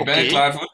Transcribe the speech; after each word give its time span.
Ik 0.00 0.06
ben 0.06 0.14
er 0.14 0.26
klaar 0.26 0.52
voor. 0.52 0.72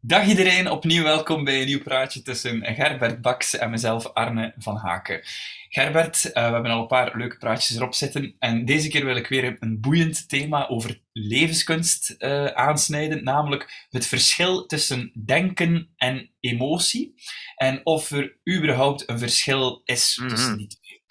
Dag 0.00 0.26
iedereen, 0.26 0.70
opnieuw 0.70 1.02
welkom 1.02 1.44
bij 1.44 1.60
een 1.60 1.66
nieuw 1.66 1.82
praatje 1.82 2.22
tussen 2.22 2.74
Gerbert 2.74 3.20
Baks 3.20 3.56
en 3.56 3.70
mezelf, 3.70 4.06
Arne 4.06 4.54
van 4.58 4.76
Haken. 4.76 5.20
Gerbert, 5.68 6.24
uh, 6.24 6.32
we 6.32 6.40
hebben 6.40 6.70
al 6.70 6.80
een 6.80 6.86
paar 6.86 7.16
leuke 7.16 7.36
praatjes 7.36 7.76
erop 7.76 7.94
zitten 7.94 8.36
en 8.38 8.64
deze 8.64 8.88
keer 8.88 9.04
wil 9.04 9.16
ik 9.16 9.26
weer 9.26 9.56
een 9.60 9.80
boeiend 9.80 10.28
thema 10.28 10.68
over 10.68 11.00
levenskunst 11.12 12.14
uh, 12.18 12.46
aansnijden, 12.46 13.24
namelijk 13.24 13.86
het 13.90 14.06
verschil 14.06 14.66
tussen 14.66 15.12
denken 15.24 15.94
en 15.96 16.30
emotie 16.40 17.14
en 17.56 17.80
of 17.84 18.10
er 18.10 18.38
überhaupt 18.56 19.08
een 19.08 19.18
verschil 19.18 19.80
is 19.84 20.14
tussen 20.28 20.50
mhm. 20.50 20.56
die 20.56 20.66
twee. 20.66 21.02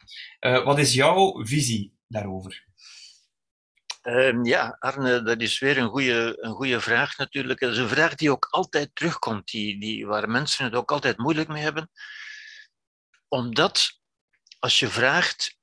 Uh, 0.53 0.63
wat 0.65 0.79
is 0.79 0.93
jouw 0.93 1.45
visie 1.45 1.97
daarover? 2.07 2.65
Um, 4.07 4.45
ja, 4.45 4.75
Arne, 4.79 5.21
dat 5.21 5.41
is 5.41 5.59
weer 5.59 5.77
een 5.77 5.89
goede, 5.89 6.37
een 6.39 6.81
vraag 6.81 7.17
natuurlijk. 7.17 7.59
Dat 7.59 7.71
is 7.71 7.77
een 7.77 7.89
vraag 7.89 8.15
die 8.15 8.31
ook 8.31 8.47
altijd 8.49 8.95
terugkomt, 8.95 9.47
die, 9.47 9.79
die, 9.79 10.05
waar 10.05 10.29
mensen 10.29 10.65
het 10.65 10.73
ook 10.75 10.91
altijd 10.91 11.17
moeilijk 11.17 11.47
mee 11.47 11.63
hebben. 11.63 11.89
Omdat 13.27 13.99
als 14.59 14.79
je 14.79 14.87
vraagt 14.87 15.57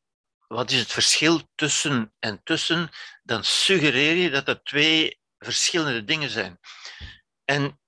wat 0.47 0.70
is 0.70 0.78
het 0.78 0.92
verschil 0.92 1.48
tussen 1.55 2.14
en 2.19 2.41
tussen, 2.45 2.91
dan 3.23 3.45
suggereer 3.45 4.16
je 4.16 4.30
dat 4.30 4.47
dat 4.47 4.64
twee 4.64 5.20
verschillende 5.38 6.05
dingen 6.05 6.30
zijn. 6.30 6.59
En 7.45 7.80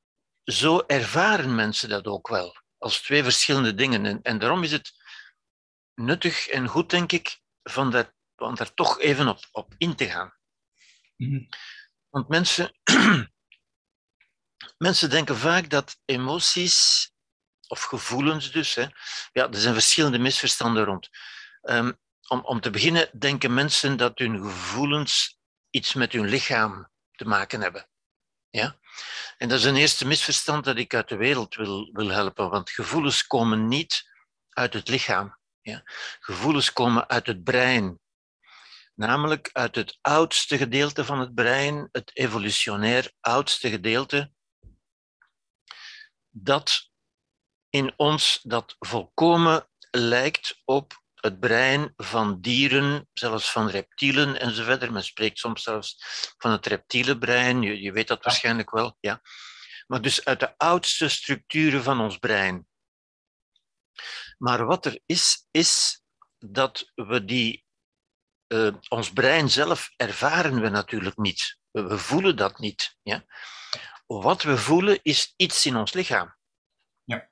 zo 0.44 0.84
ervaren 0.86 1.54
mensen 1.54 1.88
dat 1.88 2.06
ook 2.06 2.28
wel, 2.28 2.56
als 2.78 3.00
twee 3.00 3.22
verschillende 3.22 3.74
dingen. 3.74 4.06
En, 4.06 4.22
en 4.22 4.38
daarom 4.38 4.62
is 4.62 4.72
het 4.72 4.92
nuttig 5.94 6.46
en 6.46 6.68
goed, 6.68 6.90
denk 6.90 7.12
ik, 7.12 7.40
van 7.62 7.90
dat, 7.90 8.12
van 8.36 8.54
daar 8.54 8.74
toch 8.74 9.00
even 9.00 9.28
op, 9.28 9.38
op 9.52 9.74
in 9.78 9.94
te 9.94 10.10
gaan. 10.10 10.42
Mhm. 11.28 11.44
Want 12.08 12.28
mensen, 12.28 12.72
mensen 14.86 15.10
denken 15.10 15.36
vaak 15.36 15.70
dat 15.70 15.98
emoties, 16.04 17.08
of 17.66 17.82
gevoelens 17.82 18.52
dus, 18.52 18.74
hè, 18.74 18.86
ja, 19.32 19.48
er 19.48 19.58
zijn 19.58 19.74
verschillende 19.74 20.18
misverstanden 20.18 20.84
rond. 20.84 21.08
Um, 21.62 21.98
om, 22.28 22.40
om 22.40 22.60
te 22.60 22.70
beginnen 22.70 23.08
denken 23.18 23.54
mensen 23.54 23.96
dat 23.96 24.18
hun 24.18 24.42
gevoelens 24.42 25.38
iets 25.70 25.94
met 25.94 26.12
hun 26.12 26.28
lichaam 26.28 26.90
te 27.12 27.24
maken 27.24 27.60
hebben. 27.60 27.88
Ja? 28.50 28.78
En 29.36 29.48
dat 29.48 29.58
is 29.58 29.64
een 29.64 29.76
eerste 29.76 30.06
misverstand 30.06 30.64
dat 30.64 30.76
ik 30.76 30.94
uit 30.94 31.08
de 31.08 31.16
wereld 31.16 31.54
wil, 31.54 31.90
wil 31.92 32.08
helpen, 32.08 32.50
want 32.50 32.70
gevoelens 32.70 33.26
komen 33.26 33.68
niet 33.68 34.10
uit 34.48 34.72
het 34.72 34.88
lichaam. 34.88 35.38
Ja? 35.60 35.82
Gevoelens 36.20 36.72
komen 36.72 37.08
uit 37.08 37.26
het 37.26 37.44
brein, 37.44 38.00
namelijk 38.94 39.50
uit 39.52 39.74
het 39.74 39.98
oudste 40.00 40.56
gedeelte 40.56 41.04
van 41.04 41.20
het 41.20 41.34
brein, 41.34 41.88
het 41.92 42.10
evolutionair 42.12 43.12
oudste 43.20 43.70
gedeelte, 43.70 44.32
dat 46.30 46.90
in 47.70 47.92
ons 47.96 48.40
dat 48.42 48.76
volkomen 48.78 49.68
lijkt 49.90 50.60
op 50.64 51.02
het 51.14 51.40
brein 51.40 51.92
van 51.96 52.40
dieren, 52.40 53.08
zelfs 53.12 53.52
van 53.52 53.68
reptielen 53.68 54.40
enzovoort. 54.40 54.90
Men 54.90 55.04
spreekt 55.04 55.38
soms 55.38 55.62
zelfs 55.62 55.96
van 56.36 56.50
het 56.50 56.66
reptiele 56.66 57.18
brein, 57.18 57.62
je, 57.62 57.80
je 57.80 57.92
weet 57.92 58.08
dat 58.08 58.24
waarschijnlijk 58.24 58.70
wel. 58.70 58.96
Ja. 59.00 59.20
Maar 59.86 60.02
dus 60.02 60.24
uit 60.24 60.40
de 60.40 60.58
oudste 60.58 61.08
structuren 61.08 61.82
van 61.82 62.00
ons 62.00 62.18
brein. 62.18 62.66
Maar 64.38 64.64
wat 64.64 64.86
er 64.86 65.00
is, 65.06 65.46
is 65.50 66.02
dat 66.38 66.92
we 66.94 67.24
die 67.24 67.63
uh, 68.54 68.74
ons 68.88 69.12
brein 69.12 69.50
zelf 69.50 69.90
ervaren 69.96 70.60
we 70.60 70.68
natuurlijk 70.68 71.16
niet. 71.16 71.58
We, 71.70 71.98
voelen 71.98 72.36
dat 72.36 72.58
niet. 72.58 72.96
Ja? 73.02 73.24
Wat 74.06 74.42
we 74.42 74.58
voelen 74.58 74.98
is 75.02 75.32
iets 75.36 75.66
in 75.66 75.76
ons 75.76 75.92
lichaam. 75.92 76.36
Ja. 77.04 77.30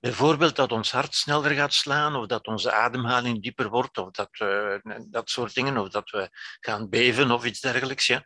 Bijvoorbeeld 0.00 0.56
dat 0.56 0.72
ons 0.72 0.92
hart 0.92 1.14
sneller 1.14 1.50
gaat 1.50 1.74
slaan, 1.74 2.16
of 2.16 2.26
dat 2.26 2.46
onze 2.46 2.72
ademhaling 2.72 3.42
dieper 3.42 3.68
wordt, 3.68 3.98
of 3.98 4.10
dat, 4.10 4.28
uh, 4.32 4.76
dat 5.06 5.30
soort 5.30 5.54
dingen, 5.54 5.78
of 5.78 5.88
dat 5.88 6.10
we 6.10 6.28
gaan 6.60 6.88
beven 6.88 7.30
of 7.30 7.44
iets 7.44 7.60
dergelijks. 7.60 8.06
Ja? 8.06 8.22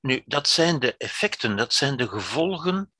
Nu, 0.00 0.22
dat 0.26 0.48
zijn 0.48 0.78
de 0.78 0.96
effecten, 0.96 1.56
dat 1.56 1.74
zijn 1.74 1.96
de 1.96 2.08
gevolgen 2.08 2.92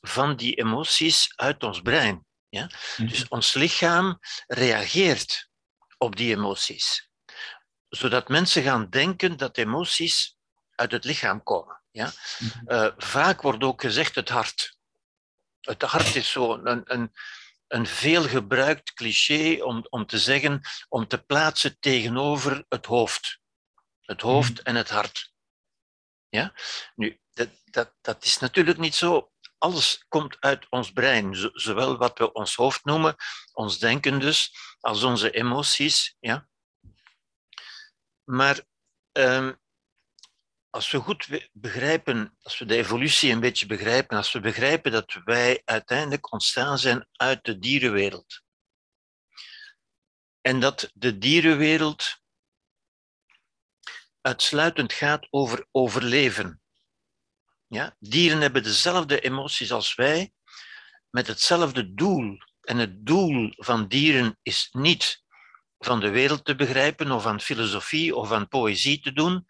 van 0.00 0.36
die 0.36 0.54
emoties 0.54 1.32
uit 1.36 1.62
ons 1.62 1.80
brein. 1.80 2.26
Ja? 2.48 2.70
Mhm. 2.96 3.08
Dus 3.08 3.28
ons 3.28 3.52
lichaam 3.52 4.18
reageert 4.46 5.48
op 5.98 6.16
die 6.16 6.36
emoties 6.36 7.07
zodat 7.88 8.28
mensen 8.28 8.62
gaan 8.62 8.90
denken 8.90 9.36
dat 9.36 9.56
emoties 9.56 10.36
uit 10.74 10.92
het 10.92 11.04
lichaam 11.04 11.42
komen. 11.42 11.80
Ja? 11.90 12.12
Mhm. 12.38 12.66
Eh, 12.66 12.92
vaak 12.96 13.42
wordt 13.42 13.64
ook 13.64 13.80
gezegd 13.80 14.14
het 14.14 14.28
hart. 14.28 14.76
Het 15.60 15.82
hart 15.82 16.14
is 16.14 16.30
zo 16.30 16.54
een, 16.54 16.82
een, 16.84 17.12
een 17.66 17.86
veelgebruikt 17.86 18.92
cliché 18.92 19.62
om, 19.62 19.86
om 19.88 20.06
te 20.06 20.18
zeggen, 20.18 20.60
om 20.88 21.06
te 21.06 21.18
plaatsen 21.18 21.78
tegenover 21.78 22.64
het 22.68 22.86
hoofd. 22.86 23.40
Het 24.00 24.20
hoofd 24.20 24.52
mhm. 24.52 24.62
en 24.62 24.74
het 24.74 24.90
hart. 24.90 25.32
Ja? 26.28 26.52
Nu, 26.94 27.20
dat, 27.32 27.48
dat, 27.64 27.94
dat 28.00 28.24
is 28.24 28.38
natuurlijk 28.38 28.78
niet 28.78 28.94
zo. 28.94 29.32
Alles 29.58 30.04
komt 30.08 30.36
uit 30.40 30.66
ons 30.68 30.92
brein, 30.92 31.50
zowel 31.52 31.96
wat 31.96 32.18
we 32.18 32.32
ons 32.32 32.54
hoofd 32.54 32.84
noemen, 32.84 33.16
ons 33.52 33.78
denken 33.78 34.20
dus, 34.20 34.54
als 34.80 35.02
onze 35.02 35.30
emoties. 35.30 36.16
Ja? 36.20 36.48
Maar 38.30 38.64
um, 39.12 39.60
als 40.70 40.90
we 40.90 40.98
goed 40.98 41.48
begrijpen, 41.52 42.36
als 42.42 42.58
we 42.58 42.64
de 42.64 42.76
evolutie 42.76 43.32
een 43.32 43.40
beetje 43.40 43.66
begrijpen, 43.66 44.16
als 44.16 44.32
we 44.32 44.40
begrijpen 44.40 44.92
dat 44.92 45.20
wij 45.24 45.62
uiteindelijk 45.64 46.32
ontstaan 46.32 46.78
zijn 46.78 47.06
uit 47.12 47.44
de 47.44 47.58
dierenwereld. 47.58 48.42
En 50.40 50.60
dat 50.60 50.90
de 50.94 51.18
dierenwereld 51.18 52.20
uitsluitend 54.20 54.92
gaat 54.92 55.26
over 55.30 55.66
overleven. 55.70 56.62
Ja? 57.66 57.96
Dieren 57.98 58.40
hebben 58.40 58.62
dezelfde 58.62 59.20
emoties 59.20 59.72
als 59.72 59.94
wij, 59.94 60.32
met 61.10 61.26
hetzelfde 61.26 61.94
doel. 61.94 62.38
En 62.60 62.78
het 62.78 63.06
doel 63.06 63.52
van 63.56 63.88
dieren 63.88 64.38
is 64.42 64.68
niet 64.72 65.26
van 65.78 66.00
de 66.00 66.10
wereld 66.10 66.44
te 66.44 66.54
begrijpen 66.54 67.10
of 67.10 67.22
van 67.22 67.40
filosofie 67.40 68.16
of 68.16 68.28
van 68.28 68.48
poëzie 68.48 69.00
te 69.00 69.12
doen, 69.12 69.46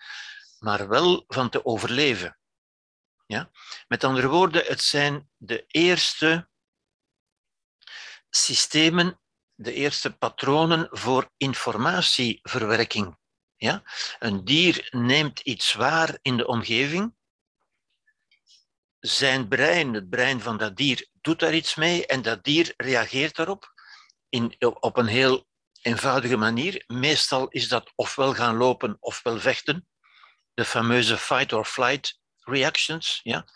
maar 0.59 0.89
wel 0.89 1.25
van 1.27 1.51
te 1.51 1.65
overleven. 1.65 2.39
Ja? 3.27 3.51
Met 3.89 4.05
andere 4.05 4.29
woorden, 4.29 4.65
het 4.65 4.81
zijn 4.81 5.31
de 5.37 5.65
eerste 5.67 6.49
systemen, 8.31 9.21
de 9.55 9.73
eerste 9.73 10.17
patronen 10.17 10.89
voor 10.91 11.31
informatieverwerking. 11.37 13.19
Ja? 13.57 13.83
Een 14.19 14.45
dier 14.45 14.89
neemt 14.91 15.41
iets 15.41 15.73
waar 15.73 16.19
in 16.23 16.37
de 16.37 16.47
omgeving. 16.47 17.17
Zijn 18.99 19.49
brein, 19.49 19.95
het 19.95 20.09
brein 20.09 20.41
van 20.41 20.57
dat 20.57 20.77
dier, 20.77 21.09
doet 21.21 21.41
daar 21.41 21.55
iets 21.55 21.75
mee 21.75 22.07
en 22.07 22.23
dat 22.23 22.45
dier 22.45 22.75
reageert 22.77 23.37
daarop 23.37 23.73
in, 24.29 24.57
op 24.59 24.97
een 24.97 25.07
heel 25.07 25.48
eenvoudige 25.83 26.37
manier. 26.37 26.85
Meestal 26.87 27.49
is 27.49 27.69
dat 27.69 27.93
ofwel 27.95 28.35
gaan 28.35 28.57
lopen 28.57 28.97
ofwel 29.01 29.39
vechten. 29.39 29.89
De 30.55 30.65
fameuze 30.65 31.17
fight 31.17 31.53
or 31.53 31.65
flight 31.65 32.19
reactions. 32.39 33.21
Ja. 33.23 33.47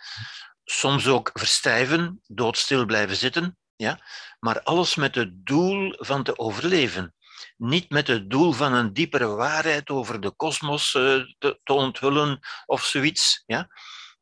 Soms 0.65 1.07
ook 1.07 1.31
verstijven, 1.33 2.23
doodstil 2.27 2.87
blijven 2.87 3.17
zitten. 3.17 3.59
Ja. 3.77 4.01
Maar 4.39 4.63
alles 4.63 4.95
met 4.95 5.15
het 5.15 5.47
doel 5.47 5.95
van 5.99 6.23
te 6.23 6.39
overleven. 6.39 7.15
Niet 7.57 7.91
met 7.91 8.07
het 8.07 8.31
doel 8.31 8.53
van 8.53 8.73
een 8.73 8.93
diepere 8.93 9.27
waarheid 9.27 9.91
over 9.91 10.21
de 10.21 10.31
kosmos 10.31 10.95
uh, 10.95 11.23
te, 11.39 11.61
te, 11.65 11.73
onthullen 11.73 12.41
of 12.67 12.85
zoiets. 12.85 13.43
Ja. 13.47 13.69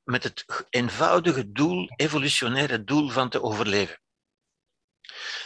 Met 0.04 0.22
het 0.22 0.66
eenvoudige 0.70 1.52
doel, 1.52 1.88
evolutionaire 1.96 2.84
doel 2.84 3.08
van 3.08 3.28
te 3.28 3.42
overleven. 3.42 4.00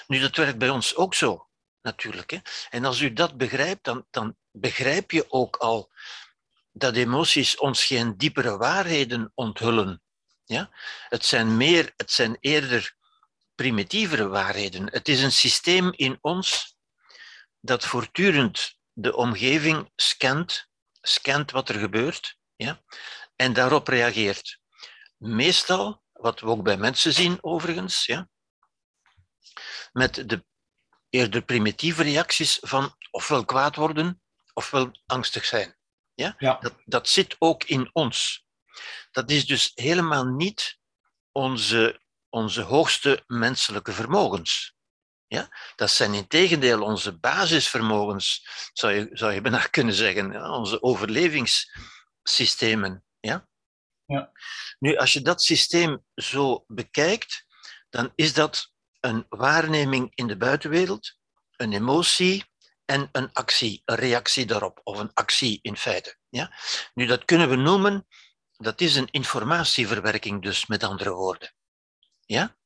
Nu, 0.07 0.21
dat 0.21 0.37
werkt 0.37 0.59
bij 0.59 0.71
ons 0.71 0.97
ook 0.97 1.15
zo 1.15 1.49
natuurlijk. 1.85 2.31
Hè. 2.31 2.39
En 2.71 2.85
als 2.85 3.01
u 3.01 3.13
dat 3.13 3.37
begrijpt, 3.37 3.85
dan, 3.85 4.07
dan 4.11 4.37
begrijp 4.51 5.11
je 5.11 5.25
ook 5.29 5.57
al 5.57 5.93
dat 6.73 6.97
emoties 6.97 7.57
ons 7.57 7.85
geen 7.85 8.17
diepere 8.17 8.57
waarheden 8.57 9.33
onthullen. 9.35 10.03
Ja? 10.45 10.71
Het 11.09 11.25
zijn 11.25 11.57
meer, 11.57 11.93
het 11.97 12.11
zijn 12.11 12.37
eerder 12.41 12.95
primitievere 13.55 14.29
waarheden. 14.29 14.93
Het 14.93 15.09
is 15.09 15.23
een 15.23 15.33
systeem 15.33 15.93
in 15.93 16.19
ons 16.21 16.77
dat 17.61 17.85
voortdurend 17.85 18.79
de 18.93 19.17
omgeving 19.17 19.91
scant, 19.97 20.69
scant 21.01 21.51
wat 21.51 21.69
er 21.69 21.79
gebeurt, 21.79 22.37
ja? 22.57 22.83
en 23.37 23.53
daarop 23.53 23.89
reageert. 23.89 24.59
Meestal, 25.17 26.03
wat 26.13 26.41
we 26.41 26.47
ook 26.47 26.63
bij 26.63 26.77
mensen 26.77 27.13
zien 27.13 27.39
overigens, 27.41 28.05
ja? 28.05 28.29
met 29.93 30.29
de 30.29 30.45
eerder 31.15 31.43
primitieve 31.43 32.03
reacties 32.03 32.59
van 32.61 32.97
ofwel 33.11 33.45
kwaad 33.45 33.77
worden 33.77 34.23
ofwel 34.55 34.91
angstig 35.07 35.45
zijn. 35.45 35.77
Ja? 36.15 36.35
ja. 36.39 36.59
Dat, 36.61 36.75
dat 36.85 37.09
zit 37.09 37.37
ook 37.39 37.65
in 37.65 37.91
ons. 37.93 38.47
Dat 39.11 39.31
is 39.31 39.47
dus 39.47 39.73
helemaal 39.75 40.25
niet 40.25 40.79
onze, 41.33 42.01
onze 42.29 42.63
hoogste 42.63 43.25
menselijke 43.27 43.93
vermogens. 43.93 44.75
Ja? 45.27 45.49
Dat 45.77 45.91
zijn 45.91 46.15
in 46.15 46.27
tegendeel 46.27 46.83
onze 46.83 47.19
basisvermogens, 47.19 48.49
zou 48.73 48.93
je, 48.93 49.09
zou 49.13 49.33
je 49.33 49.41
bijna 49.41 49.67
kunnen 49.77 49.95
zeggen, 49.95 50.51
onze 50.51 50.83
overlevingssystemen. 50.83 53.05
Ja? 53.21 53.49
Ja. 54.07 54.33
Nu, 54.79 54.97
als 54.97 55.13
je 55.13 55.23
dat 55.23 55.43
systeem 55.43 56.05
zo 56.15 56.65
bekijkt, 56.67 57.47
dan 57.91 58.13
is 58.15 58.35
dat 58.35 58.74
een 59.05 59.27
waarneming 59.29 60.13
in 60.15 60.27
de 60.27 60.37
buitenwereld, 60.37 61.19
een 61.57 61.73
emotie 61.73 62.45
en 62.85 63.09
een 63.13 63.33
actie, 63.33 63.83
een 63.85 63.97
reactie 63.97 64.47
daarop, 64.47 64.81
of 64.83 64.99
een 64.99 65.11
actie 65.15 65.59
in 65.63 65.77
feite. 65.77 66.17
Ja? 66.29 66.53
Nu, 66.95 67.07
dat 67.07 67.25
kunnen 67.25 67.49
we 67.49 67.57
noemen, 67.57 68.07
dat 68.57 68.81
is 68.81 68.97
een 68.97 69.09
informatieverwerking 69.11 70.43
dus, 70.43 70.67
met 70.67 70.83
andere 70.83 71.13
woorden. 71.13 71.55
Ja? 72.21 72.57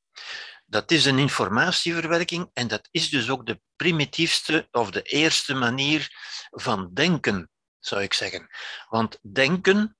Dat 0.66 0.90
is 0.90 1.04
een 1.04 1.18
informatieverwerking 1.18 2.50
en 2.52 2.68
dat 2.68 2.88
is 2.90 3.08
dus 3.08 3.30
ook 3.30 3.46
de 3.46 3.60
primitiefste 3.76 4.68
of 4.70 4.90
de 4.90 5.02
eerste 5.02 5.54
manier 5.54 6.16
van 6.50 6.90
denken, 6.94 7.50
zou 7.78 8.02
ik 8.02 8.14
zeggen. 8.14 8.48
Want 8.88 9.18
denken 9.32 9.96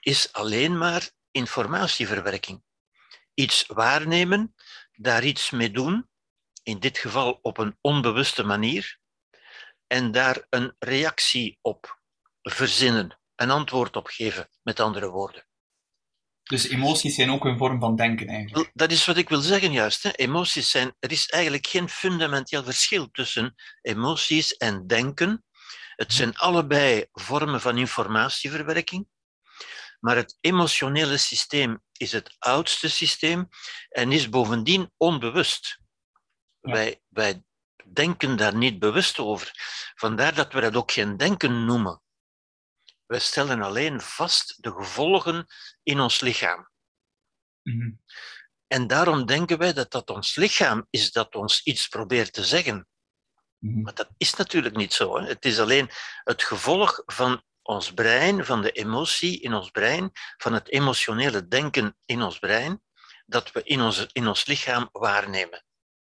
is 0.00 0.32
alleen 0.32 0.78
maar 0.78 1.10
informatieverwerking. 1.30 2.62
Iets 3.34 3.66
waarnemen, 3.66 4.54
daar 4.92 5.24
iets 5.24 5.50
mee 5.50 5.70
doen, 5.70 6.08
in 6.62 6.78
dit 6.78 6.98
geval 6.98 7.38
op 7.42 7.58
een 7.58 7.76
onbewuste 7.80 8.42
manier, 8.42 8.98
en 9.86 10.12
daar 10.12 10.46
een 10.50 10.76
reactie 10.78 11.58
op 11.60 12.00
verzinnen, 12.42 13.18
een 13.34 13.50
antwoord 13.50 13.96
op 13.96 14.06
geven, 14.06 14.48
met 14.62 14.80
andere 14.80 15.10
woorden. 15.10 15.46
Dus 16.42 16.68
emoties 16.68 17.14
zijn 17.14 17.30
ook 17.30 17.44
een 17.44 17.58
vorm 17.58 17.80
van 17.80 17.96
denken 17.96 18.26
eigenlijk. 18.26 18.70
Dat 18.74 18.90
is 18.90 19.06
wat 19.06 19.16
ik 19.16 19.28
wil 19.28 19.40
zeggen 19.40 19.72
juist. 19.72 20.02
Hè. 20.02 20.10
Emoties 20.10 20.70
zijn, 20.70 20.94
er 20.98 21.10
is 21.12 21.28
eigenlijk 21.28 21.66
geen 21.66 21.88
fundamenteel 21.88 22.64
verschil 22.64 23.10
tussen 23.10 23.54
emoties 23.82 24.56
en 24.56 24.86
denken. 24.86 25.44
Het 25.96 26.12
zijn 26.12 26.36
allebei 26.36 27.06
vormen 27.12 27.60
van 27.60 27.78
informatieverwerking. 27.78 29.06
Maar 30.04 30.16
het 30.16 30.36
emotionele 30.40 31.16
systeem 31.16 31.82
is 31.92 32.12
het 32.12 32.36
oudste 32.38 32.90
systeem 32.90 33.48
en 33.88 34.12
is 34.12 34.28
bovendien 34.28 34.92
onbewust. 34.96 35.80
Ja. 36.60 36.72
Wij, 36.72 37.02
wij 37.08 37.42
denken 37.92 38.36
daar 38.36 38.56
niet 38.56 38.78
bewust 38.78 39.18
over. 39.18 39.50
Vandaar 39.94 40.34
dat 40.34 40.52
we 40.52 40.60
dat 40.60 40.76
ook 40.76 40.92
geen 40.92 41.16
denken 41.16 41.64
noemen. 41.64 42.02
We 43.06 43.18
stellen 43.18 43.62
alleen 43.62 44.00
vast 44.00 44.62
de 44.62 44.72
gevolgen 44.72 45.46
in 45.82 46.00
ons 46.00 46.20
lichaam. 46.20 46.70
Mhm. 47.62 47.90
En 48.66 48.86
daarom 48.86 49.26
denken 49.26 49.58
wij 49.58 49.72
dat 49.72 49.90
dat 49.90 50.10
ons 50.10 50.34
lichaam 50.34 50.86
is 50.90 51.12
dat 51.12 51.34
ons 51.34 51.62
iets 51.62 51.88
probeert 51.88 52.32
te 52.32 52.44
zeggen. 52.44 52.88
Mhm. 53.58 53.80
Maar 53.80 53.94
dat 53.94 54.10
is 54.16 54.34
natuurlijk 54.34 54.76
niet 54.76 54.92
zo. 54.92 55.18
Hè. 55.18 55.26
Het 55.26 55.44
is 55.44 55.58
alleen 55.58 55.90
het 56.24 56.42
gevolg 56.42 57.02
van 57.06 57.42
ons 57.74 57.92
brein, 57.94 58.44
van 58.44 58.62
de 58.62 58.70
emotie 58.72 59.40
in 59.40 59.54
ons 59.54 59.70
brein, 59.70 60.10
van 60.36 60.52
het 60.52 60.70
emotionele 60.70 61.48
denken 61.48 61.96
in 62.04 62.22
ons 62.22 62.38
brein, 62.38 62.80
dat 63.26 63.52
we 63.52 63.62
in 63.62 63.80
ons, 63.80 64.06
in 64.12 64.28
ons 64.28 64.46
lichaam 64.46 64.88
waarnemen. 64.92 65.64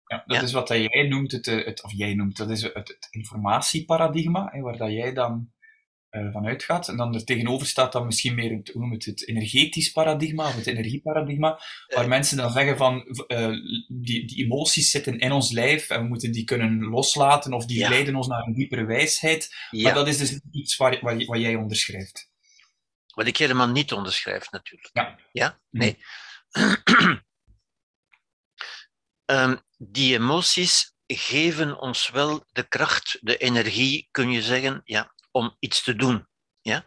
Ja, 0.06 0.24
dat 0.26 0.38
Ja. 0.38 0.44
is 0.44 0.52
wat 0.52 0.68
dat 0.68 0.78
jij 0.78 1.08
noemt, 1.08 1.32
het, 1.32 1.48
eh, 1.48 1.66
het, 1.66 1.84
of 1.84 1.92
jij 1.94 2.14
noemt, 2.14 2.38
dat 2.38 2.50
is 2.50 2.62
het, 2.62 2.74
het 2.74 3.08
informatieparadigma, 3.10 4.50
hè, 4.52 4.62
waar 4.62 4.78
dat 4.78 4.92
jij 4.92 5.14
dan 5.14 5.52
eh, 6.10 6.32
van 6.32 6.46
uitgaat. 6.46 6.88
En 6.88 6.98
dan 6.98 7.16
er 7.16 7.24
tegenover 7.26 7.68
staat 7.68 7.92
dan 7.92 8.06
misschien 8.06 8.36
meer 8.36 8.52
het, 8.58 8.70
hoe 8.70 8.82
noem 8.82 8.92
het, 8.92 9.06
het 9.06 9.28
energetisch 9.28 9.92
paradigma, 9.92 10.48
of 10.48 10.56
het 10.56 10.68
energieparadigma, 10.68 11.60
waar 11.88 12.08
mensen 12.08 12.38
dan 12.38 12.52
zeggen 12.52 12.78
van, 12.78 13.02
eh, 13.28 13.52
die, 13.88 14.28
die 14.28 14.44
emoties 14.46 14.92
zitten 14.92 15.20
in 15.20 15.32
ons 15.32 15.52
lijf 15.52 15.90
en 15.90 16.02
we 16.02 16.08
moeten 16.08 16.32
die 16.32 16.44
kunnen 16.44 16.84
loslaten, 16.84 17.54
of 17.54 17.66
die 17.66 17.78
Ja. 17.78 17.90
leiden 17.90 18.16
ons 18.16 18.28
naar 18.28 18.44
een 18.48 18.54
diepere 18.54 18.86
wijsheid. 18.86 19.56
Maar 19.72 19.94
dat 19.94 20.08
is 20.08 20.18
dus 20.18 20.40
iets 20.52 20.78
waar, 20.78 21.00
waar, 21.02 21.26
wat 21.26 21.40
jij 21.40 21.56
onderschrijft. 21.56 22.28
wat 23.16 23.28
ik 23.28 23.38
helemaal 23.38 23.70
niet 23.70 23.94
onderschrijf 23.94 24.52
natuurlijk. 24.52 24.90
Ja. 24.94 25.20
Ja? 25.32 25.60
Mhm. 25.70 25.84
Nee. 25.84 25.98
Ehm, 29.26 29.56
die 29.78 30.14
emoties 30.14 30.94
geven 31.08 31.80
ons 31.80 32.10
wel 32.10 32.46
de 32.52 32.68
kracht, 32.68 33.18
de 33.22 33.38
energie, 33.38 34.08
kun 34.12 34.32
je 34.32 34.42
zeggen, 34.42 34.82
ja, 34.84 35.14
om 35.31 35.56
iets 35.60 35.84
te 35.84 35.96
doen. 35.96 36.28
Ja? 36.62 36.86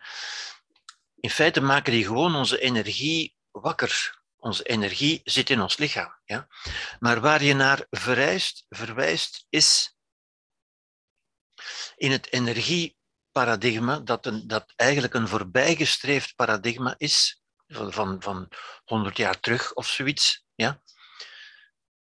In 1.21 1.31
feite 1.31 1.61
maken 1.61 1.93
die 1.93 2.05
gewoon 2.05 2.35
onze 2.35 2.61
energie 2.61 3.37
wakker. 3.51 4.21
Onze 4.37 4.63
energie 4.63 5.21
zit 5.25 5.51
in 5.51 5.61
ons 5.61 5.77
lichaam. 5.77 6.19
Ja? 6.25 6.49
Maar 6.99 7.21
waar 7.21 7.43
je 7.43 7.55
naar 7.55 7.87
vereist, 7.91 8.67
verwijst, 8.69 9.47
is 9.49 9.97
in 11.97 12.11
het 12.11 12.33
energieparadigma, 12.33 13.99
dat, 13.99 14.27
een, 14.27 14.47
dat 14.47 14.73
eigenlijk 14.77 15.15
een 15.15 15.29
voorbijgestreefd 15.29 16.35
paradigma 16.35 16.95
is, 16.99 17.43
van, 17.67 17.93
van, 17.93 18.23
van 18.23 18.49
100 18.85 19.17
jaar 19.17 19.41
terug 19.41 19.75
of 19.75 19.89
zoiets, 19.89 20.45
ja? 20.55 20.83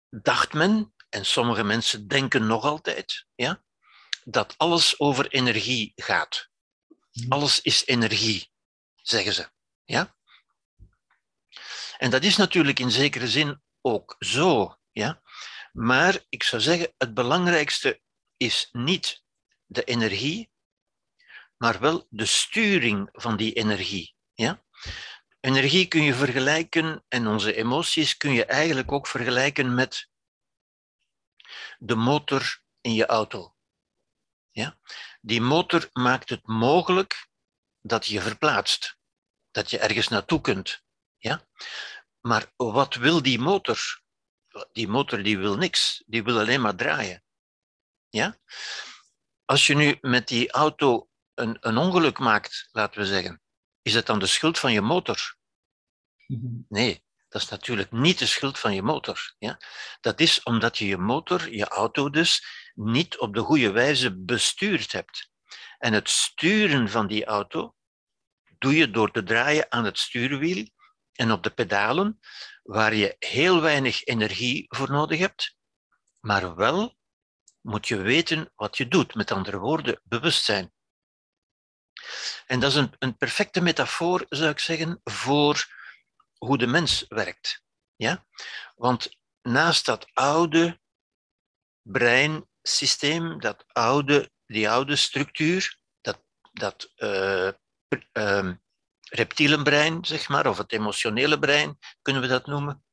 dacht 0.09 0.53
men, 0.53 0.93
en 1.09 1.25
sommige 1.25 1.63
mensen 1.63 2.07
denken 2.07 2.47
nog 2.47 2.63
altijd, 2.63 3.25
ja? 3.35 3.63
Dat 4.31 4.53
alles 4.57 4.99
over 4.99 5.27
energie 5.27 5.93
gaat. 5.95 6.49
Mhm. 7.11 7.31
Alles 7.31 7.61
is 7.61 7.85
energie, 7.85 8.51
zeggen 8.95 9.33
ze. 9.33 9.49
Ja? 9.85 10.15
En 11.97 12.09
dat 12.09 12.23
is 12.23 12.35
natuurlijk 12.35 12.79
in 12.79 12.91
zekere 12.91 13.27
zin 13.27 13.61
ook 13.81 14.15
zo. 14.19 14.79
Ja? 14.91 15.21
Maar 15.71 16.25
ik 16.29 16.43
zou 16.43 16.61
zeggen, 16.61 16.93
het 16.97 17.13
belangrijkste 17.13 18.01
is 18.37 18.69
niet 18.71 19.23
de 19.65 19.83
energie, 19.83 20.51
maar 21.57 21.79
wel 21.79 22.07
de 22.09 22.25
sturing 22.25 23.09
van 23.11 23.37
die 23.37 23.53
energie. 23.53 24.15
Ja? 24.33 24.63
Energie 25.39 25.87
kun 25.87 26.01
je 26.01 26.13
vergelijken, 26.13 27.05
en 27.07 27.27
onze 27.27 27.55
emoties 27.55 28.17
kun 28.17 28.31
je 28.31 28.45
eigenlijk 28.45 28.91
ook 28.91 29.07
vergelijken 29.07 29.75
met 29.75 30.09
de 31.77 31.95
motor 31.95 32.61
in 32.81 32.93
je 32.93 33.05
auto. 33.05 33.57
Ja? 34.59 34.77
Die 35.21 35.41
motor 35.41 35.89
maakt 35.93 36.29
het 36.29 36.47
mogelijk 36.47 37.27
dat 37.81 38.05
je 38.05 38.21
verplaatst, 38.21 38.97
dat 39.51 39.69
je 39.69 39.79
ergens 39.79 40.07
naartoe 40.07 40.41
kunt. 40.41 40.83
Ja? 41.17 41.47
Maar 42.21 42.51
wat 42.55 42.95
wil 42.95 43.21
die 43.21 43.39
motor? 43.39 44.01
Die 44.71 44.87
motor 44.87 45.23
die 45.23 45.37
wil 45.37 45.55
niks, 45.57 46.03
die 46.05 46.23
wil 46.23 46.39
alleen 46.39 46.61
maar 46.61 46.75
draaien. 46.75 47.23
Ja? 48.09 48.37
Als 49.45 49.67
je 49.67 49.75
nu 49.75 49.97
met 50.01 50.27
die 50.27 50.51
auto 50.51 51.09
een, 51.33 51.57
een 51.59 51.77
ongeluk 51.77 52.19
maakt, 52.19 52.69
laten 52.71 53.01
we 53.01 53.07
zeggen, 53.07 53.41
is 53.81 53.93
het 53.93 54.05
dan 54.05 54.19
de 54.19 54.27
schuld 54.27 54.59
van 54.59 54.71
je 54.71 54.81
motor? 54.81 55.37
Mhm. 56.27 56.61
Nee, 56.67 57.03
dat 57.29 57.41
is 57.41 57.49
natuurlijk 57.49 57.91
niet 57.91 58.19
de 58.19 58.25
schuld 58.25 58.59
van 58.59 58.73
je 58.73 58.81
motor. 58.81 59.35
Ja? 59.37 59.59
Dat 60.01 60.19
is 60.19 60.43
omdat 60.43 60.77
je 60.77 60.85
je 60.85 60.97
motor, 60.97 61.53
je 61.53 61.67
auto 61.67 62.09
dus, 62.09 62.43
niet 62.79 63.17
op 63.17 63.33
de 63.33 63.39
goede 63.39 63.71
wijze 63.71 64.23
bestuurd 64.23 64.91
hebt. 64.91 65.31
En 65.77 65.93
het 65.93 66.09
sturen 66.09 66.89
van 66.89 67.07
die 67.07 67.25
auto 67.25 67.75
doe 68.57 68.75
je 68.75 68.91
door 68.91 69.11
te 69.11 69.23
draaien 69.23 69.71
aan 69.71 69.85
het 69.85 69.99
stuurwiel 69.99 70.69
en 71.11 71.31
op 71.31 71.43
de 71.43 71.49
pedalen, 71.49 72.19
waar 72.63 72.93
je 72.93 73.15
heel 73.19 73.61
weinig 73.61 74.03
energie 74.03 74.65
voor 74.67 74.91
nodig 74.91 75.19
hebt, 75.19 75.57
maar 76.19 76.55
wel 76.55 76.97
moet 77.61 77.87
je 77.87 77.97
weten 77.97 78.51
wat 78.55 78.77
je 78.77 78.87
doet. 78.87 79.15
Met 79.15 79.31
andere 79.31 79.57
woorden, 79.57 80.01
bewustzijn. 80.03 80.73
En 82.45 82.59
dat 82.59 82.71
is 82.71 82.77
een, 82.77 82.93
een 82.99 83.17
perfecte 83.17 83.61
metafoor, 83.61 84.25
zou 84.29 84.49
ik 84.49 84.59
zeggen, 84.59 85.01
voor 85.03 85.67
hoe 86.37 86.57
de 86.57 86.67
mens 86.67 87.05
werkt. 87.07 87.63
Ja? 87.95 88.25
Want 88.75 89.17
naast 89.41 89.85
dat 89.85 90.09
oude 90.13 90.79
breinsysteem, 92.61 93.39
dat 93.39 93.65
oude, 93.67 94.31
die 94.45 94.69
oude 94.69 94.95
structuur, 94.95 95.77
dat, 96.01 96.21
dat 96.51 96.91
uh, 96.97 97.51
uh, 98.13 98.51
reptielenbrein, 99.09 100.05
zeg 100.05 100.27
maar, 100.27 100.47
of 100.47 100.57
het 100.57 100.71
emotionele 100.71 101.39
brein, 101.39 101.77
kunnen 102.01 102.21
we 102.21 102.27
dat 102.27 102.45
noemen, 102.45 102.83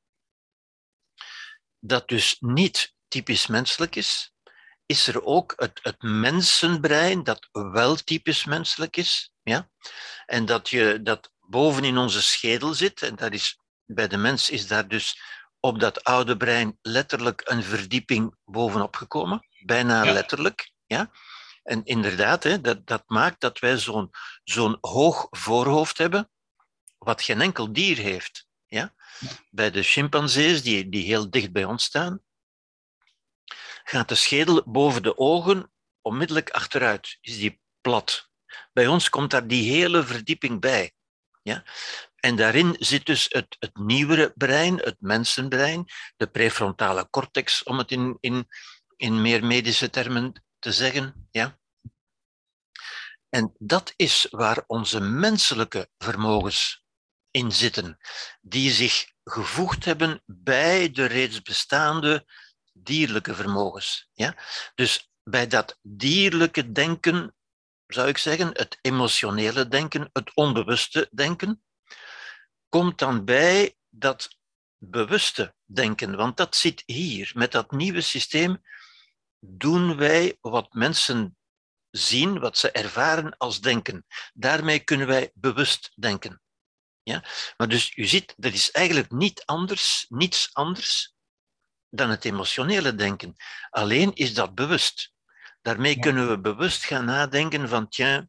dat 1.79 2.09
dus 2.09 2.37
niet 2.41 2.95
typisch 3.09 3.47
menselijk 3.47 3.97
is, 3.97 4.33
is 4.87 5.07
er 5.07 5.25
ook 5.25 5.53
het, 5.57 5.79
het 5.83 6.03
mensenbrein 6.03 7.23
dat 7.23 7.49
wel 7.53 7.97
typisch 7.97 8.45
menselijk 8.45 8.97
is. 8.97 9.33
Ja? 9.43 9.71
En 10.27 10.45
dat, 10.45 10.69
je, 10.69 11.01
dat 11.03 11.33
boven 11.41 11.85
in 11.85 11.99
onze 11.99 12.23
schedel 12.23 12.75
zit, 12.75 13.03
en 13.03 13.17
dat 13.17 13.33
is, 13.33 13.59
bij 13.85 14.09
de 14.09 14.17
mens 14.17 14.51
is 14.51 14.67
daar 14.67 14.89
dus 14.89 15.21
op 15.61 15.81
dat 15.81 16.05
oude 16.05 16.37
brein 16.37 16.79
letterlijk 16.83 17.43
een 17.45 17.63
verdieping 17.63 18.37
bovenop 18.45 18.97
gekomen, 18.97 19.47
bijna 19.67 20.05
ja. 20.05 20.13
letterlijk. 20.13 20.73
Ja? 20.87 21.11
En 21.63 21.85
inderdaad, 21.85 22.43
hè, 22.43 22.61
dat, 22.61 22.87
dat 22.87 23.03
maakt 23.07 23.41
dat 23.41 23.59
wij 23.59 23.79
zo'n 23.79 24.11
zo'n 24.45 24.79
hoog 24.81 25.27
voorhoofd 25.31 25.99
hebben, 25.99 26.31
wat 26.99 27.23
geen 27.23 27.41
enkel 27.41 27.73
dier 27.73 27.97
heeft. 27.97 28.47
Ja? 28.67 28.95
Bij 29.51 29.71
de 29.71 29.83
chimpansees, 29.83 30.63
die, 30.63 30.89
die 30.89 31.05
heel 31.05 31.31
dicht 31.31 31.53
bij 31.53 31.65
ons 31.65 31.85
staan, 31.85 32.21
gaat 33.85 34.09
de 34.09 34.15
schedel 34.15 34.63
boven 34.67 35.03
de 35.03 35.19
ogen 35.19 35.73
onmiddellijk 36.01 36.51
achteruit. 36.51 37.19
Is 37.21 37.39
die 37.39 37.61
plat. 37.81 38.31
Bij 38.73 38.87
ons 38.87 39.09
komt 39.09 39.31
daar 39.31 39.47
die 39.47 39.71
hele 39.73 40.05
verdieping 40.05 40.61
bij. 40.61 40.93
Ja? 41.43 41.65
En 42.17 42.37
daarin 42.37 42.77
zit 42.79 43.07
dus 43.07 43.27
het, 43.29 43.57
het 43.59 43.77
nieuwere 43.77 44.33
brein, 44.37 44.77
het 44.77 44.97
mensenbrein, 44.99 45.85
de 46.17 46.27
prefrontale 46.27 47.11
cortex, 47.11 47.63
om 47.63 47.79
het 47.79 47.91
in, 47.91 48.17
in, 48.21 48.49
in 48.97 49.21
meer 49.21 49.45
medische 49.45 49.91
termen 49.91 50.45
te 50.59 50.73
zeggen. 50.73 51.29
Ja? 51.31 51.59
En 53.29 53.55
dat 53.59 53.93
is 53.97 54.27
waar 54.31 54.65
onze 54.67 55.01
menselijke 55.01 55.91
vermogens 55.99 56.85
in 57.31 57.53
zitten, 57.53 57.99
die 58.41 58.71
zich 58.71 59.13
gevoegd 59.25 59.85
hebben 59.85 60.23
bij 60.25 60.91
de 60.91 61.05
reeds 61.05 61.43
bestaande 61.43 62.27
dierlijke 62.73 63.35
vermogens. 63.35 64.09
Ja? 64.13 64.37
Dus 64.75 65.11
bij 65.23 65.47
dat 65.47 65.79
dierlijke 65.83 66.73
denken, 66.73 67.35
zou 67.87 68.09
ik 68.09 68.19
zeggen, 68.19 68.49
het 68.53 68.79
emotionele 68.81 69.69
denken, 69.69 70.11
het 70.13 70.35
onbewuste 70.35 71.09
denken, 71.13 71.63
komt 72.69 72.99
dan 72.99 73.25
bij 73.25 73.77
dat 73.89 74.37
bewuste 74.79 75.55
denken, 75.65 76.17
want 76.17 76.37
dat 76.37 76.57
zit 76.57 76.83
hier. 76.87 77.31
Met 77.35 77.53
dat 77.53 77.71
nieuwe 77.71 78.01
systeem 78.01 78.63
doen 79.41 79.97
wij 79.97 80.39
wat 80.41 80.73
mensen 80.73 81.37
zien, 81.91 82.39
wat 82.39 82.59
ze 82.59 82.71
ervaren 82.71 83.37
als 83.37 83.61
denken. 83.61 84.07
Daarmee 84.35 84.79
kunnen 84.79 85.07
wij 85.07 85.31
bewust 85.35 85.93
denken. 85.95 86.41
Ja? 87.03 87.25
Maar 87.57 87.69
dus 87.69 87.97
u 87.97 88.05
ziet, 88.05 88.35
er 88.39 88.53
is 88.53 88.71
eigenlijk 88.71 89.11
niet 89.11 89.43
anders, 89.45 90.07
niets 90.09 90.51
anders 90.53 91.15
dan 91.89 92.11
het 92.11 92.25
emotionele 92.25 92.95
denken. 92.95 93.37
Alleen 93.71 94.15
is 94.15 94.35
dat 94.35 94.55
bewust. 94.55 95.13
Daarmee 95.63 95.99
kunnen 95.99 96.29
we 96.29 96.41
bewust 96.41 96.85
gaan 96.85 97.05
nadenken 97.05 97.69
van, 97.69 97.89
tja, 97.89 98.29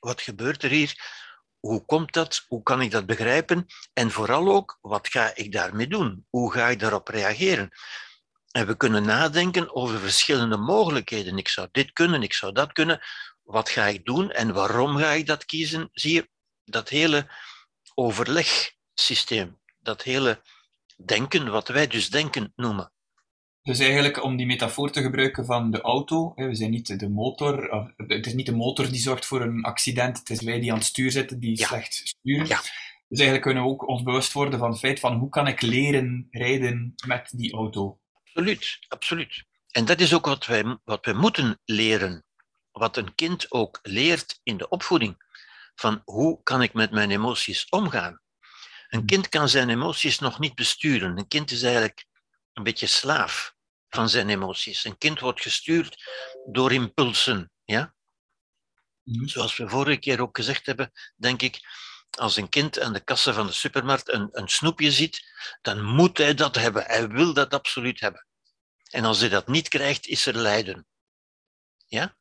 wat 0.00 0.20
gebeurt 0.20 0.62
er 0.62 0.70
hier? 0.70 1.22
Hoe 1.58 1.84
komt 1.84 2.12
dat? 2.12 2.44
Hoe 2.48 2.62
kan 2.62 2.80
ik 2.80 2.90
dat 2.90 3.06
begrijpen? 3.06 3.66
En 3.92 4.10
vooral 4.10 4.48
ook, 4.48 4.78
wat 4.80 5.08
ga 5.08 5.34
ik 5.34 5.52
daarmee 5.52 5.86
doen? 5.86 6.26
Hoe 6.30 6.52
ga 6.52 6.68
ik 6.68 6.80
daarop 6.80 7.08
reageren? 7.08 7.70
En 8.56 8.66
we 8.66 8.76
kunnen 8.76 9.04
nadenken 9.04 9.74
over 9.74 9.98
verschillende 9.98 10.56
mogelijkheden. 10.56 11.38
Ik 11.38 11.48
zou 11.48 11.68
dit 11.72 11.92
kunnen, 11.92 12.22
ik 12.22 12.32
zou 12.32 12.52
dat 12.52 12.72
kunnen. 12.72 13.00
Wat 13.42 13.68
ga 13.68 13.86
ik 13.86 14.04
doen 14.04 14.30
en 14.30 14.52
waarom 14.52 14.96
ga 14.96 15.10
ik 15.10 15.26
dat 15.26 15.44
kiezen? 15.44 15.88
Zie 15.92 16.14
je, 16.14 16.28
dat 16.64 16.88
hele 16.88 17.30
overlegsysteem, 17.94 19.58
dat 19.78 20.02
hele 20.02 20.42
denken, 21.04 21.50
wat 21.50 21.68
wij 21.68 21.86
dus 21.86 22.10
denken 22.10 22.52
noemen. 22.56 22.92
Dus 23.62 23.78
eigenlijk 23.78 24.22
om 24.22 24.36
die 24.36 24.46
metafoor 24.46 24.90
te 24.90 25.02
gebruiken 25.02 25.44
van 25.44 25.70
de 25.70 25.80
auto, 25.80 26.32
we 26.34 26.54
zijn 26.54 26.70
niet 26.70 26.98
de 27.00 27.08
motor, 27.08 27.70
het 27.96 28.26
is 28.26 28.34
niet 28.34 28.46
de 28.46 28.56
motor 28.56 28.88
die 28.88 29.00
zorgt 29.00 29.26
voor 29.26 29.40
een 29.40 29.62
accident, 29.62 30.18
het 30.18 30.30
is 30.30 30.42
wij 30.42 30.60
die 30.60 30.72
aan 30.72 30.78
het 30.78 30.86
stuur 30.86 31.10
zitten 31.10 31.40
die 31.40 31.64
slecht 31.64 31.94
sturen. 31.94 32.46
Ja. 32.46 32.60
Dus 33.08 33.18
eigenlijk 33.18 33.42
kunnen 33.42 33.62
we 33.62 33.68
ook 33.68 33.88
ons 33.88 34.02
bewust 34.02 34.32
worden 34.32 34.58
van 34.58 34.70
het 34.70 34.78
feit 34.78 35.00
van 35.00 35.18
hoe 35.18 35.28
kan 35.28 35.46
ik 35.46 35.60
leren 35.60 36.28
rijden 36.30 36.94
met 37.06 37.32
die 37.36 37.52
auto. 37.52 37.98
Absoluut, 38.34 38.78
absoluut. 38.88 39.44
En 39.70 39.84
dat 39.84 40.00
is 40.00 40.14
ook 40.14 40.26
wat 40.26 40.46
wij, 40.46 40.78
wat 40.84 41.04
wij 41.04 41.14
moeten 41.14 41.60
leren. 41.64 42.24
Wat 42.72 42.96
een 42.96 43.14
kind 43.14 43.50
ook 43.52 43.78
leert 43.82 44.40
in 44.42 44.56
de 44.56 44.68
opvoeding. 44.68 45.16
Van 45.74 46.02
hoe 46.04 46.42
kan 46.42 46.62
ik 46.62 46.72
met 46.72 46.90
mijn 46.90 47.10
emoties 47.10 47.68
omgaan? 47.68 48.20
Een 48.88 48.98
hmm. 48.98 49.06
kind 49.06 49.28
kan 49.28 49.48
zijn 49.48 49.70
emoties 49.70 50.18
nog 50.18 50.38
niet 50.38 50.54
besturen. 50.54 51.18
Een 51.18 51.28
kind 51.28 51.50
is 51.50 51.62
eigenlijk 51.62 52.04
een 52.52 52.62
beetje 52.62 52.86
slaaf 52.86 53.54
van 53.88 54.08
zijn 54.08 54.28
emoties. 54.28 54.84
Een 54.84 54.98
kind 54.98 55.20
wordt 55.20 55.40
gestuurd 55.40 56.04
door 56.52 56.72
impulsen. 56.72 57.50
Ja? 57.64 57.94
Hmm. 59.02 59.28
Zoals 59.28 59.56
we 59.56 59.68
vorige 59.68 59.98
keer 59.98 60.20
ook 60.20 60.36
gezegd 60.36 60.66
hebben, 60.66 60.92
denk 61.16 61.42
ik, 61.42 61.60
als 62.18 62.36
een 62.36 62.48
kind 62.48 62.80
aan 62.80 62.92
de 62.92 63.04
kassen 63.04 63.34
van 63.34 63.46
de 63.46 63.52
supermarkt 63.52 64.12
een, 64.12 64.28
een 64.32 64.48
snoepje 64.48 64.92
ziet, 64.92 65.22
dan 65.62 65.82
moet 65.82 66.18
hij 66.18 66.34
dat 66.34 66.54
hebben. 66.54 66.84
Hij 66.84 67.08
wil 67.08 67.32
dat 67.34 67.54
absoluut 67.54 68.00
hebben. 68.00 68.26
En 68.90 69.04
als 69.04 69.20
hij 69.20 69.28
dat 69.28 69.46
niet 69.46 69.68
krijgt, 69.68 70.06
is 70.06 70.26
er 70.26 70.36
lijden. 70.36 70.86
Ja? 71.86 72.16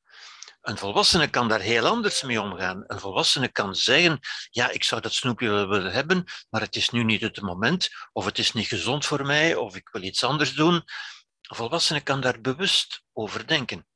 Een 0.62 0.78
volwassene 0.78 1.30
kan 1.30 1.48
daar 1.48 1.60
heel 1.60 1.86
anders 1.86 2.22
mee 2.22 2.42
omgaan. 2.42 2.84
Een 2.88 3.00
volwassene 3.00 3.48
kan 3.48 3.76
zeggen, 3.76 4.20
ja, 4.50 4.70
ik 4.70 4.84
zou 4.84 5.02
dat 5.02 5.14
snoepje 5.14 5.50
willen 5.68 5.92
hebben, 5.92 6.24
maar 6.50 6.62
het 6.62 6.76
is 6.76 6.90
nu 6.90 7.04
niet 7.04 7.22
het 7.22 7.42
moment, 7.42 7.90
of 8.12 8.26
het 8.26 8.38
is 8.38 8.54
niet 8.54 8.68
gezond 8.68 9.06
voor 9.06 9.26
mij, 9.26 9.56
of 9.56 9.76
ik 9.76 9.90
wil 9.92 10.02
iets 10.02 10.24
anders 10.24 10.54
doen. 10.54 10.74
Een 10.74 11.56
volwassene 11.56 12.02
kan 12.02 12.22
daar 12.22 12.42
bewust 12.42 13.04
over 13.14 13.48
denken. 13.48 13.88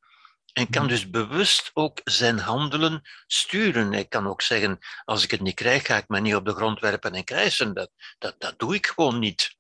En 0.58 0.70
kan 0.70 0.88
dus 0.88 1.10
bewust 1.10 1.72
ook 1.74 2.02
zijn 2.04 2.40
handelen 2.40 3.02
sturen. 3.28 3.92
Hij 3.92 4.06
kan 4.06 4.28
ook 4.28 4.42
zeggen, 4.42 4.80
als 5.06 5.24
ik 5.24 5.32
het 5.32 5.42
niet 5.42 5.56
krijg, 5.56 5.86
ga 5.86 5.98
ik 5.98 6.08
me 6.08 6.20
niet 6.20 6.36
op 6.36 6.46
de 6.46 6.54
grond 6.54 6.80
werpen 6.80 7.12
en 7.12 7.24
krijsen. 7.24 7.74
Dat, 7.74 7.92
dat, 8.18 8.36
dat 8.40 8.60
doe 8.60 8.76
ik 8.76 8.86
gewoon 8.86 9.20
niet. 9.20 9.58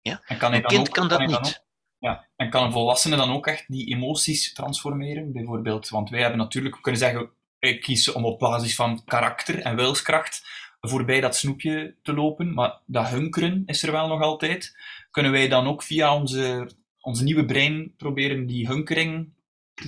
Ja? 0.00 0.22
En 0.24 0.38
kan 0.38 0.52
een 0.52 0.64
kind 0.64 0.88
kan 0.88 1.08
dat 1.08 1.26
niet. 1.26 1.64
Ja, 1.98 2.28
en 2.36 2.50
kan 2.50 2.64
een 2.64 2.72
volwassene 2.72 3.16
dan 3.16 3.32
ook 3.32 3.46
echt 3.46 3.64
die 3.68 3.94
emoties 3.94 4.52
transformeren? 4.52 5.32
Bijvoorbeeld, 5.32 5.88
want 5.88 6.10
wij 6.10 6.20
hebben 6.20 6.38
natuurlijk, 6.38 6.74
we 6.74 6.80
kunnen 6.80 7.00
zeggen, 7.00 7.30
ik 7.58 7.82
kies 7.82 8.12
om 8.12 8.24
op 8.24 8.38
basis 8.38 8.74
van 8.74 9.04
karakter 9.04 9.60
en 9.60 9.76
wilskracht 9.76 10.42
voorbij 10.80 11.20
dat 11.20 11.36
snoepje 11.36 11.94
te 12.02 12.14
lopen, 12.14 12.54
maar 12.54 12.80
dat 12.86 13.08
hunkeren 13.08 13.62
is 13.66 13.82
er 13.82 13.92
wel 13.92 14.08
nog 14.08 14.22
altijd. 14.22 14.76
Kunnen 15.10 15.32
wij 15.32 15.48
dan 15.48 15.66
ook 15.66 15.82
via 15.82 16.14
onze, 16.14 16.70
onze 17.00 17.24
nieuwe 17.24 17.44
brein 17.44 17.94
proberen 17.96 18.46
die 18.46 18.66
hunkering 18.66 19.32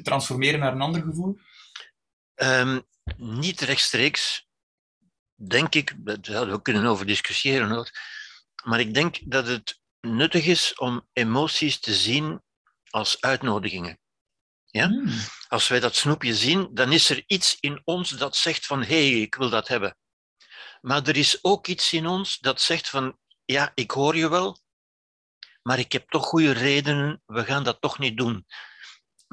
transformeren 0.02 0.60
naar 0.60 0.72
een 0.72 0.80
ander 0.80 1.02
gevoel? 1.02 1.38
Um, 2.34 2.82
niet 3.16 3.60
rechtstreeks, 3.60 4.46
denk 5.34 5.74
ik, 5.74 5.94
daar 5.96 6.18
zouden 6.20 6.54
we 6.54 6.62
kunnen 6.62 6.84
over 6.84 7.06
discussiëren 7.06 7.70
hoor. 7.70 7.90
Maar 8.64 8.80
ik 8.80 8.94
denk 8.94 9.18
dat 9.24 9.46
het 9.46 9.80
nuttig 10.00 10.46
is 10.46 10.74
om 10.74 11.08
emoties 11.12 11.80
te 11.80 11.94
zien 11.94 12.42
als 12.90 13.20
uitnodigingen. 13.20 13.98
Ja? 14.64 14.86
Hmm. 14.86 15.12
Als 15.48 15.68
wij 15.68 15.80
dat 15.80 15.96
snoepje 15.96 16.34
zien, 16.34 16.68
dan 16.72 16.92
is 16.92 17.10
er 17.10 17.24
iets 17.26 17.56
in 17.60 17.80
ons 17.84 18.10
dat 18.10 18.36
zegt 18.36 18.66
van 18.66 18.82
hé, 18.82 19.10
hey, 19.10 19.20
ik 19.20 19.34
wil 19.34 19.50
dat 19.50 19.68
hebben. 19.68 19.96
Maar 20.80 21.02
er 21.02 21.16
is 21.16 21.44
ook 21.44 21.66
iets 21.66 21.92
in 21.92 22.06
ons 22.06 22.38
dat 22.38 22.60
zegt 22.60 22.88
van 22.88 23.18
ja, 23.44 23.72
ik 23.74 23.90
hoor 23.90 24.16
je 24.16 24.28
wel, 24.28 24.58
maar 25.62 25.78
ik 25.78 25.92
heb 25.92 26.08
toch 26.08 26.24
goede 26.24 26.52
redenen, 26.52 27.22
we 27.26 27.44
gaan 27.44 27.64
dat 27.64 27.80
toch 27.80 27.98
niet 27.98 28.16
doen. 28.16 28.46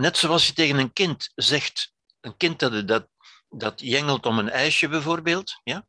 Net 0.01 0.17
zoals 0.17 0.48
je 0.48 0.53
tegen 0.53 0.77
een 0.77 0.93
kind 0.93 1.31
zegt, 1.36 1.93
een 2.22 2.38
kind 2.38 2.60
dat, 2.60 2.88
dat, 2.88 3.08
dat 3.50 3.81
jengelt 3.81 4.25
om 4.25 4.39
een 4.39 4.50
ijsje 4.50 4.88
bijvoorbeeld, 4.88 5.60
ja? 5.63 5.88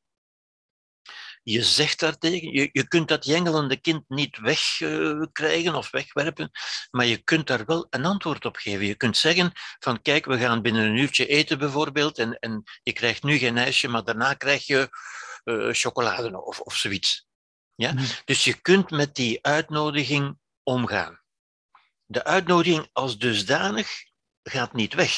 je 1.42 1.62
zegt 1.62 2.00
daartegen, 2.00 2.52
je, 2.52 2.68
je 2.72 2.88
kunt 2.88 3.08
dat 3.08 3.24
jengelende 3.24 3.80
kind 3.80 4.04
niet 4.08 4.38
wegkrijgen 4.38 5.72
uh, 5.72 5.76
of 5.76 5.90
wegwerpen, 5.90 6.50
maar 6.90 7.06
je 7.06 7.22
kunt 7.22 7.46
daar 7.46 7.64
wel 7.64 7.86
een 7.90 8.04
antwoord 8.04 8.44
op 8.44 8.56
geven. 8.56 8.86
Je 8.86 8.94
kunt 8.94 9.16
zeggen 9.16 9.52
van 9.78 10.02
kijk, 10.02 10.24
we 10.24 10.38
gaan 10.38 10.62
binnen 10.62 10.84
een 10.84 10.96
uurtje 10.96 11.26
eten 11.26 11.58
bijvoorbeeld 11.58 12.18
en, 12.18 12.38
en 12.38 12.62
je 12.82 12.92
krijgt 12.92 13.22
nu 13.22 13.38
geen 13.38 13.58
ijsje, 13.58 13.88
maar 13.88 14.04
daarna 14.04 14.34
krijg 14.34 14.66
je 14.66 14.88
uh, 15.44 15.72
chocolade 15.72 16.44
of, 16.44 16.60
of 16.60 16.76
zoiets. 16.76 17.26
Ja? 17.74 17.92
Mm. 17.92 18.04
Dus 18.24 18.44
je 18.44 18.60
kunt 18.60 18.90
met 18.90 19.14
die 19.14 19.38
uitnodiging 19.42 20.38
omgaan. 20.62 21.21
De 22.12 22.24
uitnodiging 22.24 22.88
als 22.92 23.18
dusdanig 23.18 23.88
gaat 24.42 24.72
niet 24.72 24.94
weg. 24.94 25.12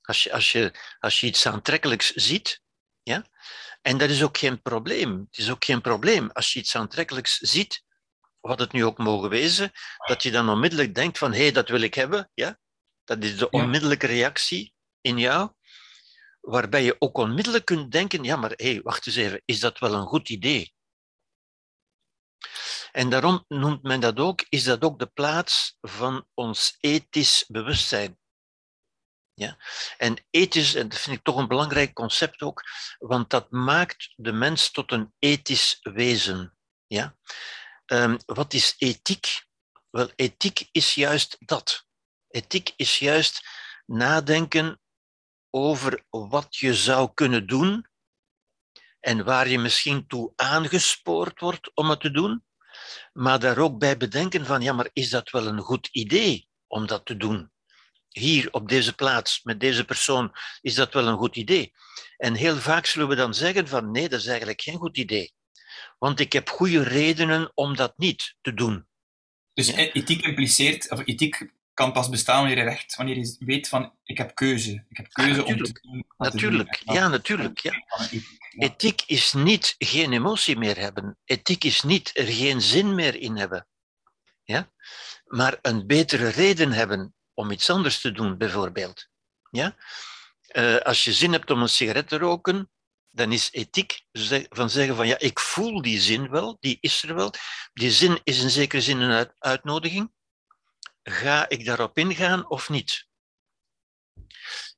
Als 0.00 0.22
je, 0.22 0.32
als 0.32 0.52
je, 0.52 0.74
als 0.98 1.20
je 1.20 1.26
iets 1.26 1.46
aantrekkelijks 1.46 2.10
ziet, 2.10 2.62
ja, 3.02 3.26
en 3.82 3.98
dat 3.98 4.10
is 4.10 4.22
ook 4.22 4.38
geen 4.38 4.62
probleem. 4.62 5.18
Het 5.30 5.38
is 5.38 5.50
ook 5.50 5.64
geen 5.64 5.80
probleem 5.80 6.30
als 6.30 6.52
je 6.52 6.58
iets 6.58 6.76
aantrekkelijks 6.76 7.38
ziet, 7.38 7.84
wat 8.40 8.58
het 8.58 8.72
nu 8.72 8.84
ook 8.84 8.98
mogen 8.98 9.28
wezen, 9.28 9.72
dat 10.06 10.22
je 10.22 10.30
dan 10.30 10.48
onmiddellijk 10.48 10.94
denkt 10.94 11.18
van 11.18 11.32
hé, 11.32 11.40
hey, 11.42 11.52
dat 11.52 11.68
wil 11.68 11.80
ik 11.80 11.94
hebben. 11.94 12.30
Ja? 12.34 12.58
Dat 13.04 13.22
is 13.22 13.36
de 13.36 13.50
onmiddellijke 13.50 14.06
reactie 14.06 14.74
in 15.00 15.18
jou, 15.18 15.52
waarbij 16.40 16.84
je 16.84 16.96
ook 16.98 17.18
onmiddellijk 17.18 17.64
kunt 17.64 17.92
denken, 17.92 18.24
ja 18.24 18.36
maar 18.36 18.52
hé, 18.56 18.72
hey, 18.72 18.80
wacht 18.82 19.06
eens 19.06 19.16
even, 19.16 19.42
is 19.44 19.60
dat 19.60 19.78
wel 19.78 19.94
een 19.94 20.06
goed 20.06 20.28
idee? 20.28 20.73
En 22.94 23.10
daarom 23.10 23.44
noemt 23.48 23.82
men 23.82 24.00
dat 24.00 24.18
ook, 24.18 24.44
is 24.48 24.64
dat 24.64 24.82
ook 24.84 24.98
de 24.98 25.06
plaats 25.06 25.76
van 25.80 26.26
ons 26.34 26.76
ethisch 26.80 27.44
bewustzijn. 27.48 28.18
Ja? 29.32 29.56
En 29.96 30.16
ethisch, 30.30 30.74
en 30.74 30.88
dat 30.88 30.98
vind 30.98 31.16
ik 31.16 31.22
toch 31.22 31.36
een 31.36 31.48
belangrijk 31.48 31.92
concept 31.92 32.42
ook, 32.42 32.62
want 32.98 33.30
dat 33.30 33.50
maakt 33.50 34.12
de 34.16 34.32
mens 34.32 34.70
tot 34.70 34.92
een 34.92 35.14
ethisch 35.18 35.78
wezen. 35.82 36.56
Ja? 36.86 37.16
Um, 37.86 38.18
wat 38.26 38.52
is 38.52 38.74
ethiek? 38.78 39.46
Wel, 39.90 40.10
ethiek 40.16 40.68
is 40.72 40.94
juist 40.94 41.36
dat. 41.40 41.86
Ethiek 42.28 42.72
is 42.76 42.98
juist 42.98 43.48
nadenken 43.86 44.80
over 45.50 46.04
wat 46.10 46.56
je 46.56 46.74
zou 46.74 47.10
kunnen 47.14 47.46
doen 47.46 47.86
en 49.00 49.24
waar 49.24 49.48
je 49.48 49.58
misschien 49.58 50.06
toe 50.06 50.32
aangespoord 50.36 51.40
wordt 51.40 51.74
om 51.74 51.90
het 51.90 52.00
te 52.00 52.10
doen, 52.10 52.44
maar 53.12 53.38
daar 53.38 53.58
ook 53.58 53.78
bij 53.78 53.96
bedenken 53.96 54.46
van, 54.46 54.60
ja, 54.62 54.72
maar 54.72 54.90
is 54.92 55.10
dat 55.10 55.30
wel 55.30 55.46
een 55.46 55.60
goed 55.60 55.88
idee 55.92 56.48
om 56.66 56.86
dat 56.86 57.06
te 57.06 57.16
doen? 57.16 57.52
Hier 58.08 58.48
op 58.50 58.68
deze 58.68 58.94
plaats, 58.94 59.42
met 59.42 59.60
deze 59.60 59.84
persoon, 59.84 60.32
is 60.60 60.74
dat 60.74 60.92
wel 60.92 61.06
een 61.06 61.16
goed 61.16 61.36
idee? 61.36 61.72
En 62.16 62.34
heel 62.34 62.56
vaak 62.56 62.86
zullen 62.86 63.08
we 63.08 63.14
dan 63.14 63.34
zeggen 63.34 63.68
van, 63.68 63.90
nee, 63.90 64.08
dat 64.08 64.20
is 64.20 64.26
eigenlijk 64.26 64.60
geen 64.60 64.76
goed 64.76 64.96
idee. 64.96 65.32
Want 65.98 66.20
ik 66.20 66.32
heb 66.32 66.48
goede 66.48 66.82
redenen 66.82 67.50
om 67.54 67.76
dat 67.76 67.98
niet 67.98 68.36
te 68.40 68.54
doen. 68.54 68.86
Dus 69.52 69.66
ja. 69.66 69.76
ethiek 69.76 70.22
impliceert, 70.22 70.90
of 70.90 71.06
ethiek 71.06 71.52
kan 71.74 71.92
pas 71.92 72.08
bestaan 72.08 72.38
wanneer 72.38 72.56
je 72.56 72.70
recht, 72.70 72.96
wanneer 72.96 73.16
je 73.16 73.36
weet 73.38 73.68
van 73.68 73.92
ik 74.04 74.18
heb 74.18 74.34
keuze. 74.34 74.84
Ik 74.88 74.96
heb 74.96 75.12
keuze 75.12 75.44
om 75.44 75.56
te 75.56 75.80
doen. 75.82 76.06
Natuurlijk, 76.16 76.76
te 76.76 76.84
doen. 76.84 76.94
ja, 76.94 77.08
natuurlijk. 77.08 77.58
Ja. 77.58 77.72
Ethiek 78.58 79.02
is 79.06 79.32
niet 79.32 79.74
geen 79.78 80.12
emotie 80.12 80.56
meer 80.56 80.78
hebben. 80.78 81.18
Ethiek 81.24 81.64
is 81.64 81.82
niet 81.82 82.10
er 82.14 82.26
geen 82.26 82.60
zin 82.60 82.94
meer 82.94 83.14
in 83.14 83.36
hebben. 83.36 83.66
Ja? 84.42 84.70
Maar 85.24 85.58
een 85.62 85.86
betere 85.86 86.28
reden 86.28 86.72
hebben 86.72 87.14
om 87.34 87.50
iets 87.50 87.70
anders 87.70 88.00
te 88.00 88.12
doen, 88.12 88.38
bijvoorbeeld. 88.38 89.08
Ja? 89.50 89.76
Uh, 90.52 90.76
als 90.76 91.04
je 91.04 91.12
zin 91.12 91.32
hebt 91.32 91.50
om 91.50 91.62
een 91.62 91.68
sigaret 91.68 92.08
te 92.08 92.18
roken, 92.18 92.70
dan 93.10 93.32
is 93.32 93.52
ethiek 93.52 94.00
van 94.48 94.70
zeggen 94.70 94.96
van 94.96 95.06
ja, 95.06 95.18
ik 95.18 95.40
voel 95.40 95.82
die 95.82 96.00
zin 96.00 96.30
wel, 96.30 96.56
die 96.60 96.78
is 96.80 97.02
er 97.02 97.14
wel. 97.14 97.32
Die 97.72 97.90
zin 97.90 98.20
is 98.24 98.42
in 98.42 98.50
zekere 98.50 98.82
zin 98.82 99.00
een 99.00 99.30
uitnodiging. 99.38 100.12
Ga 101.06 101.48
ik 101.48 101.64
daarop 101.64 101.98
ingaan 101.98 102.50
of 102.50 102.68
niet? 102.68 103.06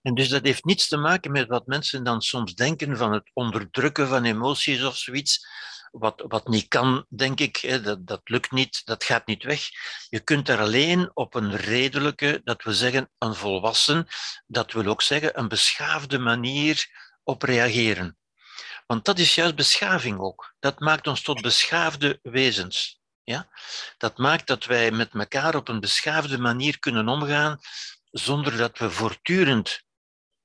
En 0.03 0.15
dus 0.15 0.29
dat 0.29 0.45
heeft 0.45 0.65
niets 0.65 0.89
te 0.89 0.97
maken 0.97 1.33
met 1.33 1.49
wat 1.49 1.67
mensen 1.67 2.05
dan 2.05 2.23
soms 2.23 2.55
denken 2.55 2.97
van 2.97 3.13
het 3.13 3.31
onderdrukken 3.33 4.09
van 4.09 4.25
emoties 4.25 4.85
of 4.85 4.97
zoiets. 4.97 5.47
Wat, 5.91 6.25
wat 6.29 6.49
niet 6.49 6.69
kan, 6.69 7.07
denk 7.09 7.41
ik, 7.41 7.85
dat, 7.85 8.07
dat 8.07 8.21
lukt 8.25 8.51
niet, 8.51 8.83
dat 8.85 9.05
gaat 9.05 9.27
niet 9.27 9.43
weg. 9.43 9.69
Je 10.09 10.21
kunt 10.21 10.49
er 10.49 10.59
alleen 10.59 11.11
op 11.15 11.35
een 11.35 11.57
redelijke, 11.57 12.41
dat 12.45 12.63
we 12.63 12.75
zeggen 12.75 13.11
een 13.19 13.35
volwassen, 13.35 14.07
dat 14.47 14.73
wil 14.73 14.87
ook 14.87 15.03
zeggen 15.03 15.39
een 15.39 15.49
beschaafde 15.49 16.19
manier 16.19 16.87
op 17.25 17.43
reageren. 17.43 18.19
Want 18.87 19.05
dat 19.05 19.19
is 19.19 19.35
juist 19.35 19.55
beschaving 19.55 20.19
ook. 20.19 20.55
Dat 20.59 20.81
maakt 20.81 21.07
ons 21.07 21.23
tot 21.23 21.41
beschaafde 21.41 22.19
wezens. 22.23 22.96
Ja? 23.27 23.49
Dat 23.99 24.19
maakt 24.19 24.47
dat 24.47 24.65
wij 24.65 24.91
met 24.91 25.15
elkaar 25.15 25.55
op 25.55 25.69
een 25.69 25.81
beschaafde 25.81 26.39
manier 26.39 26.79
kunnen 26.79 27.09
omgaan, 27.09 27.59
zonder 28.11 28.57
dat 28.57 28.79
we 28.79 28.91
voortdurend 28.91 29.83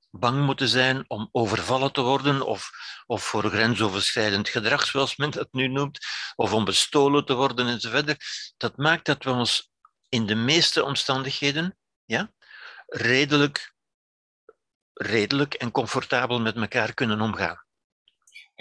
bang 0.10 0.46
moeten 0.46 0.68
zijn 0.68 1.04
om 1.08 1.30
overvallen 1.32 1.92
te 1.92 2.02
worden 2.02 2.42
of, 2.42 2.70
of 3.06 3.24
voor 3.24 3.50
grensoverschrijdend 3.50 4.50
gedrag, 4.50 4.86
zoals 4.86 5.16
men 5.16 5.32
dat 5.32 5.48
nu 5.52 5.68
noemt, 5.68 6.06
of 6.36 6.54
om 6.54 6.66
bestolen 6.66 7.26
te 7.26 7.34
worden 7.34 7.68
enzovoort. 7.68 8.16
Dat 8.58 8.78
maakt 8.78 9.06
dat 9.06 9.24
we 9.24 9.30
ons 9.30 9.72
in 10.10 10.26
de 10.26 10.36
meeste 10.36 10.84
omstandigheden 10.84 11.78
ja, 12.06 12.32
redelijk, 12.86 13.74
redelijk 14.94 15.54
en 15.54 15.72
comfortabel 15.72 16.40
met 16.40 16.56
elkaar 16.56 16.94
kunnen 16.94 17.22
omgaan. 17.22 17.66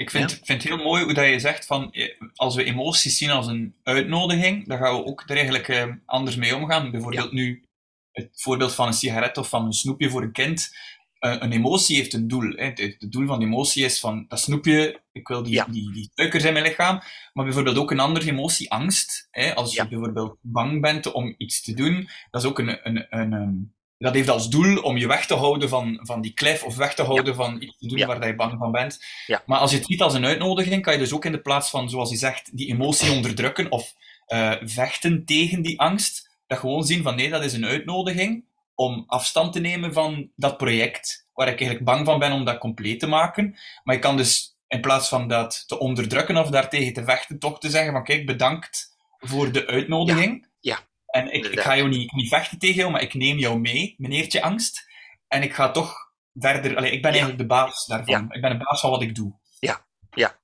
Ik 0.01 0.11
vind, 0.11 0.33
vind 0.33 0.63
het 0.63 0.73
heel 0.73 0.85
mooi 0.85 1.05
hoe 1.05 1.15
dat 1.15 1.27
je 1.27 1.39
zegt 1.39 1.67
van 1.67 1.93
eh, 1.93 2.21
als 2.35 2.55
we 2.55 2.65
emoties 2.65 3.19
zien 3.19 3.31
als 3.31 3.47
een 3.47 3.75
uitnodiging, 3.83 4.67
dan 4.67 4.79
gaan 4.79 4.95
we 4.95 5.05
ook 5.05 5.23
er 5.27 5.37
eigenlijk 5.37 5.69
eh, 5.69 5.87
anders 6.07 6.37
mee 6.37 6.57
omgaan. 6.57 6.91
Bijvoorbeeld 6.91 7.33
nu 7.33 7.65
het 8.13 8.29
voorbeeld 8.33 8.75
van 8.75 8.87
een 8.87 8.93
sigaret 8.93 9.39
of 9.39 9.49
van 9.49 9.65
een 9.65 9.73
snoepje 9.73 10.11
voor 10.11 10.23
een 10.23 10.33
kind. 10.33 10.77
Uh, 11.21 11.37
een 11.39 11.53
emotie 11.53 11.97
heeft 11.97 12.13
een 12.13 12.29
doel. 12.29 12.53
Hè. 12.57 12.65
Het, 12.65 12.97
doel 13.09 13.27
van 13.27 13.39
de 13.39 13.45
emotie 13.45 13.85
is 13.85 14.01
van 14.01 14.25
dat 14.29 14.41
snoepje, 14.41 15.01
ik 15.13 15.29
wil 15.29 15.43
die, 15.43 15.65
die, 15.71 15.93
die 15.93 16.11
suikers 16.15 16.45
in 16.45 16.53
mijn 16.53 16.65
lichaam. 16.65 17.01
Maar 17.33 17.45
bijvoorbeeld 17.45 17.79
ook 17.79 17.91
een 17.91 18.01
andere 18.01 18.31
emotie, 18.31 18.71
angst. 18.71 19.29
Hè. 19.31 19.55
Als 19.55 19.75
je 19.75 19.89
bijvoorbeeld 19.89 20.37
bang 20.41 20.81
bent 20.81 21.13
om 21.13 21.35
iets 21.39 21.63
te 21.63 21.75
doen, 21.75 22.09
dat 22.31 22.43
is 22.43 22.49
ook 22.49 22.59
een, 22.59 22.87
een, 22.89 23.07
een, 23.11 23.33
een 23.33 23.75
dat 24.05 24.15
heeft 24.15 24.29
als 24.29 24.49
doel 24.49 24.83
om 24.83 24.97
je 24.97 25.07
weg 25.07 25.27
te 25.27 25.35
houden 25.35 25.69
van, 25.69 26.01
van 26.03 26.21
die 26.21 26.33
klef 26.33 26.65
of 26.65 26.77
weg 26.77 26.95
te 26.95 27.03
houden 27.03 27.35
van 27.35 27.63
iets 27.63 27.79
te 27.79 27.87
doen 27.87 28.07
waar 28.07 28.27
je 28.27 28.35
bang 28.35 28.59
van 28.59 28.73
bent. 28.73 29.05
Ja. 29.27 29.43
Maar 29.47 29.59
als 29.59 29.71
je 29.71 29.77
het 29.77 29.87
ziet 29.87 30.03
als 30.03 30.15
een 30.15 30.25
uitnodiging, 30.25 30.83
kan 30.83 30.93
je 30.93 30.99
dus 30.99 31.13
ook 31.13 31.25
in 31.25 31.33
de 31.33 31.41
plaats 31.41 31.71
van, 31.71 31.91
zoals 31.91 32.11
je 32.11 32.17
zegt, 32.17 32.57
die 32.57 32.69
emotie 32.69 33.13
onderdrukken 33.13 33.71
of 33.71 33.95
uh, 34.29 34.53
vechten 34.63 35.25
tegen 35.25 35.63
die 35.63 35.81
angst, 35.81 36.31
dat 36.47 36.59
gewoon 36.59 36.85
zien 36.85 37.03
van 37.03 37.17
nee, 37.17 37.31
dat 37.31 37.45
is 37.45 37.53
een 37.53 37.67
uitnodiging 37.67 38.45
om 38.75 39.05
afstand 39.07 39.53
te 39.53 39.61
nemen 39.61 39.93
van 39.93 40.31
dat 40.37 40.57
project, 40.57 41.27
waar 41.35 41.49
ik 41.49 41.61
eigenlijk 41.61 41.85
bang 41.85 42.07
van 42.07 42.19
ben 42.19 42.33
om 42.33 42.45
dat 42.45 42.59
compleet 42.59 43.01
te 43.01 43.07
maken. 43.07 43.59
Maar 43.85 43.95
je 43.95 44.01
kan 44.01 44.17
dus 44.17 44.57
in 44.69 44.81
plaats 44.81 45.09
van 45.09 45.29
dat 45.29 45.65
te 45.67 45.79
onderdrukken 45.79 46.37
of 46.37 46.51
daartegen 46.51 46.93
te 46.93 47.05
vechten, 47.05 47.39
toch 47.39 47.59
te 47.59 47.71
zeggen 47.71 47.93
van 47.93 48.05
kijk, 48.05 48.27
bedankt 48.27 48.97
voor 49.19 49.53
de 49.53 49.67
uitnodiging. 49.67 50.47
Ja. 50.61 50.79
En 51.11 51.33
ik, 51.33 51.47
ik 51.47 51.61
ga 51.61 51.77
jou 51.77 51.89
niet, 51.89 52.13
niet 52.13 52.29
vechten 52.29 52.59
tegen 52.59 52.77
jou, 52.77 52.91
maar 52.91 53.03
ik 53.03 53.15
neem 53.15 53.39
jou 53.39 53.59
mee, 53.59 53.95
meneertje 53.99 54.43
angst. 54.43 54.89
En 55.29 55.43
ik 55.43 55.55
ga 55.55 55.71
toch 55.71 55.95
verder... 56.35 56.77
Allee, 56.77 56.91
ik 56.91 57.03
ben 57.03 57.11
eigenlijk 57.11 57.41
de 57.41 57.47
baas 57.47 57.87
daarvan. 57.87 58.33
Ik 58.33 58.41
ben 58.41 58.59
de 58.59 58.65
baas 58.65 58.81
van 58.81 58.91
wat 58.91 59.03
ik 59.03 59.15
doe. 59.15 59.39
Ja, 59.59 59.87
ja. 60.11 60.39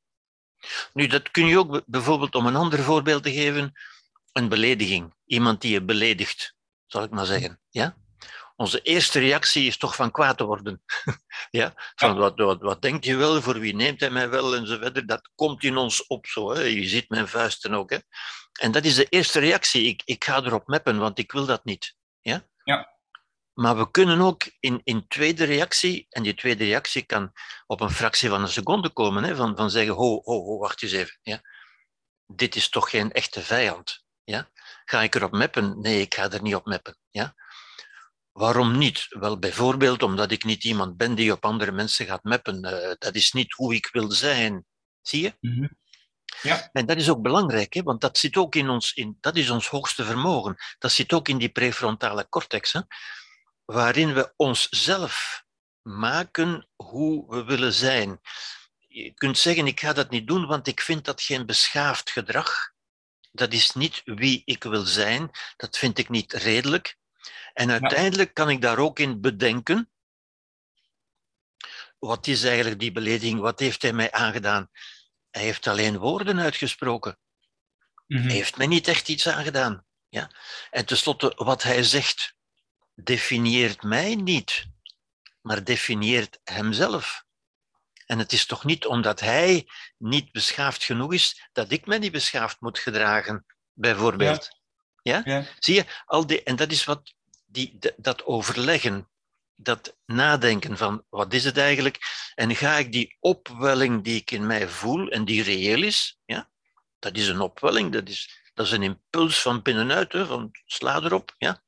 Nu, 0.92 1.06
dat 1.06 1.30
kun 1.30 1.46
je 1.46 1.58
ook 1.58 1.82
bijvoorbeeld, 1.86 2.34
om 2.34 2.46
een 2.46 2.56
ander 2.56 2.78
voorbeeld 2.78 3.22
te 3.22 3.32
geven, 3.32 3.72
een 4.32 4.48
belediging. 4.48 5.14
Iemand 5.24 5.60
die 5.60 5.72
je 5.72 5.82
beledigt, 5.82 6.56
zal 6.86 7.02
ik 7.02 7.10
maar 7.10 7.26
zeggen. 7.26 7.60
Ja? 7.70 7.96
Onze 8.56 8.82
eerste 8.82 9.18
reactie 9.18 9.66
is 9.66 9.76
toch 9.76 9.94
van 9.94 10.10
kwaad 10.10 10.36
te 10.36 10.44
worden. 10.44 10.82
ja? 11.50 11.72
Van 11.94 12.14
ja. 12.14 12.16
Wat, 12.16 12.38
wat, 12.38 12.60
wat 12.60 12.82
denkt 12.82 13.04
je 13.04 13.16
wel, 13.16 13.42
voor 13.42 13.58
wie 13.58 13.74
neemt 13.74 14.00
hij 14.00 14.10
mij 14.10 14.28
wel, 14.28 14.56
en 14.56 14.66
zo 14.66 14.78
verder. 14.78 15.06
Dat 15.06 15.30
komt 15.34 15.62
in 15.62 15.76
ons 15.76 16.06
op 16.06 16.26
zo. 16.26 16.52
Hè? 16.54 16.60
Je 16.60 16.88
ziet 16.88 17.08
mijn 17.08 17.28
vuisten 17.28 17.74
ook. 17.74 17.90
Hè? 17.90 17.98
En 18.60 18.72
dat 18.72 18.84
is 18.84 18.94
de 18.94 19.04
eerste 19.04 19.38
reactie. 19.38 19.86
Ik, 19.86 20.02
ik 20.04 20.24
ga 20.24 20.42
erop 20.42 20.66
meppen, 20.66 20.98
want 20.98 21.18
ik 21.18 21.32
wil 21.32 21.46
dat 21.46 21.64
niet. 21.64 21.96
Ja? 22.20 22.48
Ja. 22.64 22.94
Maar 23.52 23.76
we 23.76 23.90
kunnen 23.90 24.20
ook 24.20 24.50
in, 24.60 24.80
in 24.84 25.08
tweede 25.08 25.44
reactie, 25.44 26.06
en 26.10 26.22
die 26.22 26.34
tweede 26.34 26.64
reactie 26.64 27.02
kan 27.02 27.32
op 27.66 27.80
een 27.80 27.90
fractie 27.90 28.28
van 28.28 28.42
een 28.42 28.48
seconde 28.48 28.90
komen, 28.90 29.24
hè, 29.24 29.36
van, 29.36 29.56
van 29.56 29.70
zeggen, 29.70 29.94
ho, 29.94 30.20
ho, 30.24 30.44
ho, 30.44 30.58
wacht 30.58 30.82
eens 30.82 30.92
even. 30.92 31.18
Ja? 31.22 31.40
Dit 32.26 32.56
is 32.56 32.68
toch 32.68 32.90
geen 32.90 33.12
echte 33.12 33.42
vijand. 33.42 34.04
Ja? 34.24 34.50
Ga 34.84 35.02
ik 35.02 35.14
erop 35.14 35.32
meppen? 35.32 35.80
Nee, 35.80 36.00
ik 36.00 36.14
ga 36.14 36.30
er 36.30 36.42
niet 36.42 36.54
op 36.54 36.66
meppen. 36.66 36.98
Ja? 37.10 37.34
Waarom 38.36 38.78
niet? 38.78 39.06
Wel, 39.08 39.38
bijvoorbeeld 39.38 40.02
omdat 40.02 40.30
ik 40.30 40.44
niet 40.44 40.64
iemand 40.64 40.96
ben 40.96 41.14
die 41.14 41.32
op 41.32 41.44
andere 41.44 41.72
mensen 41.72 42.06
gaat 42.06 42.24
meppen. 42.24 42.64
Uh, 42.64 42.92
dat 42.98 43.14
is 43.14 43.32
niet 43.32 43.52
hoe 43.52 43.74
ik 43.74 43.88
wil 43.92 44.10
zijn. 44.10 44.64
Zie 45.02 45.22
je? 45.22 45.36
Mm 45.40 45.52
-hmm. 45.52 45.78
Ja. 46.42 46.68
En 46.72 46.86
dat 46.86 46.96
is 46.96 47.08
ook 47.08 47.22
belangrijk, 47.22 47.74
hè? 47.74 47.82
want 47.82 48.00
dat 48.00 48.18
zit 48.18 48.36
ook 48.36 48.54
in 48.54 48.68
ons, 48.68 48.92
in, 48.92 49.16
dat 49.20 49.36
is 49.36 49.50
ons 49.50 49.68
hoogste 49.68 50.04
vermogen. 50.04 50.56
Dat 50.78 50.92
zit 50.92 51.12
ook 51.12 51.28
in 51.28 51.38
die 51.38 51.48
prefrontale 51.48 52.28
cortex, 52.28 52.72
hè? 52.72 52.80
waarin 53.64 54.14
we 54.14 54.32
onszelf 54.36 55.44
maken 55.82 56.68
hoe 56.74 57.28
we 57.28 57.44
willen 57.44 57.72
zijn. 57.72 58.20
Je 58.78 59.14
kunt 59.14 59.38
zeggen, 59.38 59.66
ik 59.66 59.80
ga 59.80 59.92
dat 59.92 60.10
niet 60.10 60.26
doen, 60.26 60.46
want 60.46 60.66
ik 60.66 60.80
vind 60.80 61.04
dat 61.04 61.22
geen 61.22 61.46
beschaafd 61.46 62.10
gedrag. 62.10 62.72
Dat 63.32 63.52
is 63.52 63.72
niet 63.72 64.02
wie 64.04 64.42
ik 64.44 64.62
wil 64.62 64.84
zijn. 64.84 65.30
Dat 65.56 65.78
vind 65.78 65.98
ik 65.98 66.08
niet 66.08 66.32
redelijk. 66.32 66.96
En 67.52 67.70
uiteindelijk 67.70 68.34
kan 68.34 68.50
ik 68.50 68.60
daar 68.60 68.78
ook 68.78 68.98
in 68.98 69.20
bedenken. 69.20 69.90
Wat 71.98 72.26
is 72.26 72.44
eigenlijk 72.44 72.80
die 72.80 72.92
belediging? 72.92 73.40
Wat 73.40 73.58
heeft 73.58 73.82
hij 73.82 73.92
mij 73.92 74.12
aangedaan? 74.12 74.70
Hij 75.30 75.42
heeft 75.42 75.66
alleen 75.66 75.98
woorden 75.98 76.40
uitgesproken. 76.40 77.18
Mhm. 78.06 78.22
Hij 78.22 78.32
heeft 78.32 78.56
mij 78.56 78.66
niet 78.66 78.88
echt 78.88 79.08
iets 79.08 79.28
aangedaan. 79.28 79.84
Ja? 80.08 80.30
En 80.70 80.86
tenslotte, 80.86 81.32
wat 81.36 81.62
hij 81.62 81.82
zegt, 81.82 82.34
definieert 82.94 83.82
mij 83.82 84.14
niet, 84.14 84.66
maar 85.40 85.64
definieert 85.64 86.40
hemzelf. 86.44 87.24
En 88.06 88.18
het 88.18 88.32
is 88.32 88.46
toch 88.46 88.64
niet 88.64 88.86
omdat 88.86 89.20
hij 89.20 89.68
niet 89.98 90.32
beschaafd 90.32 90.84
genoeg 90.84 91.12
is, 91.12 91.48
dat 91.52 91.70
ik 91.70 91.86
mij 91.86 91.98
niet 91.98 92.12
beschaafd 92.12 92.60
moet 92.60 92.78
gedragen, 92.78 93.46
bijvoorbeeld. 93.72 94.55
Ja? 95.06 95.20
Ja? 95.24 95.44
Zie 95.58 95.74
je, 95.74 95.84
al 96.06 96.26
die, 96.26 96.42
en 96.42 96.56
dat 96.56 96.70
is 96.70 96.84
wat 96.84 97.14
die, 97.46 97.78
dat 97.96 98.24
overleggen, 98.24 99.08
dat 99.54 99.96
nadenken 100.06 100.76
van 100.76 101.04
wat 101.08 101.32
is 101.32 101.44
het 101.44 101.56
eigenlijk 101.56 101.98
en 102.34 102.56
ga 102.56 102.76
ik 102.76 102.92
die 102.92 103.16
opwelling 103.20 104.04
die 104.04 104.20
ik 104.20 104.30
in 104.30 104.46
mij 104.46 104.68
voel 104.68 105.08
en 105.08 105.24
die 105.24 105.42
reëel 105.42 105.82
is, 105.82 106.18
ja, 106.24 106.50
dat 106.98 107.16
is 107.16 107.28
een 107.28 107.40
opwelling, 107.40 107.92
dat 107.92 108.08
is, 108.08 108.50
dat 108.54 108.66
is 108.66 108.72
een 108.72 108.82
impuls 108.82 109.42
van 109.42 109.62
binnenuit, 109.62 110.12
hè, 110.12 110.26
van 110.26 110.50
sla 110.64 111.02
erop, 111.02 111.34
ja. 111.38 111.62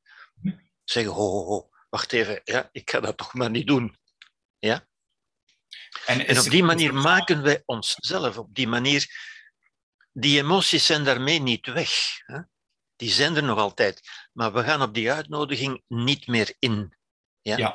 Zeggen, 0.84 1.12
ho, 1.12 1.30
ho, 1.30 1.44
ho, 1.44 1.70
wacht 1.90 2.12
even, 2.12 2.40
ja, 2.44 2.68
ik 2.72 2.90
ga 2.90 3.00
dat 3.00 3.16
toch 3.16 3.34
maar 3.34 3.50
niet 3.50 3.66
doen. 3.66 3.96
Ja? 4.58 4.86
En, 6.06 6.26
en 6.26 6.38
op 6.38 6.44
die 6.44 6.64
manier 6.64 6.94
maken 6.94 7.42
wij 7.42 7.62
onszelf, 7.64 8.38
op 8.38 8.54
die 8.54 8.68
manier, 8.68 9.06
die 10.12 10.38
emoties 10.38 10.86
zijn 10.86 11.04
daarmee 11.04 11.40
niet 11.40 11.66
weg. 11.66 11.90
Hè? 12.26 12.40
Die 12.98 13.10
zijn 13.10 13.36
er 13.36 13.42
nog 13.42 13.58
altijd, 13.58 14.00
maar 14.32 14.52
we 14.52 14.62
gaan 14.62 14.82
op 14.82 14.94
die 14.94 15.12
uitnodiging 15.12 15.82
niet 15.88 16.26
meer 16.26 16.54
in. 16.58 16.94
Ja? 17.42 17.56
Ja. 17.56 17.74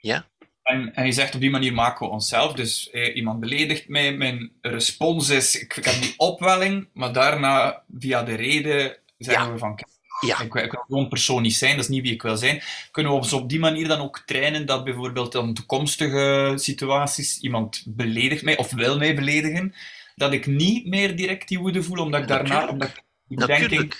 ja? 0.00 0.28
En, 0.62 0.94
en 0.94 1.06
je 1.06 1.12
zegt 1.12 1.34
op 1.34 1.40
die 1.40 1.50
manier 1.50 1.72
maken 1.72 2.06
we 2.06 2.12
onszelf. 2.12 2.52
Dus 2.52 2.90
eh, 2.90 3.16
iemand 3.16 3.40
beledigt 3.40 3.88
mij, 3.88 4.12
mijn 4.16 4.52
respons 4.60 5.28
is, 5.28 5.60
ik, 5.60 5.76
ik 5.76 5.84
heb 5.84 6.02
die 6.02 6.14
opwelling, 6.16 6.88
maar 6.92 7.12
daarna, 7.12 7.82
via 7.98 8.22
de 8.22 8.34
reden, 8.34 8.96
zeggen 9.18 9.46
Ja. 9.46 9.52
we 9.52 9.58
van, 9.58 9.78
Ja. 10.26 10.40
ik, 10.40 10.52
wil- 10.52 10.62
ik 10.64 10.70
wil 10.70 10.84
zo'n 10.88 11.08
persoon 11.08 11.42
niet 11.42 11.54
zijn, 11.54 11.76
dat 11.76 11.84
is 11.84 11.90
niet 11.90 12.02
wie 12.02 12.12
ik 12.12 12.22
wil 12.22 12.36
zijn. 12.36 12.62
Kunnen 12.90 13.12
we 13.12 13.18
ons 13.18 13.32
op 13.32 13.48
die 13.48 13.58
manier 13.58 13.88
dan 13.88 14.00
ook 14.00 14.18
trainen 14.18 14.66
dat 14.66 14.84
bijvoorbeeld 14.84 15.34
in 15.34 15.54
toekomstige 15.54 16.52
situaties 16.56 17.38
iemand 17.40 17.82
beledigt 17.86 18.42
mij, 18.42 18.56
of 18.56 18.72
wil 18.72 18.98
mij 18.98 19.14
beledigen, 19.14 19.74
dat 20.14 20.32
ik 20.32 20.46
niet 20.46 20.86
meer 20.86 21.16
direct 21.16 21.48
die 21.48 21.58
woede 21.58 21.82
voel, 21.82 21.98
omdat 21.98 22.20
ik 22.20 22.28
daarna, 22.28 22.60
Natuurlijk. 22.60 23.02
omdat 23.28 23.48
ik 23.48 23.68
die. 23.68 23.92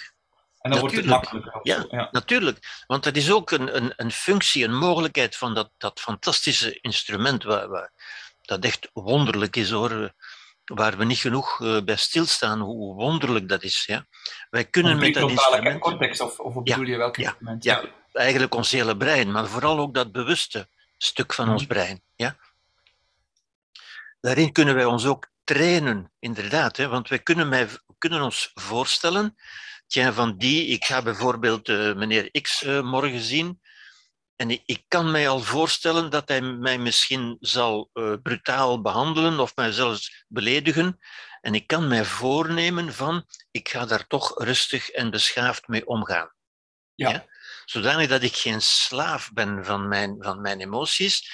En 0.64 0.70
dan 0.70 0.80
wordt 0.80 0.96
het 0.96 1.04
Natuurlijk. 1.04 1.44
makkelijker. 1.44 1.96
Ja. 1.98 2.08
Natuurlijk, 2.10 2.84
want 2.86 3.04
dat 3.04 3.16
is 3.16 3.32
ook 3.32 3.50
een, 3.50 3.76
een, 3.76 3.92
een 3.96 4.12
functie, 4.12 4.64
een 4.64 4.76
mogelijkheid 4.76 5.36
van 5.36 5.54
dat, 5.54 5.70
dat 5.76 6.00
fantastische 6.00 6.78
instrument, 6.80 7.42
waar, 7.42 7.68
waar, 7.68 7.92
dat 8.42 8.64
echt 8.64 8.90
wonderlijk 8.92 9.56
is 9.56 9.70
hoor, 9.70 10.12
waar 10.64 10.96
we 10.96 11.04
niet 11.04 11.18
genoeg 11.18 11.60
eh, 11.60 11.80
bij 11.82 11.96
stilstaan, 11.96 12.60
hoe 12.60 12.94
wonderlijk 12.94 13.48
dat 13.48 13.62
is. 13.62 13.84
Ja. 13.86 14.06
Wij 14.50 14.64
kunnen 14.64 14.98
met 14.98 15.14
dat 15.14 15.30
instrument, 15.30 15.80
cortex, 15.80 16.20
of, 16.20 16.38
of 16.38 16.54
bedoel 16.62 16.84
je 16.84 16.96
welk 16.96 17.16
ja, 17.16 17.28
instrument? 17.28 17.64
ja. 17.64 17.84
eigenlijk 18.12 18.54
ons 18.54 18.70
hele 18.70 18.96
brein, 18.96 19.32
maar 19.32 19.46
vooral 19.46 19.78
ook 19.78 19.94
dat 19.94 20.12
bewuste 20.12 20.68
stuk 20.98 21.32
van 21.32 21.48
ons 21.48 21.62
Mhm. 21.62 21.72
brein. 21.72 22.02
Ja. 22.14 22.36
Daarin 24.20 24.52
kunnen 24.52 24.74
wij 24.74 24.84
ons 24.84 25.06
ook 25.06 25.30
trainen, 25.44 26.12
inderdaad, 26.18 26.76
hè, 26.76 26.88
want 26.88 27.08
wij 27.08 27.18
kunnen, 27.18 27.48
mij, 27.48 27.68
we 27.68 27.80
kunnen 27.98 28.22
ons 28.22 28.50
voorstellen, 28.54 29.36
tja, 29.94 30.12
van 30.12 30.36
die, 30.36 30.66
ik 30.66 30.84
ga 30.84 31.02
bijvoorbeeld 31.02 31.68
eh, 31.68 31.94
meneer 31.94 32.30
X 32.40 32.62
eh, 32.62 32.82
morgen 32.82 33.20
zien, 33.20 33.60
en 34.36 34.50
ik, 34.50 34.62
ik 34.66 34.84
kan 34.88 35.10
mij 35.10 35.28
al 35.28 35.40
voorstellen 35.40 36.10
dat 36.10 36.28
hij 36.28 36.40
mij 36.40 36.78
misschien 36.78 37.36
zal 37.40 37.90
eh, 37.92 38.12
brutaal 38.22 38.80
behandelen 38.80 39.40
of 39.40 39.56
mij 39.56 39.72
zelfs 39.72 40.24
beledigen. 40.28 40.98
En 41.40 41.54
ik 41.54 41.66
kan 41.66 41.88
mij 41.88 42.04
voornemen 42.04 42.94
van, 42.94 43.26
ik 43.50 43.68
ga 43.68 43.86
daar 43.86 44.06
toch 44.06 44.42
rustig 44.42 44.88
en 44.88 45.10
beschaafd 45.10 45.68
mee 45.68 45.86
omgaan. 45.86 46.32
Ja. 46.94 47.10
Ja? 47.10 47.26
Zodanig 47.64 48.08
dat 48.08 48.22
ik 48.22 48.36
geen 48.36 48.62
slaaf 48.62 49.32
ben 49.32 49.64
van 49.64 49.88
mijn, 49.88 50.16
van 50.18 50.40
mijn 50.40 50.60
emoties, 50.60 51.30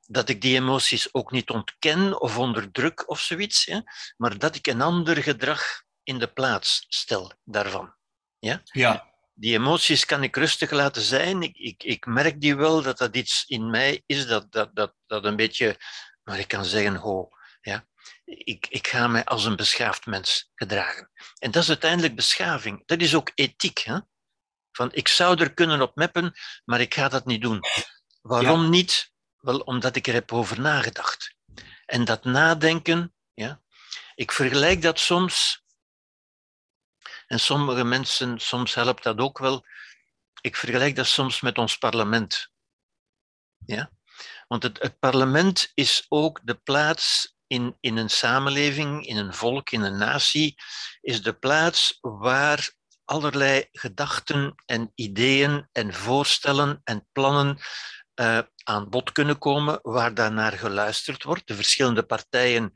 dat 0.00 0.28
ik 0.28 0.40
die 0.40 0.56
emoties 0.56 1.14
ook 1.14 1.30
niet 1.30 1.50
ontken 1.50 2.20
of 2.20 2.38
onderdruk 2.38 3.08
of 3.08 3.20
zoiets, 3.20 3.64
hè? 3.64 3.80
maar 4.16 4.38
dat 4.38 4.54
ik 4.54 4.66
een 4.66 4.80
ander 4.80 5.22
gedrag 5.22 5.82
in 6.02 6.18
de 6.18 6.32
plaats 6.32 6.86
stel 6.88 7.32
daarvan. 7.44 7.98
Ja, 8.40 8.62
Die 9.34 9.54
emoties 9.54 10.04
kan 10.04 10.22
ik 10.22 10.36
rustig 10.36 10.70
laten 10.70 11.02
zijn. 11.02 11.42
Ik, 11.42 11.56
ik, 11.56 11.82
ik 11.82 12.06
merk 12.06 12.40
die 12.40 12.56
wel 12.56 12.82
dat 12.82 12.98
dat 12.98 13.16
iets 13.16 13.44
in 13.46 13.70
mij 13.70 14.02
is 14.06 14.26
dat, 14.26 14.52
dat, 14.52 14.74
dat, 14.74 14.94
dat 15.06 15.24
een 15.24 15.36
beetje, 15.36 15.76
maar 16.22 16.38
ik 16.38 16.48
kan 16.48 16.64
zeggen, 16.64 16.94
ho, 16.96 17.28
ja, 17.60 17.86
ik, 18.24 18.66
ik 18.66 18.86
ga 18.86 19.06
mij 19.08 19.24
als 19.24 19.44
een 19.44 19.56
beschaafd 19.56 20.06
mens 20.06 20.50
gedragen. 20.54 21.10
En 21.38 21.50
dat 21.50 21.62
is 21.62 21.68
uiteindelijk 21.68 22.14
beschaving. 22.16 22.82
Dat 22.86 23.00
is 23.00 23.14
ook 23.14 23.30
ethiek. 23.34 23.78
Hè? 23.78 23.98
Van, 24.72 24.88
ik 24.92 25.08
zou 25.08 25.40
er 25.40 25.54
kunnen 25.54 25.82
op 25.82 25.96
meppen, 25.96 26.32
maar 26.64 26.80
ik 26.80 26.94
ga 26.94 27.08
dat 27.08 27.26
niet 27.26 27.42
doen. 27.42 27.60
Waarom 28.22 28.70
niet? 28.70 29.12
Wel, 29.40 29.58
omdat 29.58 29.96
ik 29.96 30.06
er 30.06 30.12
heb 30.12 30.32
over 30.32 30.60
nagedacht. 30.60 31.34
En 31.86 32.04
dat 32.04 32.24
nadenken, 32.24 33.14
ja, 33.34 33.62
ik 34.14 34.32
vergelijk 34.32 34.82
dat 34.82 34.98
soms, 34.98 35.64
en 37.30 37.40
sommige 37.40 37.84
mensen, 37.84 38.38
soms 38.38 38.74
helpt 38.74 39.02
dat 39.02 39.18
ook 39.18 39.38
wel, 39.38 39.66
ik 40.40 40.56
vergelijk 40.56 40.96
dat 40.96 41.06
soms 41.06 41.40
met 41.40 41.58
ons 41.58 41.78
parlement. 41.78 42.50
Ja? 43.66 43.90
Want 44.48 44.62
het, 44.62 44.98
parlement 44.98 45.70
is 45.74 46.06
ook 46.08 46.40
de 46.42 46.54
plaats 46.54 47.36
in, 47.46 47.76
in 47.80 47.96
een 47.96 48.10
samenleving, 48.10 49.06
in 49.06 49.16
een 49.16 49.34
volk, 49.34 49.70
in 49.70 49.82
een 49.82 49.96
natie, 49.96 50.54
is 51.00 51.22
de 51.22 51.32
plaats 51.32 51.98
waar 52.00 52.70
allerlei 53.04 53.68
gedachten 53.72 54.54
en 54.66 54.92
ideeën 54.94 55.68
en 55.72 55.94
voorstellen 55.94 56.80
en 56.84 57.08
plannen 57.12 57.58
uh, 58.20 58.38
aan 58.64 58.88
bod 58.88 59.12
kunnen 59.12 59.38
komen, 59.38 59.78
waar 59.82 60.14
daarnaar 60.14 60.52
geluisterd 60.52 61.22
wordt. 61.22 61.46
De 61.46 61.54
verschillende 61.54 62.02
partijen 62.02 62.74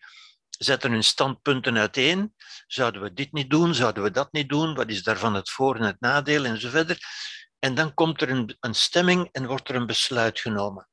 zetten 0.59 0.91
hun 0.91 1.05
standpunten 1.05 1.79
uiteen. 1.79 2.35
Zouden 2.67 3.03
we 3.03 3.13
dit 3.13 3.33
niet 3.33 3.51
doen? 3.51 3.75
Zouden 3.75 4.03
we 4.03 4.11
dat 4.11 4.33
niet 4.33 4.49
doen? 4.49 4.75
Wat 4.75 4.89
is 4.89 5.03
daarvan 5.03 5.35
het 5.35 5.51
voor- 5.51 5.77
en 5.77 5.83
het 5.83 6.01
nadeel? 6.01 6.45
En 6.45 6.61
zo 6.61 6.69
verder. 6.69 6.99
En 7.59 7.75
dan 7.75 7.95
komt 7.95 8.23
er 8.23 8.31
een, 8.31 8.57
een 8.61 8.75
stemming 8.75 9.29
en 9.33 9.47
wordt 9.47 9.69
er 9.69 9.75
een 9.75 9.87
besluit 9.87 10.41
genomen. 10.41 10.89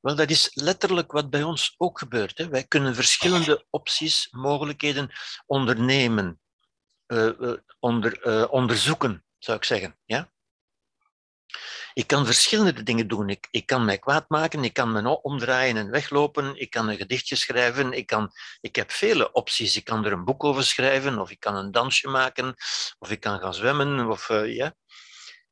Wel, 0.00 0.14
dat 0.14 0.30
is 0.30 0.50
letterlijk 0.54 1.12
wat 1.12 1.30
bij 1.30 1.42
ons 1.42 1.74
ook 1.76 1.98
gebeurt. 1.98 2.38
Hè. 2.38 2.48
Wij 2.48 2.64
kunnen 2.64 2.94
verschillende 2.94 3.66
opties, 3.70 4.28
mogelijkheden 4.30 5.10
ondernemen, 5.46 6.40
uh, 7.06 7.30
uh, 7.40 7.56
onder, 7.78 8.26
uh, 8.26 8.52
onderzoeken, 8.52 9.24
zou 9.38 9.56
ik 9.56 9.64
zeggen. 9.64 9.98
Ja? 10.04 10.32
Ik 11.94 12.06
kan 12.06 12.26
verschillende 12.26 12.82
dingen 12.82 13.08
doen. 13.08 13.28
Ik, 13.28 13.48
ik 13.50 13.66
kan 13.66 13.84
mij 13.84 13.98
kwaad 13.98 14.28
maken, 14.28 14.64
ik 14.64 14.72
kan 14.72 14.92
me 14.92 15.22
omdraaien 15.22 15.76
en 15.76 15.90
weglopen, 15.90 16.60
ik 16.60 16.70
kan 16.70 16.88
een 16.88 16.96
gedichtje 16.96 17.36
schrijven, 17.36 17.92
ik, 17.92 18.06
kan, 18.06 18.32
ik 18.60 18.76
heb 18.76 18.90
vele 18.90 19.32
opties. 19.32 19.76
Ik 19.76 19.84
kan 19.84 20.04
er 20.04 20.12
een 20.12 20.24
boek 20.24 20.44
over 20.44 20.64
schrijven, 20.64 21.18
of 21.18 21.30
ik 21.30 21.40
kan 21.40 21.56
een 21.56 21.72
dansje 21.72 22.08
maken, 22.08 22.54
of 22.98 23.10
ik 23.10 23.20
kan 23.20 23.38
gaan 23.38 23.54
zwemmen. 23.54 24.10
Of, 24.10 24.28
uh, 24.28 24.54
ja. 24.54 24.74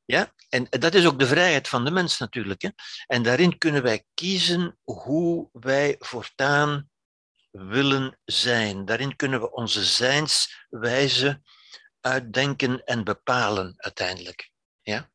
Ja? 0.04 0.32
En 0.48 0.66
dat 0.70 0.94
is 0.94 1.06
ook 1.06 1.18
de 1.18 1.26
vrijheid 1.26 1.68
van 1.68 1.84
de 1.84 1.90
mens 1.90 2.18
natuurlijk. 2.18 2.62
Hè? 2.62 2.68
En 3.06 3.22
daarin 3.22 3.58
kunnen 3.58 3.82
wij 3.82 4.04
kiezen 4.14 4.78
hoe 4.82 5.48
wij 5.52 5.96
voortaan 5.98 6.90
willen 7.50 8.18
zijn. 8.24 8.84
Daarin 8.84 9.16
kunnen 9.16 9.40
we 9.40 9.52
onze 9.52 9.84
zijnswijze 9.84 11.42
uitdenken 12.00 12.84
en 12.84 13.04
bepalen 13.04 13.74
uiteindelijk. 13.76 14.50
Ja? 14.80 15.11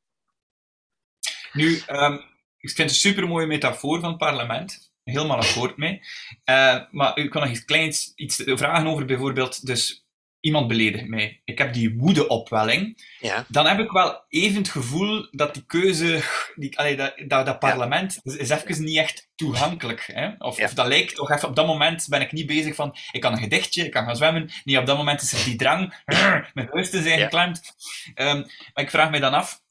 Nu, 1.53 1.81
um, 1.89 2.13
ik 2.59 2.69
vind 2.69 2.77
het 2.77 2.89
een 2.89 2.95
supermooie 2.95 3.47
metafoor 3.47 3.99
van 3.99 4.09
het 4.09 4.17
parlement. 4.17 4.91
Helemaal 5.03 5.37
akkoord 5.37 5.77
mee. 5.77 6.01
Uh, 6.45 6.79
maar 6.91 7.17
ik 7.17 7.29
kan 7.29 7.41
nog 7.41 7.51
iets 7.51 7.65
kleins 7.65 8.11
iets 8.15 8.43
vragen 8.45 8.87
over 8.87 9.05
bijvoorbeeld, 9.05 9.65
dus 9.65 10.07
iemand 10.39 10.67
beledigt 10.67 11.07
mij. 11.07 11.41
Ik 11.45 11.57
heb 11.57 11.73
die 11.73 11.95
woedeopwelling. 11.97 13.05
Ja. 13.19 13.45
Dan 13.47 13.65
heb 13.65 13.79
ik 13.79 13.91
wel 13.91 14.23
even 14.29 14.57
het 14.57 14.69
gevoel 14.69 15.27
dat 15.31 15.53
die 15.53 15.65
keuze, 15.65 16.23
die, 16.55 16.77
allee, 16.77 16.95
dat, 16.95 17.13
dat, 17.27 17.45
dat 17.45 17.59
parlement, 17.59 18.19
ja. 18.23 18.37
is 18.37 18.49
even 18.49 18.83
niet 18.83 18.97
echt 18.97 19.29
toegankelijk. 19.35 20.09
Hè? 20.13 20.29
Of, 20.37 20.57
Ja. 20.57 20.65
of 20.65 20.73
dat 20.73 20.87
lijkt 20.87 21.15
toch 21.15 21.31
even, 21.31 21.49
op 21.49 21.55
dat 21.55 21.67
moment 21.67 22.07
ben 22.09 22.21
ik 22.21 22.31
niet 22.31 22.45
bezig 22.45 22.75
van, 22.75 22.95
ik 23.11 23.21
kan 23.21 23.31
een 23.31 23.37
gedichtje, 23.39 23.85
ik 23.85 23.91
kan 23.91 24.05
gaan 24.05 24.15
zwemmen. 24.15 24.49
Nee, 24.63 24.79
op 24.79 24.85
dat 24.85 24.97
moment 24.97 25.21
is 25.21 25.33
er 25.33 25.43
die 25.43 25.55
drang, 25.55 25.93
mijn 26.53 26.69
huis 26.71 26.89
te 26.89 27.01
zijn 27.01 27.19
geklemd. 27.19 27.75
Um, 28.15 28.45
maar 28.73 28.83
ik 28.83 28.89
vraag 28.89 29.09
me 29.09 29.19
dan 29.19 29.33
af, 29.33 29.61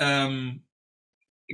um, 0.00 0.66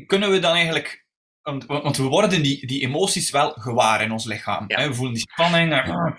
kunnen 0.07 0.31
we 0.31 0.38
dan 0.38 0.55
eigenlijk 0.55 1.09
want, 1.42 1.66
want, 1.66 1.96
we 1.96 2.03
worden 2.03 2.42
die, 2.42 2.66
die 2.66 2.81
emoties 2.81 3.31
wel 3.31 3.50
gewaar 3.53 4.03
in 4.03 4.12
ons 4.12 4.24
lichaam. 4.24 4.64
Ja. 4.68 4.81
Hè? 4.81 4.88
We 4.88 4.94
voelen 4.94 5.14
die 5.14 5.29
spanning. 5.33 5.72
en- 5.72 6.14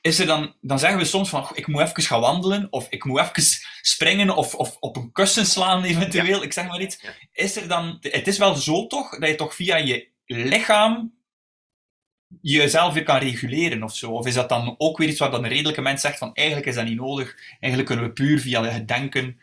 Is 0.00 0.18
er 0.18 0.26
dan, 0.26 0.54
dan 0.60 0.78
zeggen 0.78 0.98
we 0.98 1.04
soms 1.04 1.28
van, 1.28 1.50
ik 1.54 1.66
moet 1.66 1.80
even 1.80 2.02
gaan 2.02 2.20
wandelen, 2.20 2.66
of 2.70 2.86
ik 2.90 3.04
moet 3.04 3.20
even 3.20 3.42
springen, 3.82 4.36
of, 4.36 4.54
of 4.54 4.76
op 4.80 4.96
een 4.96 5.12
kussen 5.12 5.46
slaan 5.46 5.84
eventueel, 5.84 6.42
ik 6.42 6.52
zeg 6.52 6.66
maar 6.66 6.80
iets. 6.80 7.02
Ja. 7.02 7.10
Is 7.32 7.56
er 7.56 7.68
dan, 7.68 7.98
het 8.00 8.26
is 8.26 8.38
wel 8.38 8.54
zo 8.54 8.86
toch, 8.86 9.18
dat 9.18 9.28
je 9.28 9.34
toch 9.34 9.54
via 9.54 9.76
je 9.76 10.08
lichaam 10.26 11.16
jezelf 12.40 12.94
weer 12.94 13.02
kan 13.02 13.18
reguleren 13.18 13.82
of 13.82 13.96
zo? 13.96 14.10
Of 14.10 14.26
is 14.26 14.34
dat 14.34 14.48
dan 14.48 14.74
ook 14.78 14.98
weer 14.98 15.08
iets 15.08 15.18
wat 15.18 15.32
dan 15.32 15.44
een 15.44 15.50
redelijke 15.50 15.80
mens 15.80 16.00
zegt 16.00 16.18
van, 16.18 16.34
eigenlijk 16.34 16.66
is 16.68 16.74
dat 16.74 16.84
niet 16.84 16.96
nodig, 16.96 17.36
eigenlijk 17.50 17.84
kunnen 17.86 18.04
we 18.06 18.12
puur 18.12 18.40
via 18.40 18.64
het 18.64 18.88
denken 18.88 19.40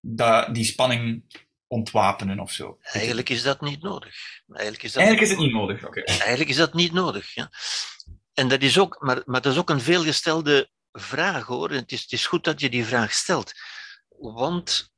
dat, 0.00 0.54
die 0.54 0.64
spanning 0.64 1.22
ontwapenen 1.68 2.40
of 2.40 2.52
zo? 2.52 2.78
Eigenlijk 2.82 3.28
is 3.28 3.42
dat 3.42 3.60
niet 3.60 3.82
nodig. 3.82 4.14
Eigenlijk 4.48 4.82
is 4.82 4.92
dat, 4.92 5.02
Eigenlijk 5.02 5.30
is 5.30 5.36
het 5.36 5.46
niet 5.46 5.54
nodig, 5.54 5.86
oké. 5.86 6.02
eigenlijk 6.02 6.50
is 6.50 6.56
dat 6.56 6.74
niet 6.74 6.92
nodig. 6.92 7.34
Ja. 7.34 7.50
En 8.34 8.48
dat 8.48 8.62
is 8.62 8.78
ook, 8.78 8.96
maar, 9.00 9.22
maar 9.24 9.40
dat 9.40 9.52
is 9.52 9.58
ook 9.58 9.70
een 9.70 9.80
veelgestelde 9.80 10.70
vraag 10.92 11.46
hoor. 11.46 11.70
Het 11.70 11.92
is, 11.92 12.02
het 12.02 12.12
is 12.12 12.26
goed 12.26 12.44
dat 12.44 12.60
je 12.60 12.70
die 12.70 12.84
vraag 12.84 13.12
stelt. 13.12 13.52
Want 14.08 14.92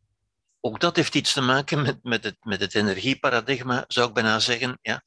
ook 0.60 0.80
dat 0.80 0.96
heeft 0.96 1.14
iets 1.14 1.32
te 1.32 1.40
maken 1.40 1.82
met, 1.82 1.98
met, 2.02 2.24
het, 2.24 2.36
met 2.40 2.60
het 2.60 2.74
energieparadigma, 2.74 3.84
zou 3.88 4.08
ik 4.08 4.14
bijna 4.14 4.38
zeggen. 4.38 4.78
Ja. 4.82 5.02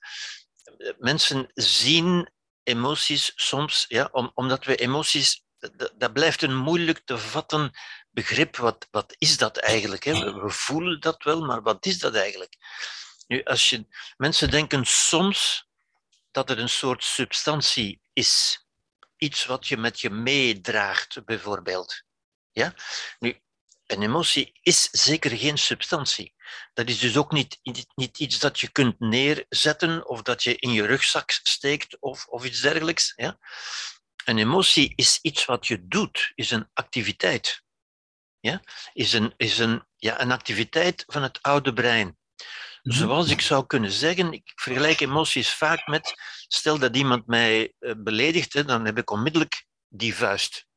Mensen 0.97 1.51
zien 1.53 2.31
emoties 2.63 3.31
soms, 3.35 3.85
ja, 3.87 4.09
om, 4.11 4.31
omdat 4.33 4.65
we 4.65 4.75
emoties, 4.75 5.43
dat, 5.57 5.93
dat 5.97 6.13
blijft 6.13 6.41
een 6.41 6.55
moeilijk 6.55 7.01
te 7.05 7.17
vatten 7.17 7.71
begrip. 8.13 8.55
Wat, 8.55 8.87
wat 8.91 9.15
is 9.17 9.37
dat 9.37 9.57
eigenlijk? 9.57 10.03
Hè? 10.03 10.33
We, 10.33 10.49
voelen 10.49 10.99
dat 10.99 11.23
wel, 11.23 11.45
maar 11.45 11.61
wat 11.61 11.85
is 11.85 11.99
dat 11.99 12.15
eigenlijk? 12.15 12.55
Nu, 13.27 13.43
als 13.43 13.69
je, 13.69 13.85
mensen 14.17 14.49
denken 14.49 14.85
soms 14.85 15.67
dat 16.31 16.49
er 16.49 16.59
een 16.59 16.69
soort 16.69 17.03
substantie 17.03 18.01
is. 18.13 18.61
Iets 19.17 19.45
wat 19.45 19.67
je 19.67 19.77
met 19.77 20.01
je 20.01 20.09
meedraagt, 20.09 21.25
bijvoorbeeld. 21.25 22.03
Ja? 22.51 22.73
Nu, 23.19 23.41
een 23.85 24.01
emotie 24.01 24.59
is 24.61 24.89
zeker 24.91 25.37
geen 25.37 25.57
substantie. 25.57 26.33
Dat 26.73 26.89
is 26.89 26.99
dus 26.99 27.17
ook 27.17 27.31
niet, 27.31 27.59
niet 27.95 28.19
iets 28.19 28.39
dat 28.39 28.59
je 28.59 28.71
kunt 28.71 28.99
neerzetten 28.99 30.07
of 30.07 30.21
dat 30.21 30.43
je 30.43 30.55
in 30.55 30.71
je 30.71 30.85
rugzak 30.85 31.31
steekt 31.31 31.99
of, 31.99 32.25
of 32.25 32.45
iets 32.45 32.61
dergelijks. 32.61 33.13
Ja? 33.15 33.37
Een 34.25 34.37
emotie 34.37 34.93
is 34.95 35.19
iets 35.21 35.45
wat 35.45 35.67
je 35.67 35.87
doet, 35.87 36.31
is 36.35 36.51
een 36.51 36.69
activiteit. 36.73 37.63
Ja? 38.43 38.61
Is, 38.93 39.13
een, 39.13 39.33
is 39.37 39.57
een, 39.57 39.83
ja, 39.95 40.21
een 40.21 40.31
activiteit 40.31 41.03
van 41.07 41.21
het 41.23 41.41
oude 41.41 41.73
brein. 41.73 42.17
Mhm. 42.81 42.97
Zoals 42.97 43.29
ik 43.29 43.41
zou 43.41 43.65
kunnen 43.65 43.91
zeggen, 43.91 44.33
ik 44.33 44.51
vergelijk 44.55 44.99
emoties 44.99 45.53
vaak 45.53 45.87
met, 45.87 46.13
stel 46.47 46.79
dat 46.79 46.95
iemand 46.95 47.27
mij 47.27 47.73
eh, 47.79 47.93
beledigt, 47.97 48.53
hè, 48.53 48.63
dan 48.63 48.85
heb 48.85 48.97
ik 48.97 49.09
onmiddellijk 49.09 49.65
die 49.87 50.15
vuist. 50.15 50.67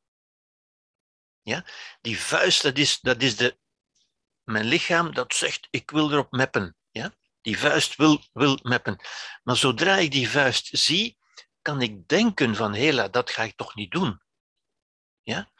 Ja? 1.41 1.65
Die 2.01 2.19
vuist, 2.19 2.61
dat 2.61 2.77
is, 2.77 2.99
dat 2.99 3.21
is 3.21 3.35
de, 3.35 3.57
mijn 4.43 4.65
lichaam 4.65 5.13
dat 5.13 5.33
zegt, 5.33 5.67
ik 5.69 5.89
wil 5.91 6.11
erop 6.11 6.31
meppen. 6.31 6.75
Ja? 6.91 7.13
Die 7.41 7.57
vuist 7.57 7.95
wil, 7.95 8.23
wil 8.33 8.59
meppen. 8.61 8.99
Maar 9.43 9.57
zodra 9.57 9.95
ik 9.95 10.11
die 10.11 10.29
vuist 10.29 10.69
zie, 10.71 11.17
kan 11.61 11.81
ik 11.81 12.07
denken 12.07 12.55
van, 12.55 12.73
hela, 12.73 13.07
dat 13.07 13.29
ga 13.29 13.43
ik 13.43 13.55
toch 13.55 13.75
niet 13.75 13.91
doen. 13.91 14.21
Ja? 15.21 15.51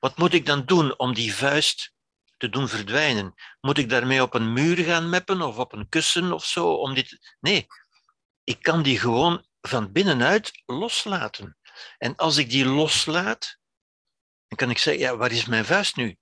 Wat 0.00 0.18
moet 0.18 0.32
ik 0.32 0.46
dan 0.46 0.64
doen 0.66 0.98
om 0.98 1.14
die 1.14 1.34
vuist 1.34 1.92
te 2.36 2.48
doen 2.48 2.68
verdwijnen? 2.68 3.34
Moet 3.60 3.78
ik 3.78 3.88
daarmee 3.88 4.22
op 4.22 4.34
een 4.34 4.52
muur 4.52 4.76
gaan 4.76 5.08
meppen 5.08 5.42
of 5.42 5.58
op 5.58 5.72
een 5.72 5.88
kussen 5.88 6.32
of 6.32 6.44
zo? 6.44 6.74
Om 6.74 6.94
dit... 6.94 7.36
Nee, 7.40 7.66
ik 8.44 8.62
kan 8.62 8.82
die 8.82 8.98
gewoon 8.98 9.46
van 9.60 9.92
binnenuit 9.92 10.62
loslaten. 10.66 11.58
En 11.98 12.16
als 12.16 12.36
ik 12.36 12.50
die 12.50 12.66
loslaat, 12.66 13.58
dan 14.48 14.58
kan 14.58 14.70
ik 14.70 14.78
zeggen, 14.78 15.02
ja, 15.02 15.16
waar 15.16 15.32
is 15.32 15.44
mijn 15.44 15.64
vuist 15.64 15.96
nu? 15.96 16.18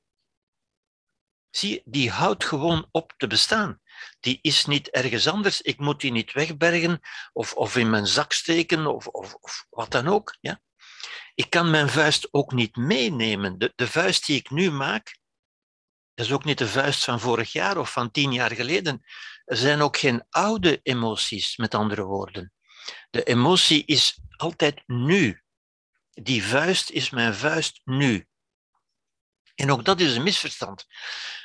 Zie, 1.51 1.83
die 1.85 2.11
houdt 2.11 2.45
gewoon 2.45 2.89
op 2.91 3.15
te 3.17 3.27
bestaan. 3.27 3.81
Die 4.21 4.39
is 4.43 4.65
niet 4.65 4.89
ergens 4.91 5.29
anders. 5.29 5.61
Ik 5.63 5.79
moet 5.79 6.01
die 6.01 6.13
niet 6.13 6.33
wegbergen 6.33 7.01
of, 7.33 7.55
of 7.55 7.77
in 7.77 7.91
mijn 7.91 8.07
zak 8.07 8.33
steken 8.33 8.87
of, 8.87 9.07
of, 9.07 9.35
of 9.35 9.67
wat 9.71 9.91
dan 9.91 10.09
ook. 10.09 10.37
Ja? 10.41 10.61
Ik 11.35 11.51
kan 11.51 11.71
mijn 11.71 11.89
vuist 11.89 12.29
ook 12.31 12.53
niet 12.53 12.77
meenemen. 12.77 13.59
De, 13.59 13.73
de 13.75 13.87
vuist 13.87 14.27
die 14.27 14.37
ik 14.37 14.51
nu 14.51 14.71
maak, 14.71 15.19
dat 16.15 16.27
is 16.27 16.33
ook 16.33 16.45
niet 16.45 16.59
de 16.59 16.69
vuist 16.69 17.05
van 17.05 17.21
vorig 17.21 17.53
jaar 17.53 17.77
of 17.77 17.93
van 17.93 18.11
tien 18.11 18.33
jaar 18.33 18.55
geleden. 18.55 19.05
Er 19.45 19.57
zijn 19.57 19.81
ook 19.81 19.97
geen 19.97 20.27
oude 20.31 20.81
emoties, 20.83 21.57
met 21.57 21.75
andere 21.75 22.05
woorden. 22.05 22.53
De 23.11 23.23
emotie 23.23 23.85
is 23.85 24.19
altijd 24.37 24.83
nu. 24.87 25.43
Die 26.11 26.45
vuist 26.45 26.91
is 26.91 27.11
mijn 27.11 27.35
vuist 27.35 27.81
nu. 27.85 28.27
En 29.55 29.71
ook 29.71 29.85
dat 29.85 30.01
is 30.01 30.17
een 30.17 30.23
misverstand. 30.23 30.87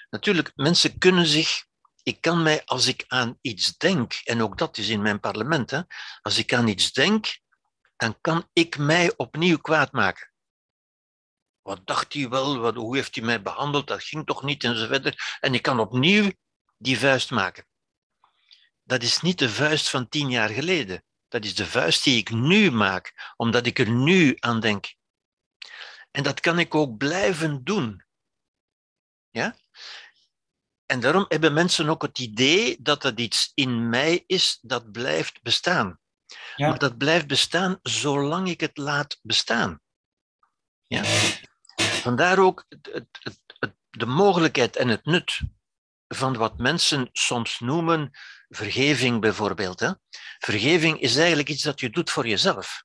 Natuurlijk, 0.09 0.51
mensen 0.55 0.97
kunnen 0.97 1.25
zich. 1.25 1.65
Ik 2.03 2.21
kan 2.21 2.43
mij, 2.43 2.65
als 2.65 2.87
ik 2.87 3.03
aan 3.07 3.37
iets 3.41 3.77
denk, 3.77 4.13
en 4.23 4.41
ook 4.41 4.57
dat 4.57 4.77
is 4.77 4.89
in 4.89 5.01
mijn 5.01 5.19
parlement, 5.19 5.71
hè, 5.71 5.81
als 6.21 6.37
ik 6.37 6.53
aan 6.53 6.67
iets 6.67 6.91
denk, 6.91 7.39
dan 8.03 8.21
kan 8.21 8.49
ik 8.53 8.77
mij 8.77 9.13
opnieuw 9.17 9.57
kwaad 9.57 9.91
maken. 9.91 10.31
Wat 11.61 11.87
dacht 11.87 12.13
hij 12.13 12.29
wel? 12.29 12.57
Wat, 12.57 12.75
hoe 12.75 12.95
heeft 12.95 13.15
hij 13.15 13.23
mij 13.23 13.41
behandeld? 13.41 13.87
Dat 13.87 14.03
ging 14.03 14.25
toch 14.25 14.43
niet 14.43 14.63
en 14.63 14.77
zo 14.77 14.87
verder. 14.87 15.37
En 15.39 15.53
ik 15.53 15.61
kan 15.61 15.79
opnieuw 15.79 16.31
die 16.77 16.99
vuist 16.99 17.31
maken. 17.31 17.67
Dat 18.83 19.03
is 19.03 19.21
niet 19.21 19.39
de 19.39 19.49
vuist 19.49 19.89
van 19.89 20.09
tien 20.09 20.29
jaar 20.29 20.49
geleden. 20.49 21.03
Dat 21.27 21.45
is 21.45 21.55
de 21.55 21.65
vuist 21.65 22.03
die 22.03 22.17
ik 22.17 22.29
nu 22.31 22.71
maak, 22.71 23.33
omdat 23.35 23.65
ik 23.65 23.79
er 23.79 23.89
nu 23.89 24.35
aan 24.39 24.59
denk. 24.59 24.95
En 26.11 26.23
dat 26.23 26.39
kan 26.39 26.59
ik 26.59 26.75
ook 26.75 26.97
blijven 26.97 27.63
doen. 27.63 28.05
Ja? 29.29 29.55
En 30.85 30.99
daarom 30.99 31.25
hebben 31.27 31.53
mensen 31.53 31.89
ook 31.89 32.01
het 32.01 32.19
idee 32.19 32.81
dat 32.81 33.03
het 33.03 33.19
iets 33.19 33.51
in 33.53 33.89
mij 33.89 34.23
is 34.27 34.59
dat 34.61 34.91
blijft 34.91 35.41
bestaan. 35.41 36.01
Maar 36.55 36.77
dat 36.77 36.97
blijft 36.97 37.27
bestaan 37.27 37.79
zolang 37.81 38.49
ik 38.49 38.59
het 38.59 38.77
laat 38.77 39.19
bestaan. 39.21 39.81
Ja? 40.87 41.03
Vandaar 41.75 42.39
ook 42.39 42.65
het, 42.69 42.89
het, 42.91 43.39
het, 43.59 43.75
de 43.89 44.05
mogelijkheid 44.05 44.75
en 44.75 44.87
het 44.87 45.05
nut 45.05 45.41
van 46.07 46.37
wat 46.37 46.57
mensen 46.57 47.09
soms 47.11 47.59
noemen 47.59 48.11
vergeving 48.49 49.21
bijvoorbeeld. 49.21 49.79
Hè. 49.79 49.91
Vergeving 50.37 50.99
is 50.99 51.15
eigenlijk 51.17 51.49
iets 51.49 51.63
dat 51.63 51.79
je 51.79 51.89
doet 51.89 52.09
voor 52.09 52.27
jezelf. 52.27 52.83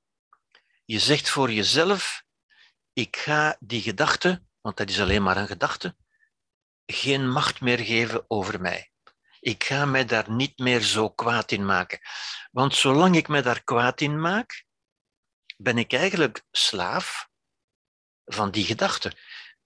Je 0.85 0.98
zegt 0.98 1.29
voor 1.29 1.53
jezelf, 1.53 2.22
ik 2.92 3.16
ga 3.16 3.57
die 3.61 3.83
gedachte, 3.83 4.42
want 4.61 4.77
dat 4.77 4.88
is 4.88 5.01
alleen 5.01 5.22
maar 5.22 5.37
een 5.37 5.46
gedachte, 5.46 5.96
geen 6.87 7.31
macht 7.31 7.61
meer 7.61 7.79
geven 7.79 8.24
over 8.29 8.61
mij. 8.61 8.90
Ik 9.40 9.64
ga 9.64 9.85
mij 9.85 10.05
daar 10.05 10.31
niet 10.31 10.59
meer 10.59 10.81
zo 10.81 11.11
kwaad 11.11 11.53
in 11.53 11.64
maken. 11.64 11.98
Want 12.51 12.74
zolang 12.74 13.16
ik 13.16 13.29
mij 13.29 13.42
daar 13.42 13.62
kwaad 13.62 14.01
in 14.01 14.20
maak, 14.20 14.64
ben 15.57 15.79
ik 15.79 15.92
eigenlijk 15.92 16.42
slaaf 16.51 17.29
van 18.24 18.51
die 18.51 18.64
gedachte. 18.64 19.12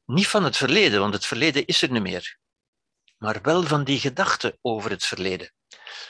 Niet 0.04 0.28
van 0.28 0.44
het 0.44 0.56
verleden, 0.56 1.00
want 1.00 1.14
het 1.14 1.26
verleden 1.26 1.66
is 1.66 1.82
er 1.82 1.90
niet 1.90 2.02
meer. 2.02 2.38
Maar 3.18 3.42
wel 3.42 3.62
van 3.62 3.84
die 3.84 3.98
gedachte 3.98 4.58
over 4.60 4.90
het 4.90 5.04
verleden. 5.04 5.52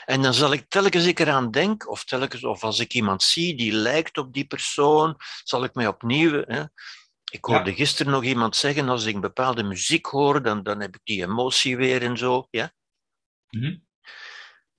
En 0.05 0.21
dan 0.21 0.33
zal 0.33 0.53
ik 0.53 0.69
telkens 0.69 1.05
ik 1.05 1.19
eraan 1.19 1.51
denk, 1.51 1.89
of 1.89 2.03
telkens, 2.03 2.43
of 2.43 2.63
als 2.63 2.79
ik 2.79 2.93
iemand 2.93 3.23
zie 3.23 3.55
die 3.55 3.71
lijkt 3.71 4.17
op 4.17 4.33
die 4.33 4.45
persoon, 4.45 5.15
zal 5.43 5.63
ik 5.63 5.73
mij 5.73 5.87
opnieuw. 5.87 6.43
Hè, 6.45 6.63
ik 7.31 7.45
hoorde 7.45 7.73
gisteren 7.73 8.11
nog 8.11 8.23
iemand 8.23 8.55
zeggen, 8.55 8.89
als 8.89 9.05
ik 9.05 9.21
bepaalde 9.21 9.63
muziek 9.63 10.05
hoor, 10.05 10.41
dan, 10.41 10.63
dan 10.63 10.79
heb 10.79 10.95
ik 10.95 11.01
die 11.03 11.23
emotie 11.23 11.77
weer 11.77 12.03
en 12.03 12.17
zo. 12.17 12.47
Ja? 12.49 12.73
Mhm. 13.53 13.77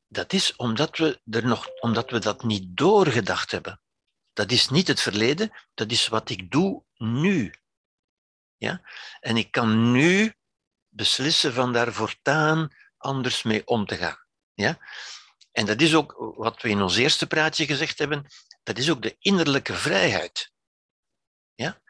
Dat 0.07 0.33
is 0.33 0.57
omdat 0.57 0.97
we, 0.97 1.21
er 1.31 1.47
nog, 1.47 1.69
omdat 1.81 2.11
we 2.11 2.19
dat 2.19 2.43
niet 2.43 2.77
doorgedacht 2.77 3.51
hebben. 3.51 3.81
Dat 4.33 4.51
is 4.51 4.69
niet 4.69 4.89
het 4.89 5.01
verleden, 5.01 5.53
dat 5.75 5.91
is 5.91 6.09
wat 6.09 6.31
ik 6.31 6.51
doe 6.51 6.85
nu. 6.95 7.55
Ja? 8.57 8.83
En 9.21 9.37
ik 9.37 9.51
kan 9.51 9.93
nu 9.93 10.35
beslissen 10.89 11.53
van 11.53 11.73
daar 11.73 11.93
voortaan 11.93 12.69
anders 12.97 13.43
mee 13.43 13.67
om 13.67 13.87
te 13.87 13.97
gaan. 13.97 14.27
Ja? 14.55 14.79
En 15.53 15.67
dat 15.67 15.81
is 15.81 15.95
ook 15.95 16.35
wat 16.37 16.63
we 16.63 16.69
in 16.69 16.83
ons 16.83 16.97
eerste 16.97 17.27
praatje 17.27 17.67
gezegd 17.67 17.99
hebben, 17.99 18.27
dat 18.63 18.79
is 18.79 18.91
ook 18.91 19.03
de 19.03 19.17
innerlijke 19.19 19.75
vrijheid. 19.75 20.53
Ja? 21.55 21.83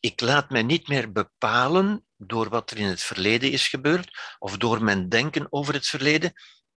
Ik 0.00 0.20
laat 0.20 0.50
mij 0.50 0.62
niet 0.62 0.88
meer 0.88 1.12
bepalen 1.12 2.05
door 2.16 2.48
wat 2.48 2.70
er 2.70 2.78
in 2.78 2.86
het 2.86 3.02
verleden 3.02 3.50
is 3.50 3.68
gebeurd 3.68 4.36
of 4.38 4.56
door 4.56 4.82
mijn 4.82 5.08
denken 5.08 5.46
over 5.50 5.74
het 5.74 5.86
verleden. 5.86 6.32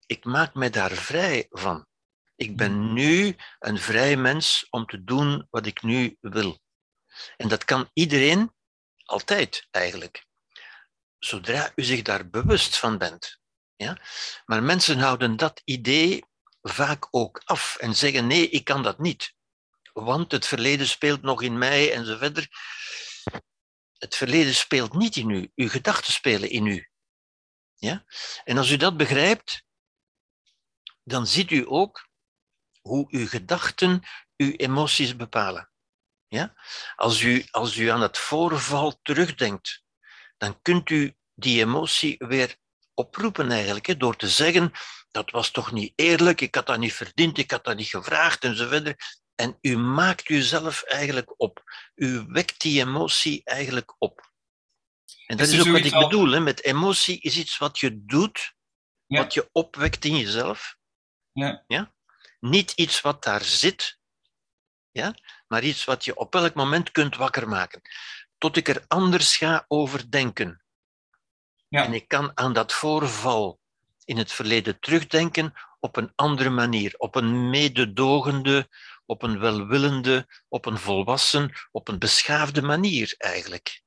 Ik 0.06 0.24
maak 0.24 0.54
mij 0.54 0.70
daar 0.70 0.90
vrij 0.90 1.46
van. 1.50 1.86
Ik 2.36 2.56
ben 2.56 2.72
hmm. 2.72 2.92
nu 2.92 3.36
een 3.58 3.78
vrij 3.78 4.16
mens 4.16 4.66
om 4.70 4.86
te 4.86 5.04
doen 5.04 5.46
wat 5.50 5.66
ik 5.66 5.82
nu 5.82 6.16
wil. 6.20 6.60
En 7.36 7.48
dat 7.48 7.64
kan 7.64 7.90
iedereen 7.92 8.52
altijd 9.04 9.66
eigenlijk. 9.70 10.26
Zodra 11.18 11.72
u 11.74 11.82
zich 11.82 12.02
daar 12.02 12.28
bewust 12.28 12.76
van 12.76 12.98
bent. 12.98 13.38
Ja? 13.76 13.98
Maar 14.44 14.62
mensen 14.62 14.98
houden 14.98 15.36
dat 15.36 15.60
idee 15.64 16.24
vaak 16.62 17.06
ook 17.10 17.42
af 17.44 17.76
en 17.76 17.94
zeggen: 17.94 18.26
nee, 18.26 18.48
ik 18.48 18.64
kan 18.64 18.82
dat 18.82 18.98
niet. 18.98 19.34
Want 19.92 20.32
het 20.32 20.46
verleden 20.46 20.86
speelt 20.86 21.22
nog 21.22 21.42
in 21.42 21.58
mij 21.58 21.92
en 21.92 22.06
zo 22.06 22.16
verder. 22.16 22.48
Het 23.98 24.16
verleden 24.16 24.54
speelt 24.54 24.92
niet 24.92 25.16
in 25.16 25.30
u, 25.30 25.50
uw 25.54 25.68
gedachten 25.68 26.12
spelen 26.12 26.50
in 26.50 26.66
u. 26.66 26.88
Ja? 27.74 28.04
En 28.44 28.58
als 28.58 28.70
u 28.70 28.76
dat 28.76 28.96
begrijpt, 28.96 29.62
dan 31.02 31.26
ziet 31.26 31.50
u 31.50 31.64
ook 31.66 32.08
hoe 32.80 33.06
uw 33.10 33.26
gedachten 33.26 34.02
uw 34.36 34.50
emoties 34.50 35.16
bepalen. 35.16 35.70
Ja? 36.26 36.54
Als, 36.96 37.20
u, 37.20 37.46
als 37.50 37.76
u 37.76 37.88
aan 37.88 38.00
het 38.00 38.18
voorval 38.18 38.98
terugdenkt, 39.02 39.82
dan 40.36 40.62
kunt 40.62 40.90
u 40.90 41.16
die 41.34 41.60
emotie 41.60 42.14
weer 42.18 42.56
oproepen 42.94 43.50
eigenlijk, 43.50 43.86
hè, 43.86 43.96
door 43.96 44.16
te 44.16 44.28
zeggen, 44.28 44.72
dat 45.10 45.30
was 45.30 45.50
toch 45.50 45.72
niet 45.72 45.92
eerlijk, 45.96 46.40
ik 46.40 46.54
had 46.54 46.66
dat 46.66 46.78
niet 46.78 46.92
verdiend, 46.92 47.38
ik 47.38 47.50
had 47.50 47.64
dat 47.64 47.76
niet 47.76 47.88
gevraagd 47.88 48.44
en 48.44 48.56
zo 48.56 48.68
verder. 48.68 48.96
En 49.38 49.58
u 49.60 49.76
maakt 49.76 50.28
uzelf 50.28 50.82
eigenlijk 50.82 51.40
op. 51.40 51.62
U 51.94 52.24
wekt 52.28 52.60
die 52.60 52.80
emotie 52.80 53.40
eigenlijk 53.44 53.94
op. 53.98 54.30
En 55.26 55.36
dat 55.36 55.48
is, 55.48 55.60
ook 55.60 55.66
wat 55.66 55.84
ik 55.84 55.92
bedoel. 55.92 56.30
Hè, 56.30 56.40
met 56.40 56.64
emotie 56.64 57.20
is 57.20 57.36
iets 57.36 57.58
wat 57.58 57.78
je 57.78 58.04
doet, 58.04 58.54
wat 59.06 59.34
je 59.34 59.48
opwekt 59.52 60.04
in 60.04 60.16
jezelf. 60.16 60.76
Ja. 61.32 61.64
Ja? 61.66 61.92
Niet 62.40 62.72
iets 62.72 63.00
wat 63.00 63.22
daar 63.22 63.44
zit, 63.44 63.98
ja? 64.90 65.14
maar 65.46 65.62
iets 65.62 65.84
wat 65.84 66.04
je 66.04 66.16
op 66.16 66.34
elk 66.34 66.54
moment 66.54 66.90
kunt 66.90 67.16
wakker 67.16 67.48
maken. 67.48 67.80
Tot 68.38 68.56
ik 68.56 68.68
er 68.68 68.84
anders 68.88 69.36
ga 69.36 69.64
over 69.68 70.10
denken. 70.10 70.62
Ja. 71.68 71.84
En 71.84 71.92
ik 71.92 72.08
kan 72.08 72.30
aan 72.34 72.52
dat 72.52 72.72
voorval 72.72 73.60
in 74.04 74.16
het 74.16 74.32
verleden 74.32 74.80
terugdenken 74.80 75.54
op 75.80 75.96
een 75.96 76.12
andere 76.14 76.50
manier, 76.50 76.94
op 76.96 77.14
een 77.14 77.50
mededogende, 77.50 78.68
op 79.08 79.22
een 79.22 79.38
welwillende, 79.38 80.26
op 80.48 80.66
een 80.66 80.78
volwassen, 80.78 81.52
op 81.70 81.88
een 81.88 81.98
beschaafde 81.98 82.62
manier 82.62 83.14
eigenlijk. 83.18 83.82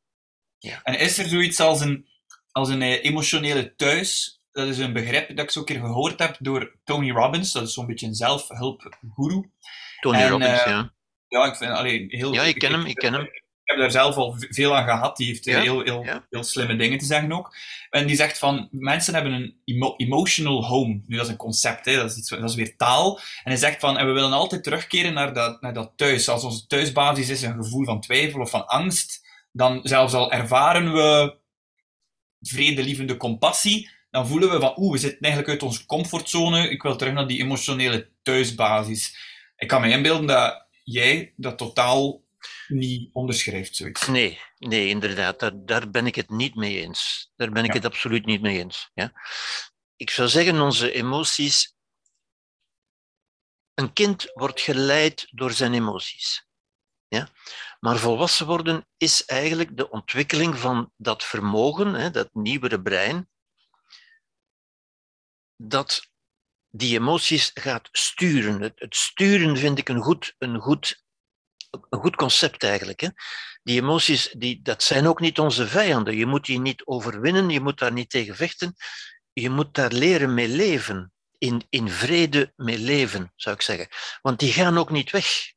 Ja. 0.57 0.83
En 0.83 0.99
is 0.99 1.17
er 1.17 1.27
zoiets 1.27 1.59
als 1.59 1.81
een 1.81 2.09
als 2.51 2.69
een 2.69 2.81
eh, 2.81 3.03
emotionele 3.03 3.75
thuis. 3.75 4.41
Dat 4.51 4.67
is 4.67 4.77
een 4.77 4.93
begrip 4.93 5.35
dat 5.35 5.45
ik 5.45 5.51
zo 5.51 5.59
een 5.59 5.65
keer 5.65 5.79
gehoord 5.79 6.19
heb 6.19 6.35
door 6.39 6.75
Tony 6.83 7.11
Robbins. 7.11 7.51
Dat 7.51 7.63
is 7.63 7.73
zo'n 7.73 7.85
beetje 7.85 8.07
een 8.07 8.15
zelfhulpgoeroe. 8.15 9.49
Tony 9.99 10.17
En, 10.17 10.29
Robbins, 10.29 10.63
eh, 10.63 10.65
ja. 10.65 10.93
Ja, 11.27 11.45
ik 11.45 11.55
vind 11.55 11.71
allee, 11.71 12.05
heel... 12.07 12.33
Ja, 12.33 12.43
ik 12.43 12.59
ken 12.59 12.71
hem, 12.71 12.85
ik 12.85 12.95
ken 12.95 13.13
hem. 13.13 13.29
Heb 13.71 13.79
daar 13.79 13.91
zelf 13.91 14.15
al 14.15 14.35
veel 14.49 14.77
aan 14.77 14.83
gehad. 14.83 15.17
Die 15.17 15.27
heeft 15.27 15.47
eh, 15.47 15.53
Ja, 15.53 15.61
heel, 15.61 15.81
heel, 15.83 16.03
ja. 16.03 16.25
heel 16.29 16.43
slimme 16.43 16.75
dingen 16.75 16.97
te 16.97 17.05
zeggen 17.05 17.31
ook. 17.31 17.55
En 17.89 18.07
die 18.07 18.15
zegt 18.15 18.37
van, 18.37 18.67
mensen 18.71 19.13
hebben 19.13 19.31
een 19.31 19.55
emo- 19.65 19.93
emotional 19.97 20.65
home. 20.65 21.01
Nu, 21.05 21.15
dat 21.15 21.25
is 21.25 21.31
een 21.31 21.37
concept, 21.37 21.85
hè. 21.85 21.95
Dat, 21.95 22.11
is 22.11 22.17
iets, 22.17 22.29
dat 22.29 22.49
is 22.49 22.55
weer 22.55 22.75
taal. 22.77 23.17
En 23.17 23.51
hij 23.51 23.55
zegt 23.57 23.79
van, 23.79 23.97
en 23.97 24.05
we 24.05 24.11
willen 24.11 24.31
altijd 24.33 24.63
terugkeren 24.63 25.13
naar 25.13 25.33
dat, 25.33 25.61
naar 25.61 25.73
dat 25.73 25.91
thuis. 25.95 26.29
Als 26.29 26.43
onze 26.43 26.67
thuisbasis 26.67 27.29
is 27.29 27.41
een 27.41 27.63
gevoel 27.63 27.85
van 27.85 28.01
twijfel 28.01 28.39
of 28.41 28.49
van 28.49 28.67
angst, 28.67 29.27
dan 29.51 29.79
zelfs 29.83 30.13
al 30.13 30.31
ervaren 30.31 30.93
we 30.93 31.39
vredelievende 32.41 33.17
compassie, 33.17 33.89
dan 34.11 34.27
voelen 34.27 34.49
we 34.49 34.59
van, 34.59 34.73
oeh, 34.77 34.91
we 34.91 34.97
zitten 34.97 35.19
eigenlijk 35.19 35.53
uit 35.53 35.63
onze 35.63 35.85
comfortzone. 35.85 36.69
Ik 36.69 36.81
wil 36.81 36.95
terug 36.95 37.13
naar 37.13 37.27
die 37.27 37.41
emotionele 37.41 38.09
thuisbasis. 38.23 39.15
Ik 39.57 39.67
kan 39.67 39.81
me 39.81 39.89
inbeelden 39.89 40.27
dat 40.27 40.67
jij 40.83 41.33
dat 41.35 41.57
totaal 41.57 42.20
niet 42.71 43.09
onderschrijft, 43.13 43.75
zoiets. 43.75 44.07
Nee, 44.07 44.39
nee, 44.57 44.87
inderdaad. 44.87 45.39
Daar, 45.39 45.65
daar 45.65 45.89
ben 45.89 46.05
ik 46.05 46.15
het 46.15 46.29
niet 46.29 46.55
mee 46.55 46.81
eens. 46.81 47.31
Daar 47.35 47.51
ben 47.51 47.63
ik 47.63 47.69
Ja. 47.69 47.75
het 47.75 47.85
absoluut 47.85 48.25
niet 48.25 48.41
mee 48.41 48.57
eens. 48.59 48.89
Ja? 48.93 49.11
Ik 49.95 50.09
zou 50.09 50.27
zeggen, 50.29 50.61
onze 50.61 50.91
emoties. 50.91 51.75
Een 53.73 53.93
kind 53.93 54.31
wordt 54.33 54.61
geleid 54.61 55.27
door 55.31 55.51
zijn 55.51 55.73
emoties. 55.73 56.47
Ja? 57.07 57.29
Maar 57.79 57.97
volwassen 57.97 58.45
worden 58.45 58.87
is 58.97 59.25
eigenlijk 59.25 59.77
de 59.77 59.89
ontwikkeling 59.89 60.57
van 60.57 60.93
dat 60.97 61.23
vermogen, 61.23 61.93
hè, 61.93 62.11
dat 62.11 62.33
nieuwere 62.33 62.81
brein, 62.81 63.29
dat 65.55 66.09
die 66.69 66.99
emoties 66.99 67.51
gaat 67.53 67.89
sturen. 67.91 68.61
Het, 68.61 68.79
het 68.79 68.95
sturen 68.95 69.57
vind 69.57 69.77
ik 69.77 69.89
een 69.89 70.01
goed, 70.01 70.35
een 70.37 70.59
goed, 70.59 71.00
een 71.89 71.99
goed 71.99 72.15
concept 72.15 72.63
eigenlijk. 72.63 72.99
Hè? 72.99 73.07
Die 73.63 73.81
emoties, 73.81 74.33
die, 74.37 74.59
dat 74.61 74.83
zijn 74.83 75.07
ook 75.07 75.19
niet 75.19 75.39
onze 75.39 75.67
vijanden. 75.67 76.15
Je 76.15 76.25
moet 76.25 76.45
die 76.45 76.59
niet 76.59 76.85
overwinnen, 76.85 77.49
je 77.49 77.61
moet 77.61 77.79
daar 77.79 77.91
niet 77.91 78.09
tegen 78.09 78.35
vechten. 78.35 78.75
Je 79.33 79.49
moet 79.49 79.73
daar 79.73 79.91
leren 79.91 80.33
mee 80.33 80.47
leven. 80.47 81.11
In, 81.37 81.65
in 81.69 81.89
vrede 81.89 82.53
mee 82.55 82.79
leven, 82.79 83.31
zou 83.35 83.55
ik 83.55 83.61
zeggen. 83.61 83.87
Want 84.21 84.39
die 84.39 84.51
gaan 84.51 84.77
ook 84.77 84.91
niet 84.91 85.11
weg. 85.11 85.53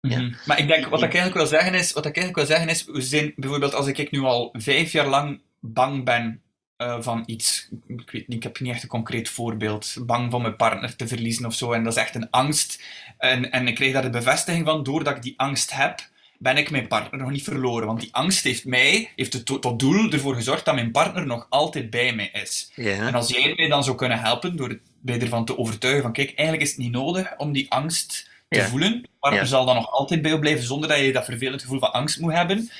Ja. 0.00 0.20
Mhm. 0.20 0.34
Maar 0.44 0.58
ik 0.58 0.68
denk, 0.68 0.86
wat 0.86 1.02
ik 1.02 1.14
eigenlijk 1.14 1.34
wil 1.34 1.46
zeggen 1.46 1.74
is, 1.74 1.92
wat 1.92 2.06
ik 2.06 2.16
eigenlijk 2.16 2.36
wil 2.36 2.56
zeggen 2.56 2.74
is, 2.74 2.84
we 2.84 3.02
zijn 3.02 3.32
bijvoorbeeld 3.36 3.74
als 3.74 3.86
ik 3.86 4.10
nu 4.10 4.20
al 4.20 4.54
vijf 4.58 4.92
jaar 4.92 5.06
lang 5.06 5.42
bang 5.60 6.04
ben 6.04 6.42
eh, 6.80 6.96
van 7.00 7.22
iets, 7.26 7.68
ik 7.86 8.10
weet 8.10 8.28
niet, 8.28 8.36
ik 8.36 8.42
heb 8.42 8.60
niet 8.60 8.72
echt 8.72 8.82
een 8.82 8.88
concreet 8.88 9.28
voorbeeld, 9.28 9.96
bang 10.00 10.30
van 10.30 10.42
mijn 10.42 10.56
partner 10.56 10.96
te 10.96 11.06
verliezen 11.08 11.44
of 11.46 11.54
zo, 11.54 11.72
en 11.72 11.84
dat 11.84 11.92
is 11.96 12.02
echt 12.02 12.14
een 12.14 12.30
angst, 12.30 12.82
en, 13.18 13.50
en 13.52 13.68
ik 13.68 13.74
krijg 13.74 13.92
daar 13.92 14.02
de 14.02 14.10
bevestiging 14.10 14.64
van, 14.66 14.82
doordat 14.82 15.16
ik 15.16 15.22
die 15.22 15.34
angst 15.36 15.74
heb, 15.74 16.08
ben 16.38 16.56
ik 16.56 16.70
mijn 16.70 16.86
partner 16.88 17.20
nog 17.20 17.30
niet 17.30 17.44
verloren, 17.44 17.86
want 17.86 18.00
die 18.00 18.14
angst 18.14 18.44
heeft 18.44 18.64
mij, 18.64 19.10
heeft 19.16 19.32
het 19.32 19.44
tot, 19.44 19.78
doel 19.78 20.10
ervoor 20.10 20.34
gezorgd 20.34 20.64
dat 20.64 20.74
mijn 20.74 20.90
partner 20.90 21.26
nog 21.26 21.46
altijd 21.50 21.90
bij 21.90 22.12
mij 22.14 22.30
is. 22.32 22.72
En 22.76 23.14
als 23.14 23.28
jij 23.28 23.52
mij 23.56 23.68
dan 23.68 23.84
zou 23.84 23.96
kunnen 23.96 24.20
helpen 24.20 24.56
door 24.56 24.68
het- 24.68 24.82
mij 25.00 25.20
ervan 25.20 25.44
te 25.44 25.58
overtuigen 25.58 26.02
van 26.02 26.12
kijk, 26.12 26.32
eigenlijk 26.34 26.62
is 26.62 26.68
het 26.74 26.78
niet 26.84 26.92
nodig 26.92 27.36
om 27.36 27.52
die 27.52 27.70
angst 27.70 28.30
te 28.48 28.58
Ja. 28.58 28.66
voelen. 28.66 29.08
Maar 29.20 29.34
Ja. 29.34 29.38
er 29.40 29.46
zal 29.46 29.64
dan 29.66 29.74
nog 29.74 29.90
altijd 29.90 30.20
bij 30.20 30.30
jou 30.30 30.42
blijven 30.42 30.64
zonder 30.64 30.88
dat 30.88 30.98
je 30.98 31.12
dat 31.12 31.24
vervelend 31.24 31.60
gevoel 31.62 31.78
van 31.78 31.92
angst 31.92 32.20
moet 32.20 32.32
hebben. 32.32 32.70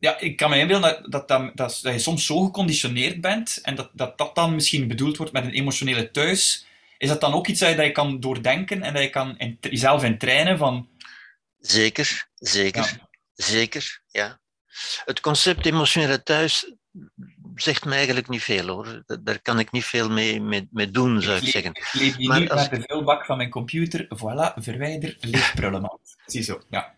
Ja, 0.00 0.18
ik 0.18 0.36
kan 0.36 0.50
me 0.50 0.58
inbeelden 0.58 1.02
dat, 1.10 1.28
dat, 1.28 1.28
dat, 1.28 1.56
dat, 1.56 1.80
je 1.82 1.98
soms 1.98 2.26
zo 2.26 2.44
geconditioneerd 2.44 3.20
bent 3.20 3.58
en 3.62 3.74
dat, 3.74 3.90
dat 3.92 4.18
dat 4.18 4.34
dan 4.34 4.54
misschien 4.54 4.88
bedoeld 4.88 5.16
wordt 5.16 5.32
met 5.32 5.44
een 5.44 5.50
emotionele 5.52 6.10
thuis. 6.10 6.66
Is 6.98 7.08
dat 7.08 7.20
dan 7.20 7.32
ook 7.32 7.46
iets 7.46 7.60
dat 7.60 7.68
je, 7.68 7.76
dat 7.76 7.84
je 7.84 7.92
kan 7.92 8.20
doordenken 8.20 8.82
en 8.82 8.92
dat 8.94 9.02
je 9.02 9.10
kan 9.10 9.38
in, 9.38 9.56
jezelf 9.60 10.04
in 10.04 10.18
trainen 10.18 10.58
van... 10.58 10.88
zeker, 11.58 12.28
zeker, 12.34 12.82
Ja. 12.82 13.08
zeker, 13.34 14.00
ja. 14.10 14.40
Het 15.04 15.20
concept 15.20 15.66
emotionele 15.66 16.22
thuis 16.22 16.72
zegt 17.54 17.84
mij 17.84 17.96
eigenlijk 17.96 18.28
niet 18.28 18.42
veel 18.42 18.66
hoor. 18.66 19.02
Da- 19.06 19.16
Daar 19.20 19.40
kan 19.42 19.58
ik 19.58 19.72
niet 19.72 19.84
veel 19.84 20.10
mee, 20.10 20.40
mee, 20.40 20.68
mee 20.70 20.90
doen, 20.90 21.22
zou 21.22 21.36
ik 21.36 21.42
leef- 21.42 21.50
zeggen. 21.52 21.70
Ik 21.74 21.88
leef 21.92 22.16
hier 22.16 22.28
Maar 22.28 22.40
nu 22.40 22.48
als- 22.48 22.60
naar 22.68 22.78
de 22.78 22.84
vuilbak 22.86 23.24
van 23.24 23.36
mijn 23.36 23.50
computer. 23.50 24.04
Voilà, 24.16 24.54
verwijder, 24.62 25.16
leeg 25.20 25.54
prullenmand. 25.54 26.16
Ziezo, 26.26 26.62
ja. 26.70 26.94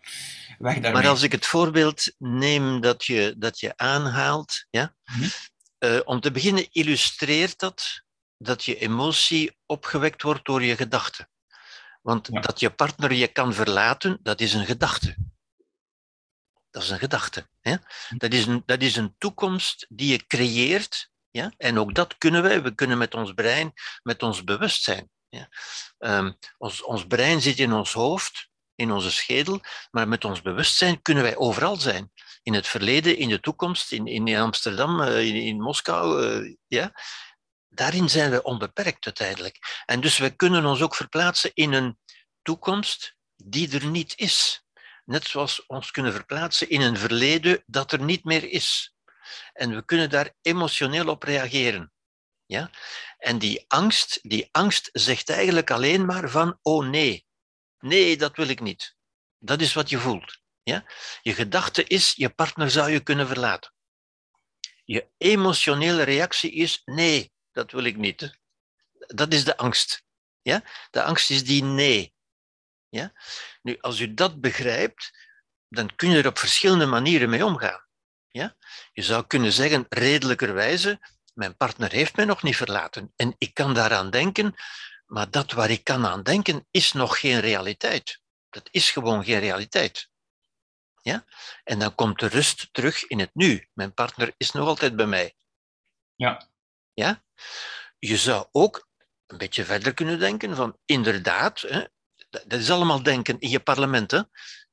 Weg 0.63 0.73
daarmee. 0.73 0.91
Maar 1.01 1.07
als 1.11 1.21
ik 1.21 1.31
het 1.31 1.45
voorbeeld 1.45 2.13
neem 2.17 2.81
dat 2.81 3.05
je, 3.05 3.35
dat 3.37 3.59
je 3.59 3.77
aanhaalt, 3.77 4.65
ja, 4.69 4.95
Mhm. 5.05 5.27
eh, 5.77 5.99
om 6.03 6.19
te 6.19 6.31
beginnen 6.31 6.67
illustreert 6.71 7.59
dat 7.59 8.01
dat 8.37 8.63
je 8.63 8.77
emotie 8.77 9.57
opgewekt 9.65 10.21
wordt 10.21 10.45
door 10.45 10.63
je 10.63 10.75
gedachten. 10.75 11.29
Want 12.01 12.27
Ja. 12.31 12.39
dat 12.39 12.59
je 12.59 12.69
partner 12.69 13.13
je 13.13 13.27
kan 13.27 13.53
verlaten, 13.53 14.19
dat 14.21 14.41
is 14.41 14.53
een 14.53 14.65
gedachte. 14.65 15.15
Dat 16.71 16.83
is 16.83 16.89
een 16.89 16.99
gedachte. 16.99 17.47
Hè? 17.61 17.75
Dat, 18.17 18.33
is 18.33 18.45
een, 18.45 18.63
dat 18.65 18.81
is 18.81 18.95
een 18.95 19.15
toekomst 19.17 19.85
die 19.89 20.11
je 20.11 20.25
creëert. 20.27 21.09
Ja? 21.31 21.53
En 21.57 21.79
ook 21.79 21.93
dat 21.95 22.17
kunnen 22.17 22.41
wij. 22.41 22.61
We 22.61 22.75
kunnen 22.75 22.97
met 22.97 23.13
ons 23.13 23.33
brein, 23.33 23.73
met 24.03 24.23
ons 24.23 24.43
bewustzijn. 24.43 25.09
Ja? 25.29 25.49
Ehm, 25.97 26.31
ons, 26.57 26.83
ons 26.83 27.07
brein 27.07 27.41
zit 27.41 27.59
in 27.59 27.73
ons 27.73 27.93
hoofd, 27.93 28.49
in 28.75 28.91
onze 28.91 29.11
schedel, 29.11 29.61
maar 29.91 30.07
met 30.07 30.25
ons 30.25 30.41
bewustzijn 30.41 31.01
kunnen 31.01 31.23
wij 31.23 31.35
overal 31.35 31.75
zijn. 31.75 32.11
In 32.43 32.53
het 32.53 32.67
verleden, 32.67 33.17
in 33.17 33.29
de 33.29 33.39
toekomst, 33.39 33.91
in, 33.91 34.07
in 34.07 34.37
Amsterdam, 34.37 35.01
eh, 35.01 35.27
in, 35.27 35.35
in 35.35 35.61
Moskou. 35.61 36.25
eh, 36.25 36.55
ja? 36.67 36.91
Daarin 37.69 38.09
zijn 38.09 38.31
we 38.31 38.43
onbeperkt 38.43 39.05
uiteindelijk. 39.05 39.83
En 39.85 40.01
dus 40.01 40.17
we 40.17 40.35
kunnen 40.35 40.65
ons 40.65 40.81
ook 40.81 40.95
verplaatsen 40.95 41.51
in 41.53 41.73
een 41.73 41.97
toekomst 42.41 43.15
die 43.35 43.79
er 43.79 43.85
niet 43.85 44.13
is. 44.15 44.63
Net 45.05 45.27
zoals 45.27 45.65
ons 45.65 45.91
kunnen 45.91 46.13
verplaatsen 46.13 46.69
in 46.69 46.81
een 46.81 46.97
verleden 46.97 47.63
dat 47.65 47.91
er 47.91 48.01
niet 48.01 48.23
meer 48.23 48.49
is. 48.49 48.95
En 49.53 49.75
we 49.75 49.85
kunnen 49.85 50.09
daar 50.09 50.33
emotioneel 50.41 51.07
op 51.07 51.23
reageren. 51.23 51.93
Ja? 52.45 52.69
En 53.17 53.37
die 53.37 53.65
angst, 53.67 54.19
die 54.21 54.49
angst 54.51 54.89
zegt 54.91 55.29
eigenlijk 55.29 55.71
alleen 55.71 56.05
maar 56.05 56.29
van, 56.29 56.59
oh 56.61 56.85
nee, 56.85 57.25
nee, 57.83 58.17
dat 58.17 58.35
wil 58.35 58.47
ik 58.47 58.59
niet. 58.59 58.95
Dat 59.39 59.61
is 59.61 59.73
wat 59.73 59.89
je 59.89 59.97
voelt. 59.97 60.41
Ja? 60.63 60.85
Je 61.21 61.33
gedachte 61.33 61.83
is, 61.83 62.13
je 62.15 62.29
partner 62.29 62.71
zou 62.71 62.89
je 62.89 62.99
kunnen 62.99 63.27
verlaten. 63.27 63.73
Je 64.85 65.07
emotionele 65.17 66.03
reactie 66.03 66.51
is, 66.51 66.81
nee, 66.85 67.31
dat 67.51 67.71
wil 67.71 67.83
ik 67.83 67.97
niet. 67.97 68.39
Dat 69.07 69.33
is 69.33 69.43
de 69.43 69.57
angst. 69.57 70.03
Ja? 70.41 70.63
De 70.89 71.03
angst 71.03 71.29
is 71.29 71.43
die 71.43 71.63
nee. 71.63 72.13
Ja? 72.89 73.13
Nu, 73.61 73.77
als 73.79 73.99
u 73.99 74.13
dat 74.13 74.41
begrijpt, 74.41 75.11
dan 75.67 75.95
kun 75.95 76.09
je 76.09 76.17
er 76.17 76.27
op 76.27 76.39
verschillende 76.39 76.85
manieren 76.85 77.29
mee 77.29 77.45
omgaan. 77.45 77.87
Ja? 78.27 78.55
Je 78.91 79.01
zou 79.01 79.27
kunnen 79.27 79.51
zeggen, 79.51 79.85
redelijkerwijze, 79.89 80.99
mijn 81.33 81.57
partner 81.57 81.91
heeft 81.91 82.15
mij 82.15 82.25
nog 82.25 82.43
niet 82.43 82.55
verlaten 82.55 83.13
en 83.15 83.35
ik 83.37 83.53
kan 83.53 83.73
daaraan 83.73 84.09
denken, 84.09 84.55
maar 85.13 85.29
dat 85.29 85.51
waar 85.51 85.69
ik 85.69 85.83
kan 85.83 86.05
aan 86.05 86.23
denken 86.23 86.67
is 86.71 86.91
nog 86.91 87.19
geen 87.19 87.39
realiteit. 87.39 88.21
Dat 88.49 88.67
is 88.71 88.91
gewoon 88.91 89.23
geen 89.23 89.39
realiteit. 89.39 90.09
Ja? 91.01 91.25
En 91.63 91.79
dan 91.79 91.95
komt 91.95 92.19
de 92.19 92.27
rust 92.27 92.69
terug 92.71 93.07
in 93.07 93.19
het 93.19 93.29
nu. 93.33 93.69
Mijn 93.73 93.93
partner 93.93 94.33
is 94.37 94.51
nog 94.51 94.67
altijd 94.67 94.95
bij 94.95 95.05
mij. 95.05 95.35
Ja. 96.15 96.47
Ja? 96.93 97.23
Je 97.99 98.17
zou 98.17 98.47
ook 98.51 98.87
een 99.25 99.37
beetje 99.37 99.65
verder 99.65 99.93
kunnen 99.93 100.19
denken 100.19 100.55
van 100.55 100.77
inderdaad, 100.85 101.61
hè, 101.61 101.83
dat 102.29 102.59
is 102.59 102.71
allemaal 102.71 103.03
denken 103.03 103.39
in 103.39 103.49
je 103.49 103.59
parlement. 103.59 104.11
Hè? 104.11 104.21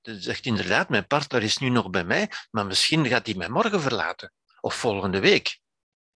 Dat 0.01 0.23
zegt 0.23 0.47
inderdaad, 0.47 0.89
mijn 0.89 1.07
partner 1.07 1.43
is 1.43 1.59
nu 1.59 1.69
nog 1.69 1.91
bij 1.91 2.05
mij, 2.05 2.31
maar 2.51 2.67
misschien 2.67 3.07
gaat 3.07 3.27
hij 3.27 3.35
mij 3.35 3.49
morgen 3.49 3.81
verlaten. 3.81 4.33
Of 4.61 4.75
volgende 4.75 5.21
week. 5.21 5.61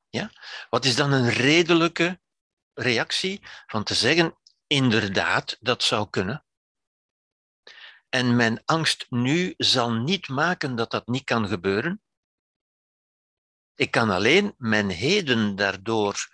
Ja? 0.08 0.30
Wat 0.70 0.84
is 0.84 0.96
dan 0.96 1.12
een 1.12 1.30
redelijke 1.30 2.22
reactie 2.74 3.42
van 3.66 3.84
te 3.84 3.94
zeggen, 3.94 4.38
inderdaad, 4.66 5.56
dat 5.60 5.82
zou 5.82 6.10
kunnen. 6.10 6.44
En 8.08 8.36
mijn 8.36 8.62
angst 8.64 9.06
nu 9.08 9.54
zal 9.56 9.92
niet 9.92 10.28
maken 10.28 10.76
dat 10.76 10.90
dat 10.90 11.06
niet 11.06 11.24
kan 11.24 11.48
gebeuren. 11.48 12.02
Ik 13.74 13.90
kan 13.90 14.10
alleen 14.10 14.54
mijn 14.58 14.90
heden 14.90 15.56
daardoor 15.56 16.32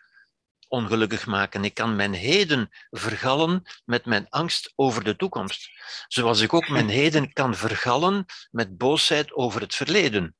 ongelukkig 0.68 1.26
maken. 1.26 1.64
Ik 1.64 1.74
kan 1.74 1.97
mijn 1.97 2.12
heden 2.12 2.68
vergallen 2.91 3.62
met 3.84 4.05
mijn 4.05 4.28
angst 4.28 4.72
over 4.76 5.05
de 5.05 5.16
toekomst. 5.16 5.70
Zoals 6.09 6.41
ik 6.41 6.53
ook 6.53 6.68
mijn 6.68 6.88
heden 7.01 7.32
kan 7.32 7.55
vergallen 7.55 8.24
met 8.51 8.76
boosheid 8.76 9.32
over 9.32 9.61
het 9.61 9.74
verleden. 9.74 10.36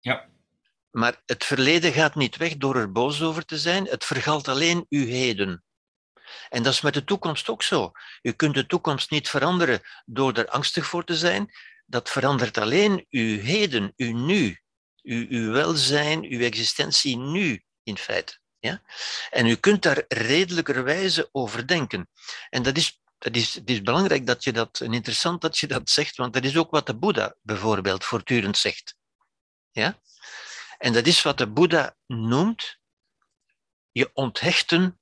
Ja. 0.00 0.28
Maar 0.94 1.22
het 1.26 1.44
verleden 1.44 1.92
gaat 1.92 2.14
niet 2.14 2.36
weg 2.36 2.56
door 2.56 2.76
er 2.76 2.92
boos 2.92 3.22
over 3.22 3.44
te 3.44 3.58
zijn. 3.58 3.84
Het 3.84 4.04
vergalt 4.04 4.48
alleen 4.48 4.86
uw 4.88 5.06
heden. 5.06 5.64
En 6.48 6.62
dat 6.62 6.72
is 6.72 6.80
met 6.80 6.94
de 6.94 7.04
toekomst 7.04 7.48
ook 7.48 7.62
zo. 7.62 7.90
U 8.22 8.32
kunt 8.32 8.54
de 8.54 8.66
toekomst 8.66 9.10
niet 9.10 9.28
veranderen 9.28 9.80
door 10.04 10.32
er 10.32 10.48
angstig 10.48 10.86
voor 10.86 11.04
te 11.04 11.16
zijn. 11.16 11.52
Dat 11.86 12.10
verandert 12.10 12.58
alleen 12.58 13.06
uw 13.10 13.40
heden, 13.40 13.92
uw 13.96 14.16
nu. 14.16 14.58
uw, 15.02 15.50
welzijn, 15.50 16.24
uw 16.24 16.40
existentie 16.40 17.16
nu, 17.16 17.62
in 17.82 17.96
feite. 17.96 18.38
Ja? 18.58 18.82
En 19.30 19.46
u 19.46 19.54
kunt 19.54 19.82
daar 19.82 20.04
redelijkerwijze 20.08 21.28
over 21.32 21.66
denken. 21.66 22.08
En 22.50 22.62
dat 22.62 22.76
is, 22.76 23.00
dat 23.18 23.36
is, 23.36 23.54
het 23.54 23.70
is 23.70 23.82
belangrijk 23.82 24.26
dat 24.26 24.44
je 24.44 24.52
dat, 24.52 24.80
en 24.80 24.92
interessant 24.92 25.40
dat 25.40 25.58
je 25.58 25.66
dat 25.66 25.90
zegt, 25.90 26.16
want 26.16 26.32
dat 26.32 26.44
is 26.44 26.56
ook 26.56 26.70
wat 26.70 26.86
de 26.86 26.96
Boeddha 26.96 27.34
bijvoorbeeld 27.42 28.04
voortdurend 28.04 28.58
zegt. 28.58 28.96
Ja? 29.70 29.98
En 30.84 30.92
dat 30.92 31.06
is 31.06 31.22
wat 31.22 31.38
de 31.38 31.46
Boeddha 31.46 31.96
noemt 32.06 32.78
je 33.90 34.10
onthechten 34.12 35.00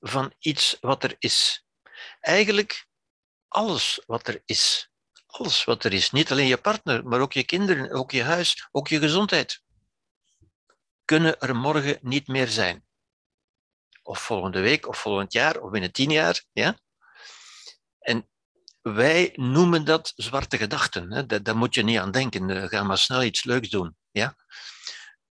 van 0.00 0.34
iets 0.38 0.76
wat 0.80 1.04
er 1.04 1.16
is. 1.18 1.66
Eigenlijk 2.20 2.86
alles 3.48 4.02
wat 4.06 4.28
er 4.28 4.42
is. 4.44 4.90
Alles 5.26 5.64
wat 5.64 5.84
er 5.84 5.92
is. 5.92 6.10
Niet 6.10 6.30
alleen 6.30 6.46
je 6.46 6.56
partner, 6.56 7.06
maar 7.06 7.20
ook 7.20 7.32
je 7.32 7.44
kinderen, 7.44 7.92
ook 7.92 8.10
je 8.10 8.22
huis, 8.22 8.68
ook 8.70 8.88
je 8.88 8.98
gezondheid. 8.98 9.62
Kunnen 11.04 11.40
er 11.40 11.56
morgen 11.56 11.98
niet 12.02 12.26
meer 12.26 12.48
zijn. 12.48 12.86
Of 14.02 14.20
volgende 14.20 14.60
week, 14.60 14.88
of 14.88 14.98
volgend 14.98 15.32
jaar, 15.32 15.60
of 15.60 15.70
binnen 15.70 15.92
tien 15.92 16.10
jaar. 16.10 16.44
Ja? 16.52 16.78
En 17.98 18.28
wij 18.82 19.32
noemen 19.36 19.84
dat 19.84 20.12
zwarte 20.16 20.56
gedachten. 20.56 21.12
Hè? 21.12 21.42
Daar, 21.42 21.56
moet 21.56 21.74
je 21.74 21.82
niet 21.82 21.98
aan 21.98 22.10
denken. 22.10 22.68
Ga 22.68 22.82
maar 22.82 22.98
snel 22.98 23.22
iets 23.22 23.44
leuks 23.44 23.68
doen. 23.68 23.96
Ja? 24.10 24.36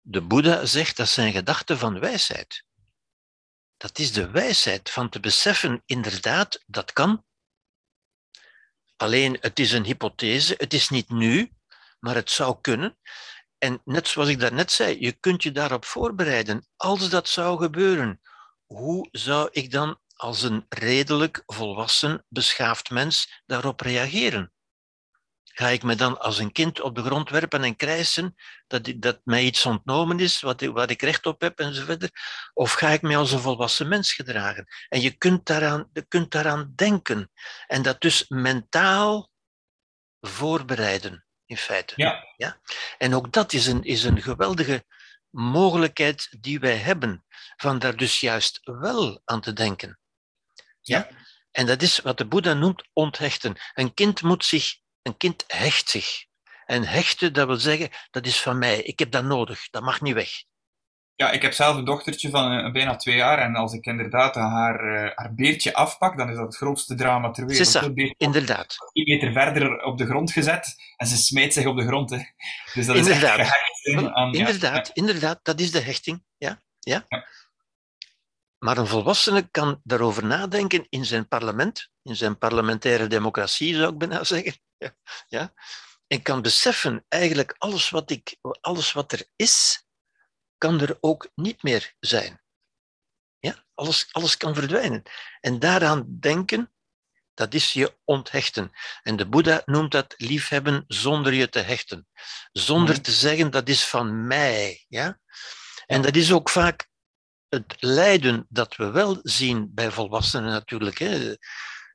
De 0.08 0.22
Boeddha 0.22 0.66
zegt 0.66 0.96
dat 0.96 1.08
zijn 1.08 1.32
gedachten 1.32 1.78
van 1.78 2.00
wijsheid. 2.00 2.64
Dat 3.76 3.98
is 3.98 4.12
de 4.12 4.30
wijsheid 4.30 4.90
van 4.90 5.08
te 5.08 5.20
beseffen, 5.20 5.82
inderdaad, 5.86 6.62
dat 6.66 6.92
kan. 6.92 7.24
Alleen 8.96 9.38
het 9.40 9.58
is 9.58 9.72
een 9.72 9.84
hypothese, 9.84 10.54
het 10.58 10.72
is 10.74 10.88
niet 10.88 11.08
nu, 11.08 11.52
maar 12.00 12.14
het 12.14 12.30
zou 12.30 12.60
kunnen. 12.60 12.98
En 13.58 13.80
net 13.84 14.08
zoals 14.08 14.28
ik 14.28 14.40
daarnet 14.40 14.72
zei, 14.72 15.00
je 15.00 15.12
kunt 15.12 15.42
je 15.42 15.52
daarop 15.52 15.84
voorbereiden. 15.84 16.66
Als 16.76 17.10
dat 17.10 17.28
zou 17.28 17.58
gebeuren, 17.58 18.20
hoe 18.64 19.08
zou 19.12 19.48
ik 19.52 19.70
dan 19.70 20.00
als 20.14 20.42
een 20.42 20.66
redelijk, 20.68 21.42
volwassen, 21.46 22.24
beschaafd 22.28 22.90
mens 22.90 23.42
daarop 23.46 23.80
reageren? 23.80 24.52
Ga 25.58 25.68
ik 25.68 25.82
me 25.82 25.94
dan 25.94 26.20
als 26.20 26.38
een 26.38 26.52
kind 26.52 26.80
op 26.80 26.94
de 26.94 27.02
grond 27.02 27.30
werpen 27.30 27.64
en 27.64 27.76
krijsen 27.76 28.34
dat, 28.66 28.92
dat 28.96 29.20
mij 29.24 29.44
iets 29.44 29.66
ontnomen 29.66 30.20
is, 30.20 30.40
wat, 30.40 30.60
wat 30.60 30.90
ik 30.90 31.02
recht 31.02 31.26
op 31.26 31.40
heb 31.40 31.58
enzovoort? 31.58 32.10
Of 32.54 32.72
ga 32.72 32.88
ik 32.88 33.02
me 33.02 33.16
als 33.16 33.32
een 33.32 33.40
volwassen 33.40 33.88
mens 33.88 34.12
gedragen? 34.12 34.66
En 34.88 35.00
je 35.00 35.10
kunt 35.10 35.46
daaraan, 35.46 35.88
je 35.92 36.02
kunt 36.08 36.30
daaraan 36.30 36.72
denken. 36.74 37.30
En 37.66 37.82
dat 37.82 38.00
dus 38.00 38.24
mentaal 38.28 39.30
voorbereiden, 40.20 41.26
in 41.46 41.56
feite. 41.56 41.92
Ja. 41.96 42.24
Ja? 42.36 42.60
En 42.98 43.14
ook 43.14 43.32
dat 43.32 43.52
is 43.52 43.66
een, 43.66 43.82
is 43.82 44.04
een 44.04 44.22
geweldige 44.22 44.84
mogelijkheid 45.30 46.36
die 46.40 46.60
wij 46.60 46.76
hebben, 46.76 47.24
van 47.56 47.78
daar 47.78 47.96
dus 47.96 48.20
juist 48.20 48.60
wel 48.62 49.20
aan 49.24 49.40
te 49.40 49.52
denken. 49.52 49.98
Ja? 50.80 51.08
En 51.50 51.66
dat 51.66 51.82
is 51.82 51.98
wat 51.98 52.18
de 52.18 52.26
Boeddha 52.26 52.54
noemt 52.54 52.88
onthechten. 52.92 53.56
Een 53.74 53.94
kind 53.94 54.22
moet 54.22 54.44
zich 54.44 54.84
een 55.06 55.16
kind 55.16 55.44
hecht 55.46 55.88
zich. 55.88 56.24
En 56.66 56.82
hechten, 56.82 57.32
dat 57.32 57.46
wil 57.46 57.56
zeggen, 57.56 57.90
dat 58.10 58.26
is 58.26 58.42
van 58.42 58.58
mij. 58.58 58.82
Ik 58.82 58.98
heb 58.98 59.10
dat 59.10 59.24
nodig. 59.24 59.70
Dat 59.70 59.82
mag 59.82 60.00
niet 60.00 60.14
weg. 60.14 60.30
Ja, 61.14 61.30
ik 61.30 61.42
heb 61.42 61.52
zelf 61.52 61.76
een 61.76 61.84
dochtertje 61.84 62.30
van 62.30 62.52
uh, 62.52 62.72
bijna 62.72 62.96
twee 62.96 63.16
jaar. 63.16 63.38
En 63.38 63.54
als 63.54 63.72
ik 63.72 63.86
inderdaad 63.86 64.34
haar, 64.34 64.84
uh, 64.84 65.10
haar 65.14 65.34
beertje 65.34 65.74
afpak, 65.74 66.16
dan 66.16 66.30
is 66.30 66.36
dat 66.36 66.44
het 66.44 66.56
grootste 66.56 66.94
drama 66.94 67.30
ter 67.30 67.46
wereld. 67.46 67.66
Sissa, 67.66 67.90
inderdaad. 68.16 68.76
Tien 68.92 69.04
meter 69.04 69.32
verder 69.32 69.82
op 69.82 69.98
de 69.98 70.06
grond 70.06 70.32
gezet 70.32 70.74
en 70.96 71.06
ze 71.06 71.16
smijt 71.16 71.52
zich 71.52 71.66
op 71.66 71.76
de 71.76 71.86
grond. 71.86 72.10
Hè. 72.10 72.18
Dus 72.74 72.86
dat 72.86 72.96
inderdaad. 72.96 73.38
is 73.38 73.96
aan, 73.96 74.34
inderdaad, 74.34 74.86
ja. 74.86 74.94
inderdaad, 74.94 75.40
dat 75.42 75.60
is 75.60 75.70
de 75.70 75.80
hechting. 75.80 76.24
Ja, 76.36 76.62
ja. 76.78 77.04
ja. 77.08 77.26
Maar 78.58 78.78
een 78.78 78.86
volwassene 78.86 79.48
kan 79.50 79.80
daarover 79.84 80.26
nadenken 80.26 80.86
in 80.88 81.04
zijn 81.04 81.28
parlement, 81.28 81.90
in 82.02 82.16
zijn 82.16 82.38
parlementaire 82.38 83.06
democratie 83.06 83.74
zou 83.74 83.92
ik 83.92 83.98
bijna 83.98 84.24
zeggen. 84.24 84.54
Ja, 84.78 84.96
ja. 85.28 85.54
En 86.06 86.22
kan 86.22 86.42
beseffen, 86.42 87.04
eigenlijk 87.08 87.54
alles 87.58 87.90
wat, 87.90 88.10
ik, 88.10 88.36
alles 88.60 88.92
wat 88.92 89.12
er 89.12 89.26
is, 89.36 89.86
kan 90.58 90.80
er 90.80 90.96
ook 91.00 91.30
niet 91.34 91.62
meer 91.62 91.94
zijn. 92.00 92.42
Ja? 93.38 93.64
Alles, 93.74 94.08
alles 94.12 94.36
kan 94.36 94.54
verdwijnen. 94.54 95.02
En 95.40 95.58
daaraan 95.58 96.18
denken, 96.20 96.72
dat 97.34 97.54
is 97.54 97.72
je 97.72 97.96
onthechten. 98.04 98.70
En 99.02 99.16
de 99.16 99.28
Boeddha 99.28 99.62
noemt 99.64 99.92
dat 99.92 100.14
liefhebben 100.16 100.84
zonder 100.86 101.34
je 101.34 101.48
te 101.48 101.58
hechten. 101.58 102.08
Zonder 102.52 103.00
te 103.00 103.12
zeggen, 103.12 103.50
dat 103.50 103.68
is 103.68 103.84
van 103.84 104.26
mij. 104.26 104.84
Ja? 104.88 105.20
En 105.86 106.02
dat 106.02 106.16
is 106.16 106.32
ook 106.32 106.48
vaak 106.48 106.88
het 107.48 107.76
lijden 107.78 108.46
dat 108.48 108.76
we 108.76 108.90
wel 108.90 109.18
zien 109.22 109.74
bij 109.74 109.90
volwassenen 109.90 110.50
natuurlijk. 110.50 110.98
Hè. 110.98 111.34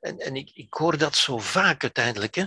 En, 0.02 0.18
en 0.18 0.36
ik, 0.36 0.50
ik 0.54 0.74
hoor 0.74 0.98
dat 0.98 1.16
zo 1.16 1.38
vaak 1.38 1.82
uiteindelijk. 1.82 2.34
Hè. 2.34 2.44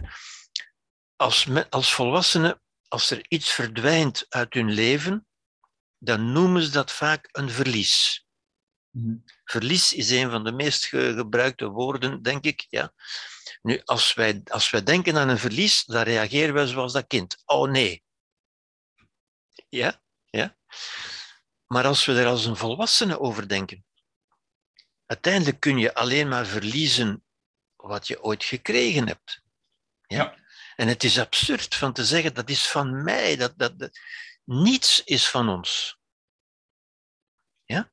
Als, 1.16 1.45
me, 1.45 1.70
als 1.70 1.93
volwassenen, 1.93 2.62
als 2.88 3.10
er 3.10 3.26
iets 3.28 3.53
verdwijnt 3.53 4.26
uit 4.30 4.53
hun 4.53 4.72
leven, 4.72 5.28
dan 5.97 6.32
noemen 6.32 6.62
ze 6.62 6.70
dat 6.70 6.91
vaak 6.91 7.30
een 7.32 7.49
verlies. 7.49 8.26
Mm. 8.89 9.24
Verlies 9.43 9.93
is 9.93 10.10
een 10.10 10.30
van 10.30 10.43
de 10.43 10.51
meest 10.51 10.86
ge 10.86 11.14
gebruikte 11.16 11.68
woorden, 11.68 12.22
denk 12.22 12.43
ik. 12.43 12.66
Ja. 12.70 12.93
Nu, 13.62 13.82
als 13.86 14.14
wij, 14.14 14.41
als 14.45 14.70
wij 14.70 14.84
denken 14.84 15.18
aan 15.18 15.30
een 15.30 15.38
verlies, 15.38 15.86
dan 15.86 16.03
reageren 16.03 16.53
wij 16.53 16.68
zoals 16.68 16.93
dat 16.93 17.08
kind. 17.08 17.41
Oh 17.45 17.70
nee. 17.70 18.03
Ja, 19.70 20.01
ja. 20.26 20.58
Maar 21.66 21.86
als 21.86 22.06
we 22.06 22.20
er 22.20 22.28
als 22.28 22.45
een 22.45 22.58
volwassene 22.58 23.20
over 23.20 23.47
denken, 23.47 23.86
uiteindelijk 25.06 25.60
kun 25.60 25.78
je 25.78 25.93
alleen 25.93 26.28
maar 26.28 26.45
verliezen 26.45 27.24
wat 27.88 28.08
je 28.08 28.24
ooit 28.24 28.44
gekregen 28.44 29.08
hebt. 29.08 29.42
Ja? 30.08 30.18
ja. 30.18 30.44
En 30.76 30.88
het 30.88 31.04
is 31.04 31.20
absurd 31.20 31.76
van 31.76 31.94
te 31.94 32.06
zeggen, 32.06 32.34
dat 32.34 32.50
is 32.50 32.68
van 32.68 33.04
mij, 33.04 33.36
dat, 33.36 33.58
dat, 33.58 33.80
dat, 33.80 34.00
niets 34.44 35.04
is 35.04 35.30
van 35.30 35.50
ons. 35.50 36.00
Ja? 37.64 37.92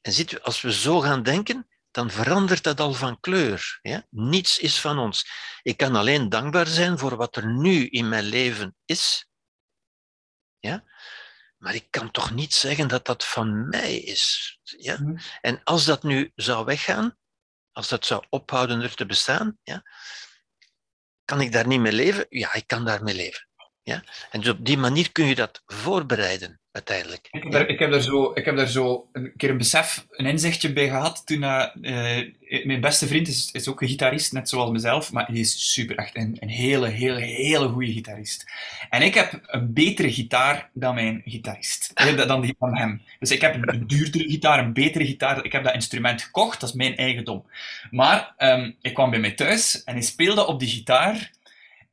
En 0.00 0.12
ziet 0.12 0.32
u, 0.32 0.38
als 0.38 0.60
we 0.60 0.72
zo 0.72 1.00
gaan 1.00 1.22
denken, 1.22 1.68
dan 1.90 2.10
verandert 2.10 2.62
dat 2.62 2.80
al 2.80 2.92
van 2.92 3.20
kleur. 3.20 3.78
Ja? 3.82 4.06
Niets 4.10 4.58
is 4.58 4.80
van 4.80 4.98
ons. 4.98 5.30
Ik 5.62 5.76
kan 5.76 5.96
alleen 5.96 6.28
dankbaar 6.28 6.66
zijn 6.66 6.98
voor 6.98 7.16
wat 7.16 7.36
er 7.36 7.46
nu 7.46 7.86
in 7.86 8.08
mijn 8.08 8.24
leven 8.24 8.76
is. 8.84 9.28
Ja? 10.58 10.84
Maar 11.56 11.74
ik 11.74 11.90
kan 11.90 12.10
toch 12.10 12.30
niet 12.30 12.54
zeggen 12.54 12.88
dat 12.88 13.06
dat 13.06 13.24
van 13.24 13.68
mij 13.68 13.96
is. 13.96 14.58
Ja? 14.62 15.00
Mhm. 15.00 15.16
En 15.40 15.60
als 15.64 15.84
dat 15.84 16.02
nu 16.02 16.32
zou 16.34 16.64
weggaan, 16.64 17.18
als 17.76 17.88
dat 17.88 18.06
zou 18.06 18.24
ophouden 18.28 18.82
er 18.82 18.94
te 18.94 19.06
bestaan, 19.06 19.58
ja, 19.62 19.82
kan 21.24 21.40
ik 21.40 21.52
daar 21.52 21.66
niet 21.66 21.80
mee 21.80 21.92
leven? 21.92 22.26
Ja, 22.28 22.54
ik 22.54 22.66
kan 22.66 22.84
daarmee 22.84 23.14
leven. 23.14 23.48
Ja? 23.82 24.04
En 24.30 24.40
dus 24.40 24.50
op 24.50 24.64
die 24.64 24.78
manier 24.78 25.12
kun 25.12 25.26
je 25.26 25.34
dat 25.34 25.62
voorbereiden 25.66 26.60
uiteindelijk. 26.76 27.28
Ik 27.30 27.42
heb, 27.42 27.52
daar, 27.52 27.68
ik, 27.68 27.78
heb 27.78 28.00
zo, 28.00 28.32
ik 28.34 28.44
heb 28.44 28.56
daar 28.56 28.68
zo 28.68 29.08
een 29.12 29.32
keer 29.36 29.50
een 29.50 29.58
besef, 29.58 30.06
een 30.10 30.26
inzichtje 30.26 30.72
bij 30.72 30.88
gehad 30.88 31.26
toen 31.26 31.42
uh, 31.42 31.64
mijn 32.64 32.80
beste 32.80 33.06
vriend 33.06 33.28
is, 33.28 33.50
is 33.52 33.68
ook 33.68 33.80
een 33.80 33.88
gitarist, 33.88 34.32
net 34.32 34.48
zoals 34.48 34.70
mezelf, 34.70 35.12
maar 35.12 35.26
hij 35.26 35.36
is 35.36 35.72
super 35.72 35.96
echt 35.96 36.16
een, 36.16 36.36
een 36.40 36.48
hele, 36.48 36.88
hele, 36.88 37.20
hele 37.20 37.68
goede 37.68 37.92
gitarist. 37.92 38.46
En 38.90 39.02
ik 39.02 39.14
heb 39.14 39.40
een 39.46 39.72
betere 39.72 40.12
gitaar 40.12 40.70
dan 40.72 40.94
mijn 40.94 41.22
gitarist, 41.24 41.92
dan 42.26 42.40
die 42.40 42.54
van 42.58 42.76
hem. 42.76 43.02
Dus 43.18 43.30
ik 43.30 43.40
heb 43.40 43.68
een 43.68 43.86
duurdere 43.86 44.28
gitaar, 44.28 44.58
een 44.58 44.72
betere 44.72 45.06
gitaar. 45.06 45.44
Ik 45.44 45.52
heb 45.52 45.64
dat 45.64 45.74
instrument 45.74 46.22
gekocht, 46.22 46.60
dat 46.60 46.68
is 46.68 46.74
mijn 46.74 46.96
eigendom. 46.96 47.44
Maar 47.90 48.34
um, 48.38 48.76
ik 48.80 48.94
kwam 48.94 49.10
bij 49.10 49.20
mij 49.20 49.32
thuis 49.32 49.84
en 49.84 49.94
hij 49.94 50.02
speelde 50.02 50.46
op 50.46 50.60
die 50.60 50.68
gitaar 50.68 51.30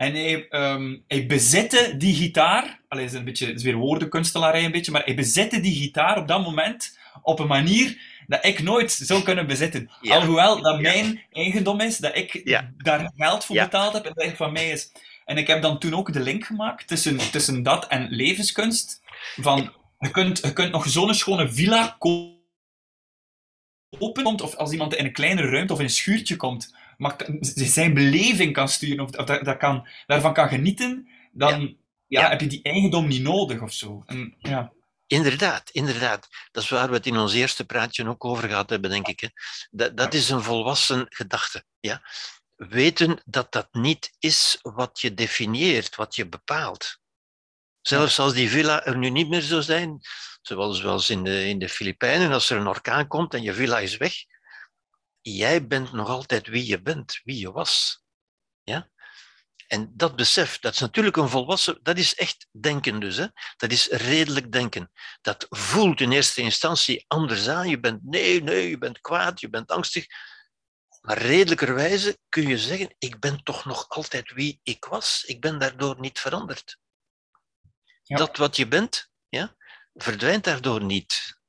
en 0.04 0.14
hij, 0.14 0.48
um, 0.50 1.04
hij 1.08 1.26
bezette 1.26 1.96
die 1.98 2.16
gitaar. 2.16 2.80
Allee, 2.88 3.06
is 3.06 3.14
een 3.14 3.24
beetje, 3.24 3.46
het 3.46 3.56
is 3.56 3.64
weer 3.64 3.76
woordenkunstelarij 3.76 4.66
een 4.66 4.72
beetje, 4.72 4.92
maar 4.92 5.04
hij 5.04 5.16
bezette 5.16 5.60
die 5.60 5.76
gitaar 5.76 6.18
op 6.18 6.28
dat 6.28 6.44
moment 6.44 6.98
op 7.22 7.40
een 7.40 7.48
manier 7.48 7.98
dat 8.28 8.46
ik 8.46 8.64
nooit 8.64 8.92
zou 8.92 9.24
kunnen 9.24 9.48
bezitten. 9.48 9.90
Ja. 10.02 10.16
Alhoewel 10.16 10.62
dat 10.62 10.82
mijn 10.82 11.22
eigendom 11.32 11.80
is, 11.80 11.98
dat 11.98 12.18
ik 12.18 12.42
ja. 12.44 12.72
daar 12.78 13.12
geld 13.16 13.46
voor 13.46 13.56
betaald 13.56 13.94
heb 13.94 14.06
en 14.06 14.12
dat 14.16 14.26
het 14.26 14.36
van 14.36 14.52
mij 14.52 14.70
is. 14.70 14.92
En 15.26 15.38
ik 15.38 15.48
heb 15.48 15.62
dan 15.62 15.80
toen 15.80 15.94
ook 15.94 16.14
de 16.14 16.20
link 16.20 16.46
gemaakt 16.46 16.88
tussen, 16.88 17.18
tussen 17.32 17.64
dat 17.64 17.88
en 17.88 18.08
levenskunst. 18.10 19.02
Van, 19.36 19.74
je, 20.00 20.12
kunt, 20.12 20.40
je 20.40 20.54
kunt 20.54 20.72
nog 20.72 20.90
zo'n 20.90 21.14
schone 21.14 21.52
villa 21.52 21.96
kopen, 22.00 22.42
of 24.26 24.56
als 24.56 24.72
iemand 24.72 24.96
in 24.96 25.06
een 25.06 25.14
kleinere 25.14 25.50
ruimte 25.50 25.74
of 25.74 25.80
in 25.80 25.86
een 25.86 25.92
schuurtje 25.92 26.36
komt, 26.36 26.76
maar 26.98 27.16
zijn 27.54 27.94
beleving 27.94 28.54
kan 28.54 28.70
sturen, 28.70 29.04
of, 29.04 29.12
dat, 29.12 29.46
dat, 29.46 29.58
kan, 29.58 29.88
daarvan 30.06 30.34
kan 30.34 30.48
genieten, 30.48 31.08
dan 31.32 31.62
ja. 31.62 31.74
Ja, 32.14 32.22
ja. 32.22 32.30
heb 32.30 32.42
je 32.42 32.48
die 32.48 32.64
eigendom 32.64 33.08
niet 33.08 33.22
nodig 33.22 33.62
of 33.62 33.74
zo. 33.74 34.04
En, 34.06 34.36
ja. 34.40 34.74
Inderdaad, 35.08 35.70
inderdaad. 35.70 36.28
Dat 36.52 36.64
is 36.64 36.70
waar 36.70 36.88
we 36.88 36.94
het 36.94 37.06
in 37.06 37.18
ons 37.18 37.34
eerste 37.34 37.66
praatje 37.66 38.08
ook 38.08 38.26
over 38.26 38.50
gehad 38.50 38.70
hebben, 38.70 38.90
denk 38.90 39.08
ik. 39.08 39.20
Hè. 39.20 39.28
Dat, 39.72 39.98
dat 39.98 40.14
is 40.14 40.30
een 40.30 40.44
volwassen 40.44 41.06
gedachte. 41.10 41.64
Ja? 41.80 42.02
Weten 42.56 43.22
dat 43.26 43.52
dat 43.52 43.68
niet 43.72 44.16
is 44.20 44.60
wat 44.62 45.00
je 45.02 45.14
definieert, 45.14 45.96
wat 45.96 46.16
je 46.16 46.28
bepaalt. 46.28 47.00
Zelfs 47.82 48.20
als 48.20 48.34
die 48.34 48.50
villa 48.50 48.86
er 48.86 48.98
nu 48.98 49.10
niet 49.10 49.30
meer 49.30 49.42
zou 49.42 49.62
zijn, 49.62 50.00
zoals, 50.42 50.80
zoals 50.80 51.10
in 51.10 51.24
de, 51.24 51.48
in 51.48 51.60
de 51.60 51.70
Filipijnen, 51.70 52.32
als 52.32 52.50
er 52.50 52.58
een 52.58 52.68
orkaan 52.68 53.08
komt 53.08 53.34
en 53.34 53.42
je 53.42 53.54
villa 53.54 53.80
is 53.80 53.98
weg, 53.98 54.14
jij 55.24 55.68
bent 55.68 55.92
nog 55.92 56.10
altijd 56.10 56.48
wie 56.48 56.66
je 56.66 56.82
bent, 56.82 57.22
wie 57.24 57.40
je 57.40 57.52
was. 57.52 58.04
Ja? 58.64 58.92
En 59.68 59.92
dat 59.96 60.16
besef, 60.16 60.60
dat 60.60 60.74
is 60.74 60.80
natuurlijk 60.80 61.18
een 61.18 61.30
volwassen, 61.30 61.80
dat 61.82 61.98
is 61.98 62.16
echt 62.16 62.48
denken 62.52 63.00
dus. 63.00 63.18
Hè? 63.18 63.28
Dat 63.58 63.72
is 63.72 63.88
redelijk 63.88 64.52
denken. 64.52 64.92
Dat 65.22 65.46
voelt 65.50 66.02
in 66.02 66.12
eerste 66.12 66.42
instantie 66.42 67.06
anders 67.08 67.48
aan. 67.48 67.70
Je 67.70 67.80
bent 67.80 68.04
nee, 68.04 68.44
nee, 68.44 68.70
je 68.70 68.78
bent 68.78 69.02
kwaad, 69.02 69.40
je 69.40 69.50
bent 69.50 69.72
angstig. 69.72 70.06
Maar 71.02 71.18
redelijkerwijze 71.18 72.18
kun 72.30 72.48
je 72.48 72.58
zeggen, 72.58 72.96
ik 72.98 73.20
ben 73.20 73.44
toch 73.44 73.66
nog 73.66 73.90
altijd 73.90 74.32
wie 74.32 74.60
ik 74.64 74.86
was. 74.86 75.24
Ik 75.24 75.42
ben 75.42 75.60
daardoor 75.60 76.00
niet 76.00 76.20
veranderd. 76.20 76.78
Ja. 78.04 78.18
Dat 78.18 78.38
wat 78.38 78.56
je 78.56 78.68
bent, 78.68 79.10
ja, 79.30 79.56
verdwijnt 79.94 80.44
daardoor 80.44 80.84
niet. 80.84 81.42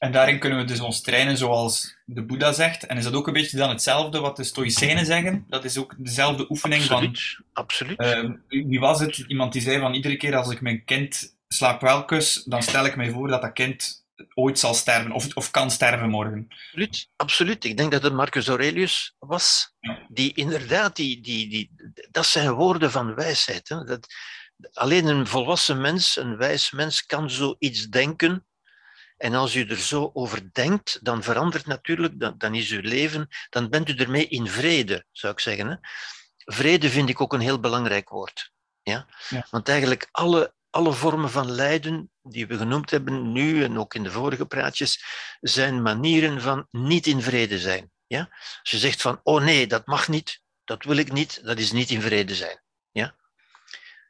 En 0.00 0.12
daarin 0.12 0.38
kunnen 0.38 0.58
we 0.58 0.64
dus 0.64 0.80
ons 0.80 1.00
trainen 1.00 1.36
zoals 1.36 1.96
de 2.04 2.22
Boeddha 2.22 2.52
zegt. 2.52 2.86
En 2.86 2.96
is 2.96 3.04
dat 3.04 3.14
ook 3.14 3.26
een 3.26 3.32
beetje 3.32 3.56
dan 3.56 3.68
hetzelfde 3.68 4.20
wat 4.20 4.36
de 4.36 4.44
Stoïcijnen 4.44 5.06
zeggen? 5.06 5.44
Dat 5.48 5.64
is 5.64 5.78
ook 5.78 5.94
dezelfde 5.98 6.50
oefening 6.50 6.82
absoluut, 6.82 7.34
van... 7.36 7.44
Absoluut, 7.52 8.00
uh, 8.00 8.30
wie 8.48 8.80
was 8.80 9.00
het? 9.00 9.16
Iemand 9.16 9.52
die 9.52 9.62
zei 9.62 9.78
van 9.78 9.94
iedere 9.94 10.16
keer 10.16 10.36
als 10.36 10.50
ik 10.50 10.60
mijn 10.60 10.84
kind 10.84 11.36
slaap 11.48 12.06
kus, 12.06 12.44
dan 12.44 12.62
stel 12.62 12.86
ik 12.86 12.96
mij 12.96 13.10
voor 13.10 13.28
dat 13.28 13.42
dat 13.42 13.52
kind 13.52 14.04
ooit 14.34 14.58
zal 14.58 14.74
sterven 14.74 15.12
of, 15.12 15.34
of 15.34 15.50
kan 15.50 15.70
sterven 15.70 16.10
morgen. 16.10 16.46
Absoluut, 16.48 17.08
absoluut. 17.16 17.64
Ik 17.64 17.76
denk 17.76 17.92
dat 17.92 18.02
het 18.02 18.12
Marcus 18.12 18.48
Aurelius 18.48 19.14
was, 19.18 19.74
die 20.08 20.32
inderdaad, 20.34 20.96
die, 20.96 21.20
die, 21.20 21.48
die, 21.48 21.70
dat 22.10 22.26
zijn 22.26 22.52
woorden 22.52 22.90
van 22.90 23.14
wijsheid. 23.14 23.68
Hè? 23.68 23.84
Dat, 23.84 24.06
alleen 24.72 25.06
een 25.06 25.26
volwassen 25.26 25.80
mens, 25.80 26.16
een 26.16 26.36
wijs 26.36 26.70
mens, 26.70 27.06
kan 27.06 27.30
zoiets 27.30 27.88
denken 27.88 28.44
en 29.20 29.34
als 29.34 29.54
u 29.54 29.64
er 29.68 29.78
zo 29.78 30.10
over 30.12 30.52
denkt, 30.52 30.98
dan 31.02 31.22
verandert 31.22 31.66
natuurlijk, 31.66 32.20
dan, 32.20 32.34
dan 32.38 32.54
is 32.54 32.70
uw 32.70 32.80
leven, 32.80 33.28
dan 33.50 33.70
bent 33.70 33.88
u 33.88 33.94
ermee 33.94 34.28
in 34.28 34.48
vrede, 34.48 35.04
zou 35.12 35.32
ik 35.32 35.40
zeggen. 35.40 35.66
Hè? 35.66 35.76
Vrede 36.36 36.90
vind 36.90 37.08
ik 37.08 37.20
ook 37.20 37.32
een 37.32 37.40
heel 37.40 37.60
belangrijk 37.60 38.08
woord. 38.08 38.52
Ja? 38.82 39.06
ja? 39.28 39.46
Want 39.50 39.68
eigenlijk 39.68 40.08
alle, 40.10 40.54
alle 40.70 40.92
vormen 40.92 41.30
van 41.30 41.50
lijden 41.50 42.10
die 42.22 42.46
we 42.46 42.56
genoemd 42.56 42.90
hebben 42.90 43.32
nu 43.32 43.64
en 43.64 43.78
ook 43.78 43.94
in 43.94 44.02
de 44.02 44.10
vorige 44.10 44.46
praatjes, 44.46 45.04
zijn 45.40 45.82
manieren 45.82 46.40
van 46.40 46.66
niet 46.70 47.06
in 47.06 47.22
vrede 47.22 47.58
zijn. 47.58 47.90
Ja? 48.06 48.28
Als 48.60 48.70
je 48.70 48.78
zegt 48.78 49.02
van, 49.02 49.20
oh 49.22 49.42
nee, 49.42 49.66
dat 49.66 49.86
mag 49.86 50.08
niet, 50.08 50.42
dat 50.64 50.84
wil 50.84 50.96
ik 50.96 51.12
niet, 51.12 51.44
dat 51.44 51.58
is 51.58 51.72
niet 51.72 51.90
in 51.90 52.02
vrede 52.02 52.34
zijn. 52.34 52.62
Ja? 52.90 53.14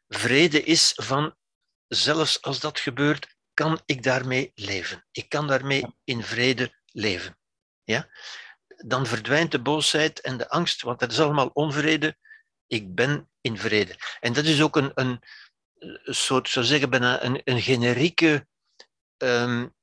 Vrede 0.08 0.62
is 0.62 0.92
van, 0.94 1.36
zelfs 1.86 2.42
als 2.42 2.60
dat 2.60 2.80
gebeurt, 2.80 3.38
kan 3.54 3.80
ik 3.86 4.02
daarmee 4.02 4.52
leven. 4.54 5.06
Ik 5.12 5.28
kan 5.28 5.46
daarmee 5.46 5.84
in 6.04 6.22
vrede 6.22 6.74
leven. 6.86 7.38
Ja? 7.84 8.08
Dan 8.66 9.06
verdwijnt 9.06 9.50
de 9.50 9.62
boosheid 9.62 10.20
en 10.20 10.36
de 10.36 10.48
angst, 10.48 10.82
want 10.82 10.98
dat 10.98 11.12
is 11.12 11.20
allemaal 11.20 11.50
onvrede. 11.52 12.16
Ik 12.66 12.94
ben 12.94 13.30
in 13.40 13.58
vrede. 13.58 13.96
En 14.20 14.32
dat 14.32 14.44
is 14.44 14.62
ook 14.62 14.76
een, 14.76 14.90
een, 14.94 15.20
soort, 16.04 16.48
zou 16.48 16.66
zeggen, 16.66 16.90
bijna 16.90 17.22
een, 17.22 17.40
een 17.44 17.60
generieke 17.60 18.46
um, 19.16 19.74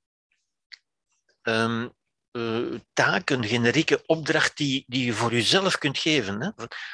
um, 1.42 1.96
uh, 2.32 2.80
taak, 2.94 3.30
een 3.30 3.46
generieke 3.46 4.06
opdracht 4.06 4.58
die, 4.58 4.84
die 4.88 5.06
je 5.06 5.14
voor 5.14 5.32
jezelf 5.32 5.78
kunt 5.78 5.98
geven. 5.98 6.42
Hè? 6.42 6.52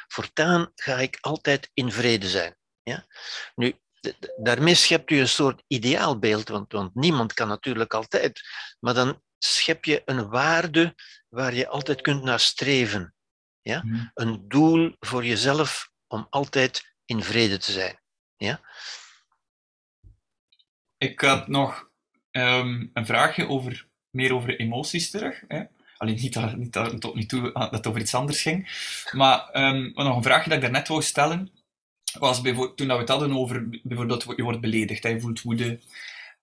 Voortaan 0.08 0.72
ga 0.74 0.98
ik 0.98 1.18
altijd 1.20 1.70
in 1.74 1.92
vrede 1.92 2.28
zijn. 2.28 2.56
Ja? 2.82 3.06
Nu, 3.54 3.78
daarmee 4.36 4.74
schept 4.74 5.10
u 5.10 5.20
een 5.20 5.28
soort 5.28 5.62
ideaalbeeld, 5.66 6.48
want, 6.48 6.72
want 6.72 6.94
niemand 6.94 7.32
kan 7.32 7.48
natuurlijk 7.48 7.94
altijd. 7.94 8.40
Maar 8.80 8.94
dan 8.94 9.22
schep 9.38 9.84
je 9.84 10.02
een 10.04 10.28
waarde 10.28 10.94
waar 11.28 11.54
je 11.54 11.68
altijd 11.68 12.00
kunt 12.00 12.22
naar 12.22 12.40
streven. 12.40 13.14
Ja? 13.60 13.82
Mhm. 13.84 14.06
Een 14.14 14.48
doel 14.48 14.96
voor 15.00 15.24
jezelf 15.24 15.90
om 16.06 16.26
altijd 16.30 16.94
in 17.04 17.22
vrede 17.22 17.58
te 17.58 17.72
zijn. 17.72 18.00
Ja? 18.36 18.60
Ik 20.98 21.20
had 21.20 21.48
nog 21.48 21.90
um, 22.30 22.90
een 22.92 23.06
vraagje 23.06 23.48
over, 23.48 23.88
meer 24.10 24.34
over 24.34 24.58
emoties 24.58 25.10
terug. 25.10 25.42
Hè? 25.48 25.64
Alleen 25.96 26.14
niet 26.14 26.34
dat, 26.34 26.56
niet 26.56 26.72
dat 26.72 27.00
tot 27.00 27.14
nu 27.14 27.26
toe 27.26 27.52
dat 27.52 27.70
het 27.70 27.86
over 27.86 28.00
iets 28.00 28.14
anders 28.14 28.42
ging. 28.42 28.68
Maar 29.12 29.48
um, 29.52 29.92
nog 29.94 30.16
een 30.16 30.22
vraagje 30.22 30.48
dat 30.48 30.58
ik 30.58 30.64
daarnet 30.64 30.88
wou 30.88 31.02
stellen 31.02 31.63
was 32.18 32.42
toen 32.42 32.86
we 32.86 32.92
het 32.92 33.08
hadden 33.08 33.36
over 33.36 33.68
bijvoorbeeld 33.82 34.24
je 34.36 34.42
wordt 34.42 34.60
beledigd, 34.60 35.02
je 35.02 35.20
voelt 35.20 35.42
woede. 35.42 35.80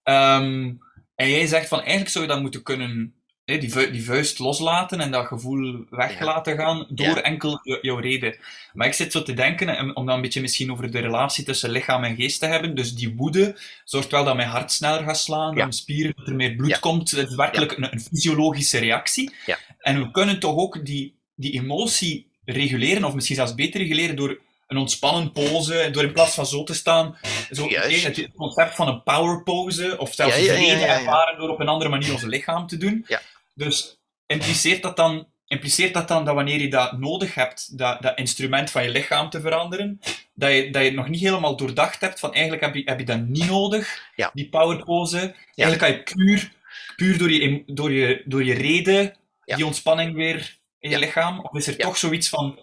Um, 0.03 0.79
en 1.15 1.29
jij 1.29 1.47
zegt 1.47 1.67
van 1.67 1.79
eigenlijk 1.79 2.09
zou 2.09 2.25
je 2.25 2.31
dat 2.31 2.41
moeten 2.41 2.63
kunnen, 2.63 3.13
hè, 3.45 3.57
die, 3.57 3.71
vu 3.71 3.91
die, 3.91 4.03
vuist 4.03 4.39
loslaten 4.39 4.99
en 4.99 5.11
dat 5.11 5.25
gevoel 5.25 5.85
weg 5.89 6.19
laten 6.19 6.57
gaan 6.57 6.87
door 6.89 7.17
enkel 7.17 7.59
jouw 7.81 7.97
reden. 7.97 8.35
Maar 8.73 8.87
ik 8.87 8.93
zit 8.93 9.11
zo 9.11 9.23
te 9.23 9.33
denken, 9.33 9.95
om 9.95 10.05
dan 10.05 10.15
een 10.15 10.21
beetje 10.21 10.41
misschien 10.41 10.71
over 10.71 10.91
de 10.91 10.99
relatie 10.99 11.43
tussen 11.43 11.69
lichaam 11.69 12.03
en 12.03 12.15
geest 12.15 12.39
te 12.39 12.45
hebben. 12.45 12.75
Dus 12.75 12.93
die 12.93 13.15
woede 13.15 13.59
zorgt 13.83 14.11
wel 14.11 14.23
dat 14.23 14.35
mijn 14.35 14.47
hart 14.47 14.71
sneller 14.71 15.03
gaat 15.03 15.19
slaan, 15.19 15.47
dat 15.47 15.55
mijn 15.55 15.73
spieren, 15.73 16.13
dat 16.15 16.27
er 16.27 16.35
meer 16.35 16.55
bloed 16.55 16.79
komt. 16.79 17.11
Het 17.11 17.29
is 17.29 17.35
werkelijk 17.35 17.71
een, 17.71 17.93
een, 17.93 18.01
fysiologische 18.01 18.77
reactie. 18.77 19.33
En 19.79 19.99
we 19.99 20.11
kunnen 20.11 20.39
toch 20.39 20.55
ook 20.55 20.85
die, 20.85 21.15
die 21.35 21.51
emotie 21.51 22.29
reguleren, 22.45 23.03
of 23.03 23.13
misschien 23.13 23.35
zelfs 23.35 23.55
beter 23.55 23.81
reguleren, 23.81 24.15
door 24.15 24.39
een 24.71 24.77
ontspannen 24.77 25.31
pose, 25.31 25.89
door 25.91 26.03
in 26.03 26.13
plaats 26.13 26.33
van 26.33 26.45
zo 26.45 26.63
te 26.63 26.73
staan, 26.73 27.17
zo, 27.51 27.67
het 27.69 28.29
concept 28.35 28.75
van 28.75 28.87
een 28.87 29.03
power 29.03 29.43
pose, 29.43 29.97
of 29.97 30.13
zelfs 30.13 30.37
ja, 30.37 30.53
vrede 30.53 30.85
ervaren 30.85 31.37
door 31.37 31.49
op 31.49 31.59
een 31.59 31.67
andere 31.67 31.89
manier 31.89 32.13
ons 32.13 32.23
lichaam 32.23 32.67
te 32.67 32.77
doen. 32.77 33.05
Dus 33.53 33.99
impliceert 34.25 34.81
dat 34.81 34.97
dan 34.97 35.27
impliceert 35.51 35.93
dat 35.93 36.07
dan 36.07 36.25
dat 36.25 36.35
wanneer 36.35 36.61
je 36.61 36.69
dat 36.69 36.97
nodig 36.97 37.35
hebt, 37.35 37.77
dat, 37.77 38.01
dat 38.01 38.17
instrument 38.17 38.71
van 38.71 38.83
je 38.83 38.89
lichaam 38.89 39.29
te 39.29 39.41
veranderen, 39.41 39.99
dat 40.33 40.51
je, 40.51 40.71
dat 40.71 40.81
je 40.81 40.87
het 40.87 40.97
nog 40.97 41.09
niet 41.09 41.21
helemaal 41.21 41.55
doordacht 41.55 42.01
hebt 42.01 42.19
van 42.19 42.33
eigenlijk 42.33 42.63
heb 42.63 42.75
je, 42.75 42.81
heb 42.85 42.99
je 42.99 43.05
dat 43.05 43.27
niet 43.27 43.49
nodig, 43.49 44.11
die 44.33 44.49
power 44.49 44.83
pose. 44.83 45.35
Eigenlijk 45.55 45.79
kan 45.79 45.91
je 45.91 46.03
puur, 46.03 46.51
puur 46.95 47.17
door, 47.17 47.31
je, 47.31 47.63
door, 47.65 47.91
je, 47.91 48.21
door 48.25 48.43
je 48.43 48.53
reden 48.53 49.15
die 49.45 49.65
ontspanning 49.65 50.15
weer 50.15 50.57
in 50.79 50.89
je 50.89 50.99
lichaam, 50.99 51.39
of 51.39 51.57
is 51.57 51.67
er 51.67 51.77
toch 51.77 51.97
zoiets 51.97 52.29
van... 52.29 52.59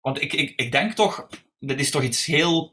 Want 0.00 0.22
ik, 0.22 0.32
ik, 0.32 0.52
ik 0.56 0.72
denk 0.72 0.92
toch, 0.92 1.28
dat 1.66 1.78
is 1.78 1.90
toch 1.90 2.02
iets 2.02 2.24
heel 2.24 2.72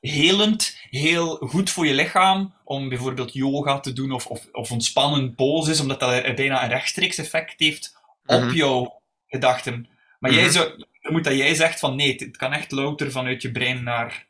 helend, 0.00 0.76
heel 0.90 1.36
goed 1.36 1.70
voor 1.70 1.86
je 1.86 1.94
lichaam 1.94 2.54
om 2.64 2.88
bijvoorbeeld 2.88 3.32
yoga 3.32 3.80
te 3.80 3.92
doen 3.92 4.12
of, 4.12 4.26
of, 4.26 4.48
of 4.52 4.70
ontspannen 4.70 5.34
poses, 5.34 5.80
omdat 5.80 6.00
dat 6.00 6.34
bijna 6.34 6.62
een 6.62 6.68
rechtstreeks 6.68 7.18
effect 7.18 7.54
heeft 7.56 7.96
op 8.26 8.40
mhm. 8.40 8.54
jouw 8.54 9.02
gedachten. 9.26 9.88
Maar 10.18 10.32
jij 10.32 10.42
mhm. 10.42 10.52
zou, 10.52 10.84
moet 11.00 11.24
dat 11.24 11.36
jij 11.36 11.54
zegt 11.54 11.78
van 11.78 11.96
nee, 11.96 12.14
het 12.16 12.36
kan 12.36 12.52
echt 12.52 12.70
louter 12.70 13.10
vanuit 13.10 13.42
je 13.42 13.50
brein 13.50 13.82
naar... 13.82 14.26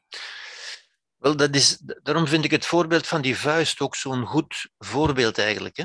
Wel, 1.17 1.37
dat 1.37 1.55
is, 1.55 1.79
daarom 2.03 2.27
vind 2.27 2.45
ik 2.45 2.51
het 2.51 2.67
voorbeeld 2.67 3.07
van 3.07 3.23
die 3.23 3.37
vuist 3.37 3.81
ook 3.81 3.97
zo'n 3.97 4.27
goed 4.27 4.69
voorbeeld 4.79 5.39
eigenlijk. 5.39 5.77
Hè? 5.77 5.85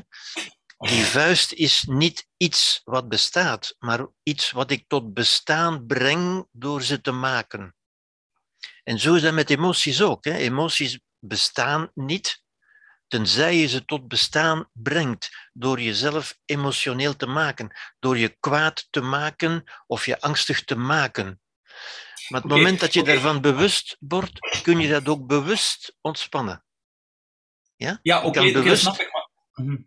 Die 0.77 1.03
vuist 1.03 1.51
is 1.51 1.83
niet 1.87 2.27
iets 2.37 2.81
wat 2.83 3.09
bestaat, 3.09 3.75
maar 3.79 4.07
iets 4.23 4.51
wat 4.51 4.71
ik 4.71 4.83
tot 4.87 5.13
bestaan 5.13 5.85
breng 5.85 6.47
door 6.51 6.81
ze 6.81 7.01
te 7.01 7.11
maken. 7.11 7.76
En 8.87 8.99
zo 8.99 9.15
is 9.15 9.21
dat 9.21 9.33
met 9.33 9.49
emoties 9.49 10.01
ook. 10.01 10.23
Hè. 10.23 10.33
Emoties 10.33 10.99
bestaan 11.19 11.91
niet, 11.93 12.43
tenzij 13.07 13.55
je 13.55 13.67
ze 13.67 13.85
tot 13.85 14.07
bestaan 14.07 14.69
brengt 14.73 15.49
door 15.53 15.81
jezelf 15.81 16.37
emotioneel 16.45 17.15
te 17.15 17.25
maken, 17.25 17.77
door 17.99 18.17
je 18.17 18.37
kwaad 18.39 18.87
te 18.89 19.01
maken 19.01 19.63
of 19.87 20.05
je 20.05 20.21
angstig 20.21 20.63
te 20.63 20.75
maken. 20.75 21.41
Maar 22.27 22.41
het 22.41 22.49
moment 22.49 22.79
dat 22.79 22.93
je 22.93 23.03
daarvan 23.03 23.41
bewust 23.41 23.97
wordt, 23.99 24.61
kun 24.63 24.79
je 24.79 24.89
dat 24.89 25.07
ook 25.07 25.27
bewust 25.27 25.97
ontspannen. 26.01 26.63
Ja, 27.75 27.99
ja 28.01 28.17
oké, 28.17 28.27
okay, 28.27 28.51
bewust... 28.51 28.81
snap 28.81 28.99
ik. 28.99 29.11
Maar... 29.11 29.29
Mhm. 29.65 29.81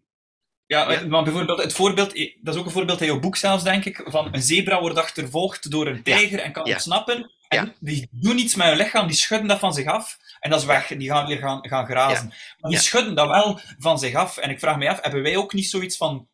Ja, 0.70 1.04
maar 1.08 1.22
bijvoorbeeld 1.22 1.62
het 1.62 1.72
voorbeeld, 1.72 2.14
dat 2.40 2.54
is 2.54 2.60
ook 2.60 2.66
een 2.66 2.72
voorbeeld 2.72 3.00
in 3.00 3.06
jouw 3.06 3.18
boek 3.18 3.36
zelfs, 3.36 3.64
denk 3.64 3.84
ik, 3.84 4.02
van 4.04 4.28
een 4.34 4.42
zebra 4.42 4.80
wordt 4.80 4.98
achtervolgd 4.98 5.70
door 5.70 5.86
een 5.86 6.02
tijger 6.02 6.38
en 6.38 6.52
kan 6.52 6.64
ontsnappen. 6.64 7.30
En 7.48 7.74
die 7.80 8.08
doen 8.10 8.38
iets 8.38 8.54
met 8.54 8.66
hun 8.66 8.76
lichaam, 8.76 9.06
die 9.06 9.16
schudden 9.16 9.48
dat 9.48 9.58
van 9.58 9.74
zich 9.74 9.86
af 9.86 10.18
en 10.40 10.50
dat 10.50 10.60
is 10.60 10.66
weg. 10.66 10.86
Die 10.86 11.08
gaan 11.08 11.26
weer 11.26 11.38
gaan, 11.38 11.68
gaan 11.68 11.86
grazen. 11.86 12.34
Maar 12.58 12.70
die 12.70 12.80
schudden 12.80 13.14
dat 13.14 13.28
wel 13.28 13.60
van 13.78 13.98
zich 13.98 14.14
af. 14.14 14.36
En 14.36 14.50
ik 14.50 14.58
vraag 14.58 14.76
me 14.76 14.88
af, 14.88 15.00
hebben 15.00 15.22
wij 15.22 15.36
ook 15.36 15.52
niet 15.52 15.70
zoiets 15.70 15.96
van... 15.96 16.28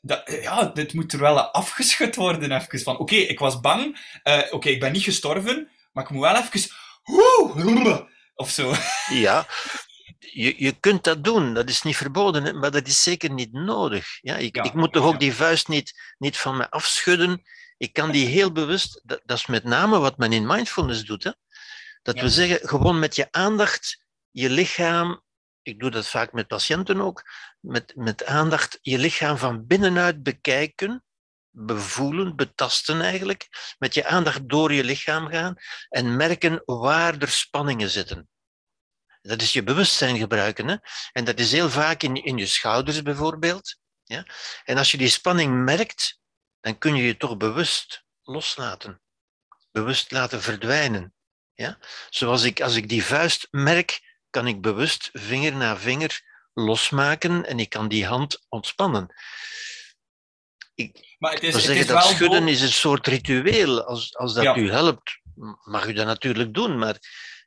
Dat, 0.00 0.38
ja, 0.42 0.64
dit 0.64 0.92
moet 0.92 1.12
er 1.12 1.18
wel 1.18 1.40
afgeschud 1.40 2.16
worden, 2.16 2.52
even. 2.52 2.80
Van, 2.80 2.98
oké, 2.98 3.14
ik 3.14 3.38
was 3.38 3.60
bang. 3.60 4.10
Uh, 4.24 4.38
oké, 4.50 4.68
ik 4.68 4.80
ben 4.80 4.92
niet 4.92 5.02
gestorven. 5.02 5.70
Maar 5.92 6.04
ik 6.04 6.10
moet 6.10 6.22
wel 6.22 6.36
even... 6.36 6.70
Woe, 7.02 8.06
of 8.34 8.50
zo. 8.50 8.74
Ja, 9.08 9.46
je, 10.32 10.54
je 10.58 10.72
kunt 10.72 11.04
dat 11.04 11.24
doen, 11.24 11.54
dat 11.54 11.68
is 11.68 11.82
niet 11.82 11.96
verboden, 11.96 12.58
maar 12.58 12.70
dat 12.70 12.86
is 12.86 13.02
zeker 13.02 13.30
niet 13.30 13.52
nodig. 13.52 14.18
Ja, 14.20 14.36
ik, 14.36 14.56
ik 14.56 14.74
moet 14.74 14.92
toch 14.92 15.04
ook 15.04 15.20
die 15.20 15.34
vuist 15.34 15.68
niet, 15.68 16.14
niet 16.18 16.36
van 16.36 16.56
me 16.56 16.70
afschudden. 16.70 17.42
Ik 17.76 17.92
kan 17.92 18.10
die 18.10 18.26
heel 18.26 18.52
bewust, 18.52 19.00
dat, 19.04 19.20
dat 19.24 19.38
is 19.38 19.46
met 19.46 19.64
name 19.64 19.98
wat 19.98 20.18
men 20.18 20.32
in 20.32 20.46
mindfulness 20.46 21.04
doet. 21.04 21.24
Hè? 21.24 21.30
Dat 22.02 22.20
we 22.20 22.28
zeggen, 22.28 22.68
gewoon 22.68 22.98
met 22.98 23.16
je 23.16 23.28
aandacht 23.30 24.04
je 24.30 24.50
lichaam, 24.50 25.22
ik 25.62 25.80
doe 25.80 25.90
dat 25.90 26.08
vaak 26.08 26.32
met 26.32 26.46
patiënten 26.46 27.00
ook, 27.00 27.22
met, 27.60 27.92
met 27.96 28.24
aandacht 28.24 28.78
je 28.82 28.98
lichaam 28.98 29.38
van 29.38 29.66
binnenuit 29.66 30.22
bekijken, 30.22 31.04
bevoelen, 31.50 32.36
betasten 32.36 33.00
eigenlijk, 33.00 33.48
met 33.78 33.94
je 33.94 34.06
aandacht 34.06 34.48
door 34.48 34.72
je 34.72 34.84
lichaam 34.84 35.28
gaan 35.28 35.56
en 35.88 36.16
merken 36.16 36.62
waar 36.64 37.18
er 37.18 37.28
spanningen 37.28 37.90
zitten. 37.90 38.28
Dat 39.26 39.42
is 39.42 39.52
je 39.52 39.62
bewustzijn 39.62 40.18
gebruiken. 40.18 40.68
Hè? 40.68 40.76
En 41.12 41.24
dat 41.24 41.38
is 41.38 41.52
heel 41.52 41.70
vaak 41.70 42.02
in, 42.02 42.14
in 42.24 42.36
je 42.36 42.46
schouders 42.46 43.02
bijvoorbeeld. 43.02 43.76
Ja? 44.04 44.26
En 44.64 44.78
als 44.78 44.90
je 44.90 44.98
die 44.98 45.08
spanning 45.08 45.64
merkt, 45.64 46.20
dan 46.60 46.78
kun 46.78 46.94
je 46.94 47.02
je 47.02 47.16
toch 47.16 47.36
bewust 47.36 48.04
loslaten. 48.22 49.00
Bewust 49.70 50.10
laten 50.10 50.42
verdwijnen. 50.42 51.14
Ja? 51.54 51.78
Zoals 52.10 52.42
ik, 52.42 52.60
als 52.60 52.74
ik 52.74 52.88
die 52.88 53.04
vuist 53.04 53.48
merk, 53.50 54.00
kan 54.30 54.46
ik 54.46 54.60
bewust 54.60 55.10
vinger 55.12 55.56
na 55.56 55.76
vinger 55.76 56.20
losmaken 56.54 57.46
en 57.46 57.58
ik 57.58 57.68
kan 57.68 57.88
die 57.88 58.06
hand 58.06 58.46
ontspannen. 58.48 59.14
Ik 60.74 61.16
maar 61.18 61.32
het 61.32 61.42
is, 61.42 61.54
het 61.54 61.62
zeggen 61.62 61.82
is 61.82 61.86
dat 61.86 62.04
schudden 62.04 62.48
is 62.48 62.60
een 62.60 62.72
soort 62.72 63.06
ritueel. 63.06 63.82
Als, 63.82 64.16
als 64.16 64.34
dat 64.34 64.56
u 64.56 64.70
helpt, 64.70 65.20
mag 65.64 65.86
u 65.86 65.92
dat 65.92 66.06
natuurlijk 66.06 66.54
doen, 66.54 66.78
maar 66.78 66.96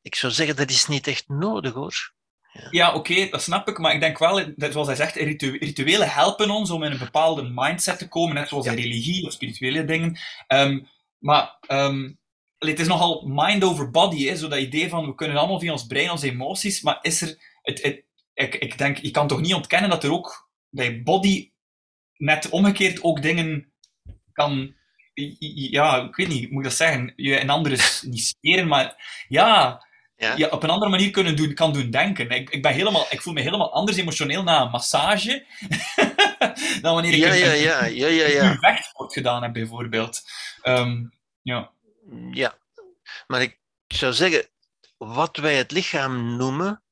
ik 0.02 0.16
zou 0.16 0.34
zeggen 0.34 0.56
dat 0.56 0.70
is 0.70 0.88
niet 0.88 1.08
echt 1.08 1.28
nodig 1.28 1.74
hoor. 1.74 2.14
Ja, 2.52 2.68
ja 2.72 2.94
oké, 2.94 3.30
dat 3.30 3.42
snap 3.42 3.68
ik. 3.68 3.78
Maar 3.78 3.94
ik 3.94 4.00
denk 4.00 4.18
wel, 4.18 4.54
zoals 4.58 4.88
hij 4.88 4.96
zegt, 4.96 5.16
rituelen 5.16 6.10
helpen 6.10 6.50
ons 6.50 6.70
om 6.70 6.84
in 6.84 6.92
een 6.92 6.98
bepaalde 6.98 7.52
mindset 7.54 7.98
te 7.98 8.08
komen, 8.08 8.36
net 8.36 8.48
zoals 8.48 8.66
in 8.66 8.76
religie 8.76 9.26
of 9.26 9.32
spirituele 9.32 9.86
dingen. 9.86 10.20
Um, 10.48 10.88
maar 11.18 11.58
um, 11.68 12.20
het 12.58 12.80
is 12.80 12.88
nogal 12.88 13.28
mind 13.28 13.64
over 13.64 13.92
body, 13.92 14.26
hè, 14.26 14.36
zo 14.36 14.48
dat 14.48 14.60
idee 14.60 14.90
van 14.90 15.06
we 15.06 15.16
kunnen 15.16 15.38
allemaal 15.38 15.60
via 15.60 15.72
ons 15.72 15.88
brein, 15.88 16.12
onze 16.12 16.30
emoties, 16.30 16.82
maar 16.82 17.00
is 17.02 17.22
er... 17.22 17.58
Het, 17.62 17.82
het, 17.82 18.04
ik, 18.34 18.56
ik 18.56 18.78
denk, 18.78 18.98
je 18.98 19.12
kan 19.12 19.28
toch 19.28 19.42
niet 19.42 19.54
ontkennen 19.54 19.90
dat 19.90 20.04
er 20.04 20.12
ook 20.12 20.50
bij 20.70 21.04
body 21.04 21.52
net 22.18 22.50
omgekeerd 22.50 23.04
ook 23.04 23.22
dingen 23.22 23.74
kan 24.32 24.78
ja, 25.50 26.04
ik 26.04 26.16
weet 26.16 26.28
niet, 26.28 26.50
moet 26.50 26.64
ik 26.64 26.70
dat 26.70 26.78
zeggen? 26.78 27.14
Je 27.16 27.42
een 27.42 27.50
andere 27.50 27.78
niet 28.02 28.26
speren, 28.26 28.68
maar 28.68 29.24
ja, 29.28 29.86
ja. 30.20 30.36
Je 30.36 30.52
op 30.52 30.64
een 30.64 30.70
andere 30.70 30.92
manier 30.92 31.12
kunnen 31.12 31.36
doen, 31.36 31.54
kan 31.54 31.74
doen 31.74 31.90
denken. 31.90 32.30
Ik, 32.30 32.50
ik, 32.50 32.62
ben 32.62 32.74
helemaal, 32.74 33.06
ik 33.10 33.22
voel 33.22 33.34
me 33.34 33.42
helemaal 33.42 33.74
anders 33.74 33.98
emotioneel 33.98 34.44
na 34.44 34.62
een 34.62 34.70
massage 34.70 35.46
dan 36.82 36.94
wanneer 36.94 37.14
ik 37.14 37.20
ja, 37.20 37.30
een, 37.30 37.38
ja, 37.38 37.54
ja, 37.54 37.86
ja, 37.86 38.08
ja, 38.08 38.28
ja. 38.28 38.52
een 38.52 38.60
vechtsport 38.60 39.14
gedaan 39.14 39.44
heb, 39.44 39.54
bijvoorbeeld. 39.54 40.22
Um, 40.64 41.14
ja. 41.42 41.72
ja, 42.32 42.58
maar 43.28 43.42
ik 43.42 43.60
zou 43.88 44.14
zeggen, 44.14 44.48
wat 44.98 45.38
wij 45.38 45.56
het 45.56 45.72
lichaam 45.72 46.38
noemen, 46.38 46.84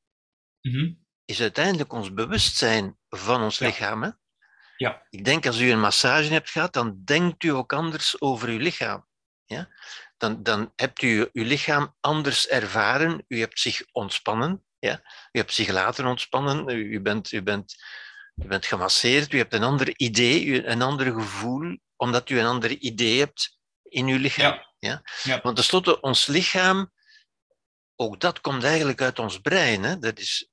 mm 0.61 1.05
is 1.27 1.41
uiteindelijk 1.41 1.93
ons 1.93 2.13
bewustzijn 2.13 2.97
van 3.09 3.41
ons 3.41 3.59
lichaam. 3.59 4.03
Hè? 4.03 4.09
Ja. 4.77 5.05
Ik 5.09 5.25
denk 5.25 5.45
als 5.45 5.59
u 5.59 5.71
een 5.71 5.79
massage 5.79 6.31
hebt 6.31 6.49
gehad, 6.49 6.73
dan 6.73 7.01
denkt 7.03 7.43
u 7.43 7.49
ook 7.49 7.73
anders 7.73 8.21
over 8.21 8.49
uw 8.49 8.57
lichaam. 8.57 9.05
Ja? 9.45 9.69
Dan, 10.17 10.43
dan 10.43 10.71
hebt 10.75 11.01
u 11.01 11.29
uw 11.33 11.43
lichaam 11.43 11.95
anders 11.99 12.47
ervaren. 12.47 13.23
U 13.27 13.39
hebt 13.39 13.59
zich 13.59 13.81
ontspannen. 13.91 14.65
Ja? 14.79 15.01
U 15.31 15.39
hebt 15.39 15.53
zich 15.53 15.67
laten 15.67 16.05
ontspannen. 16.05 16.69
U, 16.69 17.01
bent, 17.01 17.31
u, 17.31 17.41
bent, 17.41 17.75
u 18.35 18.47
bent 18.47 18.65
gemasseerd. 18.65 19.33
U 19.33 19.37
hebt 19.37 19.53
een 19.53 19.63
ander 19.63 19.93
idee, 19.97 20.65
een 20.65 20.81
ander 20.81 21.13
gevoel, 21.13 21.77
omdat 21.95 22.29
u 22.29 22.39
een 22.39 22.45
ander 22.45 22.71
idee 22.71 23.19
hebt 23.19 23.57
in 23.83 24.07
uw 24.07 24.17
lichaam. 24.17 24.53
Ja. 24.53 24.67
Ja? 24.79 25.01
ja. 25.23 25.39
Want 25.41 25.55
tenslotte, 25.55 26.01
ons 26.01 26.25
lichaam, 26.25 26.91
ook 27.95 28.19
dat 28.19 28.41
komt 28.41 28.63
eigenlijk 28.63 29.01
uit 29.01 29.19
ons 29.19 29.39
brein. 29.39 29.83
Hè? 29.83 29.99
Dat 29.99 30.19
is 30.19 30.49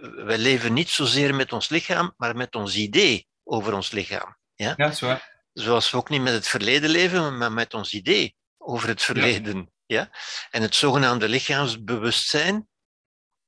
wij 0.00 0.38
leven 0.38 0.72
niet 0.72 0.88
zozeer 0.88 1.34
met 1.34 1.52
ons 1.52 1.68
lichaam, 1.68 2.14
maar 2.16 2.36
met 2.36 2.54
ons 2.54 2.76
idee 2.76 3.28
over 3.44 3.74
ons 3.74 3.90
lichaam. 3.90 4.36
Ja, 4.54 4.74
ja. 4.76 5.20
Zoals 5.58 5.90
we 5.90 5.96
ook 5.96 6.08
niet 6.08 6.20
met 6.20 6.32
het 6.32 6.48
verleden 6.48 6.90
leven, 6.90 7.38
maar 7.38 7.52
met 7.52 7.74
ons 7.74 7.92
idee 7.92 8.36
over 8.58 8.88
het 8.88 9.02
verleden. 9.02 9.72
Ja. 9.86 10.10
En 10.50 10.62
het 10.62 10.74
zogenaamde 10.74 11.28
lichaamsbewustzijn, 11.28 12.68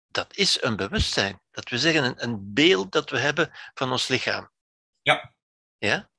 dat 0.09 0.37
is 0.37 0.63
een 0.63 0.77
bewustzijn. 0.77 1.41
Dat 1.51 1.69
we 1.69 1.79
zeggen, 1.79 2.05
een, 2.05 2.23
een 2.23 2.55
beeld 2.55 2.93
dat 2.93 3.11
we 3.11 3.19
hebben 3.19 3.51
van 3.75 3.91
ons 3.91 4.09
lichaam. 4.09 4.51
Ja. 5.03 5.35
Ja? 5.79 6.11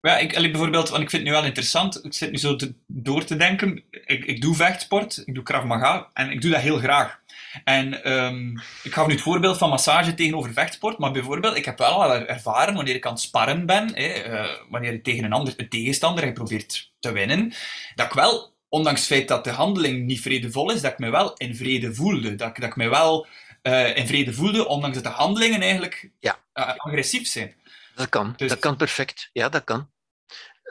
Ja, 0.00 0.18
ik, 0.18 0.32
bijvoorbeeld, 0.32 0.88
want 0.88 1.02
ik 1.02 1.10
vind 1.10 1.22
het 1.22 1.30
nu 1.30 1.36
wel 1.36 1.46
interessant. 1.46 2.04
Ik 2.04 2.12
zit 2.12 2.30
nu 2.30 2.38
zo 2.38 2.56
te, 2.56 2.74
door 2.86 3.24
te 3.24 3.36
denken. 3.36 3.84
Ik, 3.90 4.24
ik 4.24 4.40
doe 4.40 4.54
vechtsport, 4.54 5.22
ik 5.24 5.34
doe 5.34 5.42
Krav 5.42 5.64
Maga 5.64 6.10
en 6.12 6.30
ik 6.30 6.40
doe 6.40 6.50
dat 6.50 6.60
heel 6.60 6.78
graag. 6.78 7.22
En 7.64 8.12
um, 8.12 8.62
ik 8.82 8.94
gaf 8.94 9.06
nu 9.06 9.12
het 9.12 9.22
voorbeeld 9.22 9.58
van 9.58 9.68
massage 9.68 10.14
tegenover 10.14 10.52
vechtsport, 10.52 10.98
maar 10.98 11.12
bijvoorbeeld, 11.12 11.56
ik 11.56 11.64
heb 11.64 11.78
wel 11.78 12.02
al 12.02 12.12
ervaren 12.14 12.74
wanneer 12.74 12.94
ik 12.94 13.06
aan 13.06 13.12
het 13.12 13.20
sparren 13.20 13.66
ben, 13.66 13.94
hè, 13.94 14.32
uh, 14.32 14.50
wanneer 14.68 14.92
ik 14.92 15.04
tegen 15.04 15.24
een, 15.24 15.32
ander, 15.32 15.54
een 15.56 15.68
tegenstander 15.68 16.32
probeert 16.32 16.92
te 17.00 17.12
winnen, 17.12 17.52
dat 17.94 18.06
ik 18.06 18.12
wel, 18.12 18.52
ondanks 18.68 19.00
het 19.00 19.08
feit 19.08 19.28
dat 19.28 19.44
de 19.44 19.50
handeling 19.50 20.06
niet 20.06 20.20
vredevol 20.20 20.72
is, 20.72 20.80
dat 20.80 20.92
ik 20.92 20.98
me 20.98 21.10
wel 21.10 21.32
in 21.34 21.56
vrede 21.56 21.94
voelde. 21.94 22.34
Dat, 22.34 22.56
dat 22.56 22.68
ik 22.68 22.76
me 22.76 22.88
wel 22.88 23.26
uh, 23.62 23.96
in 23.96 24.06
vrede 24.06 24.32
voelde, 24.32 24.66
ondanks 24.66 24.96
dat 24.96 25.04
de 25.04 25.18
handelingen 25.18 25.60
eigenlijk 25.60 26.10
ja. 26.20 26.38
uh, 26.54 26.76
agressief 26.76 27.28
zijn. 27.28 27.54
Dat 27.94 28.08
kan, 28.08 28.34
dus, 28.36 28.48
dat 28.48 28.58
kan 28.58 28.76
perfect. 28.76 29.30
Ja, 29.32 29.48
dat 29.48 29.64
kan. 29.64 29.90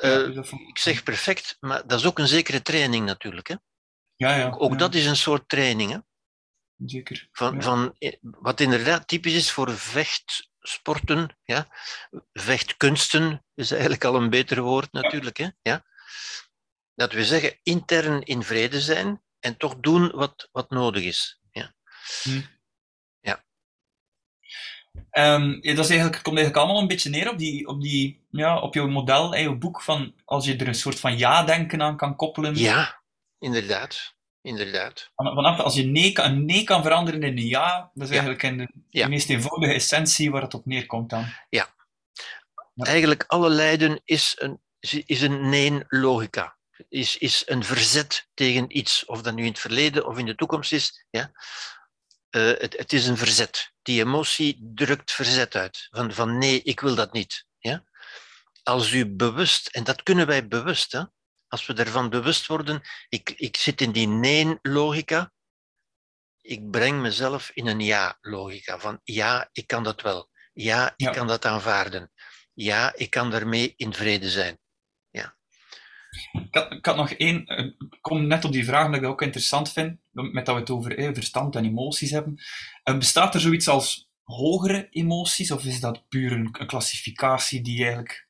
Ja, 0.02 0.18
dus 0.18 0.52
ik 0.52 0.78
zeg 0.78 1.04
perfect, 1.04 1.58
maar 1.60 1.88
dat 1.88 2.00
is 2.00 2.06
ook 2.06 2.20
een 2.20 2.28
zekere 2.28 2.62
training 2.62 3.06
natuurlijk. 3.06 3.48
Hè? 3.48 3.56
Ja, 4.16 4.36
ja, 4.36 4.56
ook 4.58 4.72
ja. 4.72 4.78
dat 4.78 4.94
is 4.94 5.06
een 5.06 5.16
soort 5.16 5.50
training. 5.50 5.92
Hè? 5.92 5.98
Zeker. 6.86 7.28
Van, 7.32 7.62
van, 7.62 7.96
eh, 8.00 8.14
wat 8.22 8.60
inderdaad 8.60 9.08
typisch 9.08 9.34
is 9.34 9.52
voor 9.52 9.78
vechtsporten, 9.78 11.38
ja? 11.44 11.68
vechtkunsten 12.34 13.46
is 13.56 13.72
eigenlijk 13.72 14.04
al 14.04 14.16
een 14.16 14.30
beter 14.30 14.62
woord 14.62 14.92
natuurlijk. 14.92 15.38
Hè? 15.38 15.48
Ja? 15.62 15.86
Dat 16.96 17.14
we 17.14 17.26
zeggen 17.26 17.60
intern 17.64 18.22
in 18.22 18.44
vrede 18.44 18.82
zijn 18.82 19.22
en 19.40 19.58
toch 19.58 19.76
doen 19.76 20.12
wat, 20.12 20.50
wat 20.52 20.70
nodig 20.70 21.04
is. 21.04 21.40
Ja. 21.52 21.74
Hm. 22.24 22.42
ja. 23.20 23.44
Um, 25.12 25.60
ja, 25.62 25.74
dat 25.74 25.86
is 25.86 25.92
eigenlijk, 25.92 26.24
komt 26.24 26.38
eigenlijk 26.38 26.58
allemaal 26.58 26.82
een 26.82 26.88
beetje 26.88 27.10
neer 27.10 27.30
op, 27.30 27.38
die, 27.38 27.68
op, 27.68 27.82
die, 27.82 28.26
ja, 28.30 28.60
op 28.60 28.74
jouw 28.74 28.88
model, 28.88 29.38
jouw 29.38 29.58
boek, 29.58 29.82
van 29.82 30.22
als 30.26 30.46
je 30.46 30.56
er 30.56 30.68
een 30.68 30.76
soort 30.76 31.00
van 31.00 31.18
ja-denken 31.18 31.82
aan 31.82 31.98
kan 31.98 32.16
koppelen. 32.16 32.56
Ja, 32.56 33.04
inderdaad 33.40 34.16
inderdaad. 34.44 35.12
Vanaf 35.16 35.60
als 35.60 35.76
je 35.76 35.84
nee 35.84 36.12
kan, 36.12 36.26
een 36.26 36.46
nee 36.46 36.64
kan 36.64 36.84
veranderen 36.84 37.24
in 37.24 37.38
een 37.38 37.48
ja, 37.48 37.92
dat 37.94 38.04
is 38.04 38.10
eigenlijk 38.10 38.44
een, 38.44 38.86
de 38.90 39.08
meest 39.08 39.30
eenvoudige 39.30 39.74
essentie 39.74 40.32
waar 40.32 40.42
het 40.42 40.54
op 40.54 40.66
neerkomt 40.66 41.10
dan. 41.10 41.26
Ja. 41.50 41.74
Eigenlijk 42.76 43.24
alle 43.28 43.50
lijden 43.50 44.02
is 44.04 44.36
een, 44.40 44.62
is 45.06 45.22
een 45.22 45.50
nee-logica. 45.50 46.58
Is, 46.90 47.18
is 47.18 47.44
een 47.46 47.64
verzet 47.64 48.28
tegen 48.34 48.78
iets, 48.78 49.06
of 49.06 49.22
dat 49.22 49.36
nu 49.36 49.42
in 49.42 49.50
het 49.50 49.60
verleden 49.60 50.08
of 50.08 50.18
in 50.18 50.26
de 50.26 50.36
toekomst 50.36 50.72
is. 50.72 51.06
Ja? 51.10 51.32
Uh, 52.32 52.52
het, 52.58 52.78
het 52.78 52.94
is 52.94 53.08
een 53.08 53.18
verzet. 53.18 53.72
Die 53.82 54.02
emotie 54.02 54.72
drukt 54.76 55.12
verzet 55.12 55.56
uit. 55.56 55.88
Van, 55.92 56.14
van 56.14 56.38
nee, 56.38 56.62
ik 56.64 56.80
wil 56.80 56.96
dat 56.96 57.14
niet. 57.14 57.46
Ja? 57.60 57.84
Als 58.64 58.92
u 58.92 59.06
bewust, 59.06 59.68
en 59.68 59.84
dat 59.84 60.04
kunnen 60.04 60.28
wij 60.28 60.48
bewust, 60.48 60.92
hè? 60.92 61.04
Als 61.54 61.66
we 61.66 61.74
ervan 61.74 62.10
bewust 62.10 62.48
worden, 62.48 62.82
ik, 63.10 63.30
ik 63.30 63.58
zit 63.58 63.82
in 63.82 63.92
die 63.92 64.08
nee-logica, 64.08 65.32
ik 66.42 66.72
breng 66.72 67.02
mezelf 67.02 67.52
in 67.54 67.68
een 67.68 67.80
ja-logica. 67.80 68.80
Van 68.80 69.00
ja, 69.04 69.50
ik 69.52 69.68
kan 69.68 69.84
dat 69.84 70.02
wel. 70.02 70.30
Ja, 70.54 70.94
ik 70.96 71.12
kan 71.12 71.28
dat 71.28 71.46
aanvaarden. 71.46 72.12
Ja, 72.54 72.94
ik 72.96 73.10
kan 73.10 73.32
daarmee 73.32 73.74
in 73.76 73.94
vrede 73.94 74.30
zijn. 74.30 74.60
Ja. 75.10 75.36
Ik 76.32 76.56
had, 76.56 76.72
ik 76.72 76.86
had 76.86 76.96
nog 76.96 77.12
één, 77.12 77.46
eh, 77.46 77.66
ik 77.66 78.02
kom 78.02 78.28
net 78.28 78.46
op 78.46 78.52
die 78.52 78.66
vraag 78.66 78.86
omdat 78.86 78.96
ik 78.96 79.02
dat 79.02 79.12
ook 79.12 79.22
interessant 79.22 79.72
vind, 79.72 80.00
met 80.12 80.46
dat 80.46 80.56
we 80.56 80.62
het 80.62 80.70
over 80.70 80.98
eh, 80.98 81.14
verstand 81.14 81.56
en 81.56 81.66
emoties 81.66 82.12
hebben. 82.12 82.42
Uh, 82.84 82.98
bestaat 82.98 83.34
er 83.34 83.42
zoiets 83.42 83.68
als 83.68 84.10
hogere 84.24 84.88
emoties, 84.90 85.52
of 85.52 85.66
is 85.66 85.80
dat 85.80 86.08
puur 86.08 86.32
een, 86.32 86.50
een 86.60 86.68
klassificatie 86.68 87.62
die 87.62 87.84
eigenlijk 87.84 88.28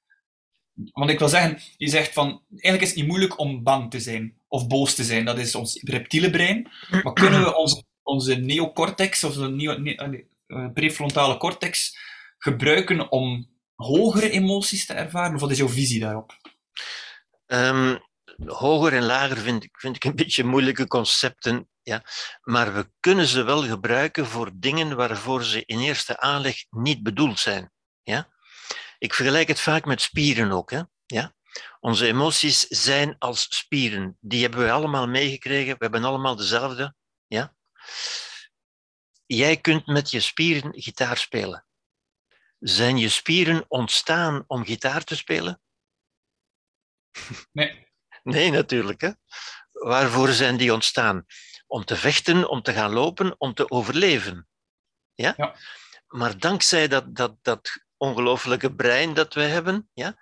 want 0.73 1.09
ik 1.09 1.19
wil 1.19 1.29
zeggen, 1.29 1.59
je 1.77 1.89
zegt 1.89 2.13
van, 2.13 2.41
eigenlijk 2.49 2.83
is 2.83 2.89
het 2.89 2.97
niet 2.97 3.07
moeilijk 3.07 3.39
om 3.39 3.63
bang 3.63 3.91
te 3.91 3.99
zijn 3.99 4.33
of 4.47 4.67
boos 4.67 4.95
te 4.95 5.03
zijn. 5.03 5.25
Dat 5.25 5.37
is 5.37 5.55
ons 5.55 5.81
reptiele 5.83 6.29
brein. 6.29 6.71
Maar 7.03 7.13
kunnen 7.13 7.43
we 7.43 7.55
onze, 7.55 7.83
onze 8.03 8.35
neocortex 8.35 9.23
of 9.23 9.33
de 9.33 10.25
eh, 10.47 10.67
prefrontale 10.73 11.37
cortex 11.37 11.97
gebruiken 12.37 13.11
om 13.11 13.49
hogere 13.75 14.29
emoties 14.29 14.85
te 14.85 14.93
ervaren? 14.93 15.35
Of 15.35 15.41
wat 15.41 15.51
is 15.51 15.57
jouw 15.57 15.69
visie 15.69 15.99
daarop? 15.99 16.37
Um, 17.45 17.99
hoger 18.45 18.93
en 18.93 19.03
lager 19.03 19.37
vind 19.37 19.63
ik, 19.63 19.79
vind 19.79 19.95
ik 19.95 20.03
een 20.03 20.15
beetje 20.23 20.43
moeilijke 20.43 20.87
concepten. 20.87 21.67
Ja. 21.81 22.03
Maar 22.41 22.73
we 22.73 22.91
kunnen 22.99 23.27
ze 23.27 23.43
wel 23.43 23.63
gebruiken 23.63 24.25
voor 24.25 24.51
dingen 24.53 24.95
waarvoor 24.95 25.43
ze 25.43 25.63
in 25.65 25.79
eerste 25.79 26.19
aanleg 26.19 26.55
niet 26.69 27.03
bedoeld 27.03 27.39
zijn. 27.39 27.71
Ja? 28.03 28.32
Ik 29.03 29.13
vergelijk 29.13 29.47
het 29.47 29.59
vaak 29.59 29.85
met 29.85 30.01
spieren 30.01 30.51
ook. 30.51 30.71
Hè? 30.71 30.81
Ja? 31.05 31.35
Onze 31.79 32.07
emoties 32.07 32.59
zijn 32.67 33.15
als 33.19 33.57
spieren. 33.57 34.17
Die 34.19 34.41
hebben 34.41 34.59
we 34.59 34.71
allemaal 34.71 35.07
meegekregen. 35.07 35.71
We 35.71 35.83
hebben 35.83 36.03
allemaal 36.03 36.35
dezelfde. 36.35 36.95
Ja? 37.27 37.55
Jij 39.25 39.57
kunt 39.57 39.87
met 39.87 40.11
je 40.11 40.19
spieren 40.19 40.81
gitaar 40.81 41.17
spelen. 41.17 41.65
Zijn 42.59 42.97
je 42.97 43.09
spieren 43.09 43.65
ontstaan 43.67 44.43
om 44.47 44.65
gitaar 44.65 45.03
te 45.03 45.15
spelen? 45.15 45.61
Nee. 47.51 47.87
Nee, 48.23 48.51
natuurlijk. 48.51 49.01
Hè? 49.01 49.11
Waarvoor 49.71 50.29
zijn 50.29 50.57
die 50.57 50.73
ontstaan? 50.73 51.25
Om 51.67 51.85
te 51.85 51.95
vechten, 51.95 52.49
om 52.49 52.61
te 52.61 52.73
gaan 52.73 52.91
lopen, 52.91 53.35
om 53.37 53.53
te 53.53 53.69
overleven. 53.69 54.47
Ja? 55.13 55.33
Ja. 55.37 55.55
Maar 56.07 56.37
dankzij 56.37 56.87
dat, 56.87 57.15
dat, 57.15 57.37
dat 57.41 57.81
ongelooflijke 58.03 58.75
brein 58.75 59.13
dat 59.13 59.33
wij 59.33 59.47
hebben, 59.47 59.89
ja, 59.93 60.15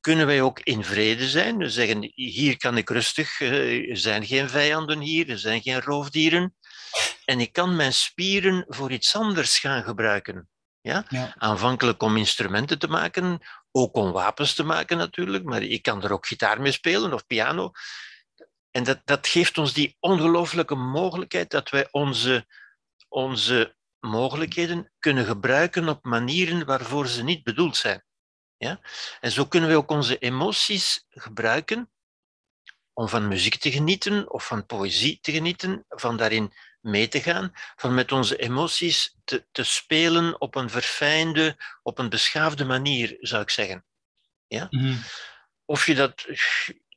kunnen 0.00 0.26
wij 0.26 0.42
ook 0.42 0.60
in 0.60 0.84
vrede 0.84 1.28
zijn. 1.28 1.56
We 1.56 1.70
zeggen, 1.70 2.12
hier 2.14 2.56
kan 2.56 2.76
ik 2.76 2.90
rustig, 2.90 3.40
eh, 3.40 3.90
er 3.90 3.96
zijn 3.96 4.26
geen 4.26 4.48
vijanden 4.48 5.00
hier, 5.00 5.30
er 5.30 5.38
zijn 5.38 5.62
geen 5.62 5.80
roofdieren. 5.80 6.56
En 7.24 7.40
ik 7.40 7.52
kan 7.52 7.76
mijn 7.76 7.92
spieren 7.92 8.64
voor 8.68 8.92
iets 8.92 9.16
anders 9.16 9.58
gaan 9.58 9.82
gebruiken. 9.82 10.48
Ja? 10.80 11.04
Ja. 11.08 11.34
Aanvankelijk 11.38 12.02
om 12.02 12.16
instrumenten 12.16 12.78
te 12.78 12.88
maken, 12.88 13.40
ook 13.72 13.96
om 13.96 14.12
wapens 14.12 14.54
te 14.54 14.62
maken 14.62 14.96
natuurlijk, 14.96 15.44
maar 15.44 15.62
ik 15.62 15.82
kan 15.82 16.02
er 16.02 16.12
ook 16.12 16.26
gitaar 16.26 16.60
mee 16.60 16.72
spelen 16.72 17.12
of 17.12 17.26
piano. 17.26 17.72
En 18.70 18.84
dat, 18.84 19.00
dat 19.04 19.26
geeft 19.26 19.58
ons 19.58 19.72
die 19.72 19.96
ongelooflijke 20.00 20.74
mogelijkheid 20.74 21.50
dat 21.50 21.70
wij 21.70 21.88
onze, 21.90 22.46
onze 23.08 23.76
mogelijkheden 24.04 24.92
kunnen 24.98 25.24
gebruiken 25.24 25.88
op 25.88 26.04
manieren 26.04 26.66
waarvoor 26.66 27.06
ze 27.06 27.22
niet 27.22 27.42
bedoeld 27.42 27.76
zijn. 27.76 28.04
Ja? 28.56 28.80
En 29.20 29.30
zo 29.30 29.46
kunnen 29.46 29.70
we 29.70 29.76
ook 29.76 29.90
onze 29.90 30.18
emoties 30.18 31.04
gebruiken 31.08 31.90
om 32.92 33.08
van 33.08 33.28
muziek 33.28 33.56
te 33.56 33.70
genieten 33.70 34.30
of 34.32 34.46
van 34.46 34.66
poëzie 34.66 35.18
te 35.20 35.32
genieten, 35.32 35.84
van 35.88 36.16
daarin 36.16 36.52
mee 36.80 37.08
te 37.08 37.20
gaan, 37.20 37.52
van 37.54 37.94
met 37.94 38.12
onze 38.12 38.36
emoties 38.36 39.16
te, 39.24 39.46
te 39.52 39.62
spelen 39.62 40.40
op 40.40 40.54
een 40.54 40.70
verfijnde, 40.70 41.56
op 41.82 41.98
een 41.98 42.08
beschaafde 42.08 42.64
manier, 42.64 43.16
zou 43.20 43.42
ik 43.42 43.50
zeggen. 43.50 43.84
Ja? 44.46 44.66
Mhm. 44.70 44.96
Of 45.64 45.86
je 45.86 45.94
dat, 45.94 46.26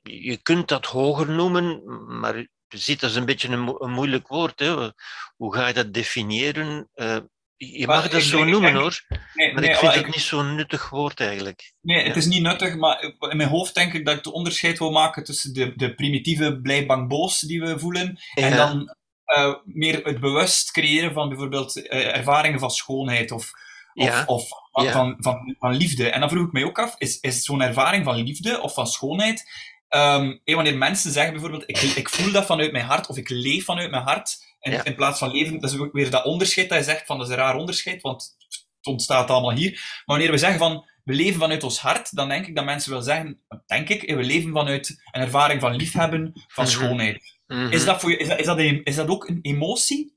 je 0.01 0.37
kunt 0.37 0.67
dat 0.67 0.85
hoger 0.85 1.29
noemen, 1.29 1.83
maar 2.19 2.47
ziet 2.69 2.99
dat 2.99 3.09
is 3.09 3.15
een 3.15 3.25
beetje 3.25 3.47
een, 3.49 3.59
mo- 3.59 3.77
een 3.79 3.91
moeilijk 3.91 4.27
woord. 4.27 4.59
Hè? 4.59 4.89
Hoe 5.35 5.55
ga 5.55 5.67
je 5.67 5.73
dat 5.73 5.93
definiëren? 5.93 6.89
Eh, 6.93 7.17
je 7.57 7.87
Maar 7.87 7.95
mag 7.95 8.09
dat 8.09 8.21
ik 8.21 8.27
zo 8.27 8.41
ik 8.41 8.47
noemen 8.49 8.73
hoor, 8.73 9.01
Nee, 9.33 9.53
maar 9.53 9.61
nee, 9.61 9.71
ik 9.71 9.77
vind 9.77 9.93
het 9.93 10.05
niet 10.05 10.15
zo'n 10.21 10.55
nuttig 10.55 10.89
woord 10.89 11.19
eigenlijk. 11.19 11.73
Nee, 11.81 12.03
het 12.07 12.15
is 12.15 12.25
niet 12.25 12.41
nuttig, 12.41 12.75
maar 12.75 13.01
in 13.19 13.37
mijn 13.37 13.49
hoofd 13.49 13.75
denk 13.75 13.93
ik 13.93 14.05
dat 14.05 14.17
ik 14.17 14.23
het 14.25 14.33
onderscheid 14.33 14.79
wil 14.79 14.91
maken 14.91 15.23
tussen 15.23 15.53
de, 15.53 15.73
de 15.75 15.93
primitieve 15.95 16.59
blij 16.61 16.85
bang 16.85 17.07
boos 17.07 17.39
die 17.39 17.61
we 17.61 17.79
voelen 17.79 18.19
en 18.33 18.55
dan 18.55 18.95
eh, 19.23 19.53
meer 19.63 20.03
het 20.03 20.19
bewust 20.19 20.71
creëren 20.71 21.13
van 21.13 21.29
bijvoorbeeld 21.29 21.87
eh, 21.87 22.15
ervaringen 22.15 22.59
van 22.59 22.71
schoonheid 22.71 23.31
of, 23.31 23.51
of, 23.93 24.05
Ja. 24.07 24.23
of 24.25 24.47
van, 24.71 24.83
Ja. 24.83 24.91
van, 24.91 25.15
van, 25.19 25.55
van 25.59 25.75
liefde. 25.75 26.09
En 26.09 26.19
dan 26.19 26.29
vroeg 26.29 26.45
ik 26.45 26.51
mij 26.51 26.63
ook 26.63 26.79
af, 26.79 26.95
is, 26.97 27.19
is 27.19 27.43
zo'n 27.43 27.61
ervaring 27.61 28.03
van 28.03 28.15
liefde 28.15 28.61
of 28.61 28.73
van 28.73 28.87
schoonheid, 28.87 29.49
eh, 29.87 30.29
wanneer 30.43 30.77
mensen 30.77 31.11
zeggen 31.11 31.31
bijvoorbeeld, 31.31 31.63
ik, 31.65 31.77
ik 31.77 32.09
voel 32.09 32.31
dat 32.31 32.45
vanuit 32.45 32.71
mijn 32.71 32.85
hart 32.85 33.07
of 33.07 33.17
ik 33.17 33.29
leef 33.29 33.65
vanuit 33.65 33.91
mijn 33.91 34.03
hart, 34.03 34.37
in, 34.59 34.71
Ja. 34.71 34.83
in 34.83 34.95
plaats 34.95 35.19
van 35.19 35.31
leven, 35.31 35.59
dat 35.59 35.71
is 35.71 35.79
ook 35.79 35.93
weer 35.93 36.09
dat 36.09 36.25
onderscheid 36.25 36.69
dat 36.69 36.77
je 36.77 36.83
zegt 36.83 37.05
van, 37.05 37.17
dat 37.17 37.27
is 37.27 37.33
een 37.33 37.39
raar 37.39 37.55
onderscheid, 37.55 38.01
want 38.01 38.35
het 38.77 38.85
ontstaat 38.87 39.29
allemaal 39.29 39.51
hier. 39.55 39.71
Maar 39.71 40.03
wanneer 40.05 40.31
we 40.31 40.37
zeggen 40.37 40.59
van, 40.59 40.85
we 41.03 41.13
leven 41.13 41.39
vanuit 41.39 41.63
ons 41.63 41.79
hart, 41.79 42.15
dan 42.15 42.27
denk 42.29 42.47
ik 42.47 42.55
dat 42.55 42.65
mensen 42.65 42.91
wel 42.91 43.01
zeggen, 43.01 43.41
denk 43.65 43.89
ik, 43.89 44.01
we 44.15 44.23
leven 44.23 44.51
vanuit 44.51 45.01
een 45.11 45.21
ervaring 45.21 45.61
van 45.61 45.75
liefhebben, 45.75 46.31
van 46.47 46.63
Mhm. 46.63 46.73
schoonheid. 46.73 47.39
Mhm. 47.47 47.71
Is 47.71 47.85
dat, 47.85 47.99
voor 48.01 48.09
je, 48.09 48.17
is, 48.17 48.27
dat, 48.27 48.39
is, 48.39 48.45
dat 48.45 48.57
een- 48.57 48.83
is 48.83 48.95
dat 48.95 49.07
ook 49.07 49.27
een 49.27 49.39
emotie? 49.41 50.15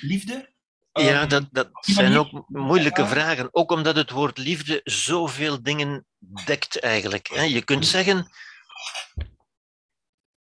Liefde? 0.00 0.48
Ja, 0.92 1.20
Ehm, 1.20 1.28
dat, 1.28 1.48
dat 1.52 1.68
die 1.84 1.94
zijn 1.94 2.16
ook 2.16 2.44
moeilijke 2.46 3.00
Ja. 3.00 3.08
vragen. 3.08 3.48
Ook 3.52 3.70
omdat 3.70 3.96
het 3.96 4.10
woord 4.10 4.38
liefde 4.38 4.80
zoveel 4.84 5.62
dingen 5.62 6.06
dekt 6.44 6.80
eigenlijk. 6.80 7.26
Je 7.48 7.62
kunt 7.62 7.80
Mhm. 7.80 7.88
zeggen, 7.88 8.30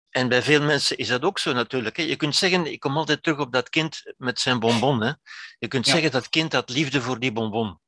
en 0.10 0.28
bij 0.30 0.42
veel 0.42 0.62
mensen 0.62 0.98
is 0.98 1.08
dat 1.08 1.22
ook 1.22 1.40
zo 1.40 1.54
natuurlijk. 1.54 1.98
Je 1.98 2.16
kunt 2.16 2.36
zeggen, 2.36 2.72
ik 2.72 2.80
kom 2.80 2.98
altijd 2.98 3.24
terug 3.24 3.40
op 3.40 3.52
dat 3.52 3.70
kind 3.70 4.14
met 4.18 4.40
zijn 4.40 4.60
bonbon. 4.60 5.02
Hè. 5.02 5.12
Je 5.60 5.68
kunt 5.68 5.86
Ja. 5.86 5.92
zeggen 5.92 6.12
dat 6.12 6.30
kind 6.30 6.54
had 6.54 6.70
liefde 6.70 7.02
voor 7.02 7.20
die 7.20 7.32
bonbon. 7.32 7.80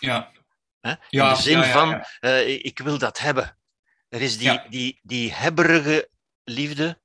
Ja. 0.00 0.32
Hè. 0.80 0.90
In 1.08 1.28
de 1.28 1.36
zin 1.36 1.58
ja, 1.58 1.72
van, 1.72 2.04
eh, 2.20 2.48
ik 2.48 2.78
wil 2.78 2.98
dat 2.98 3.18
hebben. 3.18 3.58
Er 4.08 4.22
is 4.22 4.38
die, 4.38 4.68
die, 4.68 5.00
die 5.02 5.32
hebberige 5.32 6.08
liefde. 6.44 7.00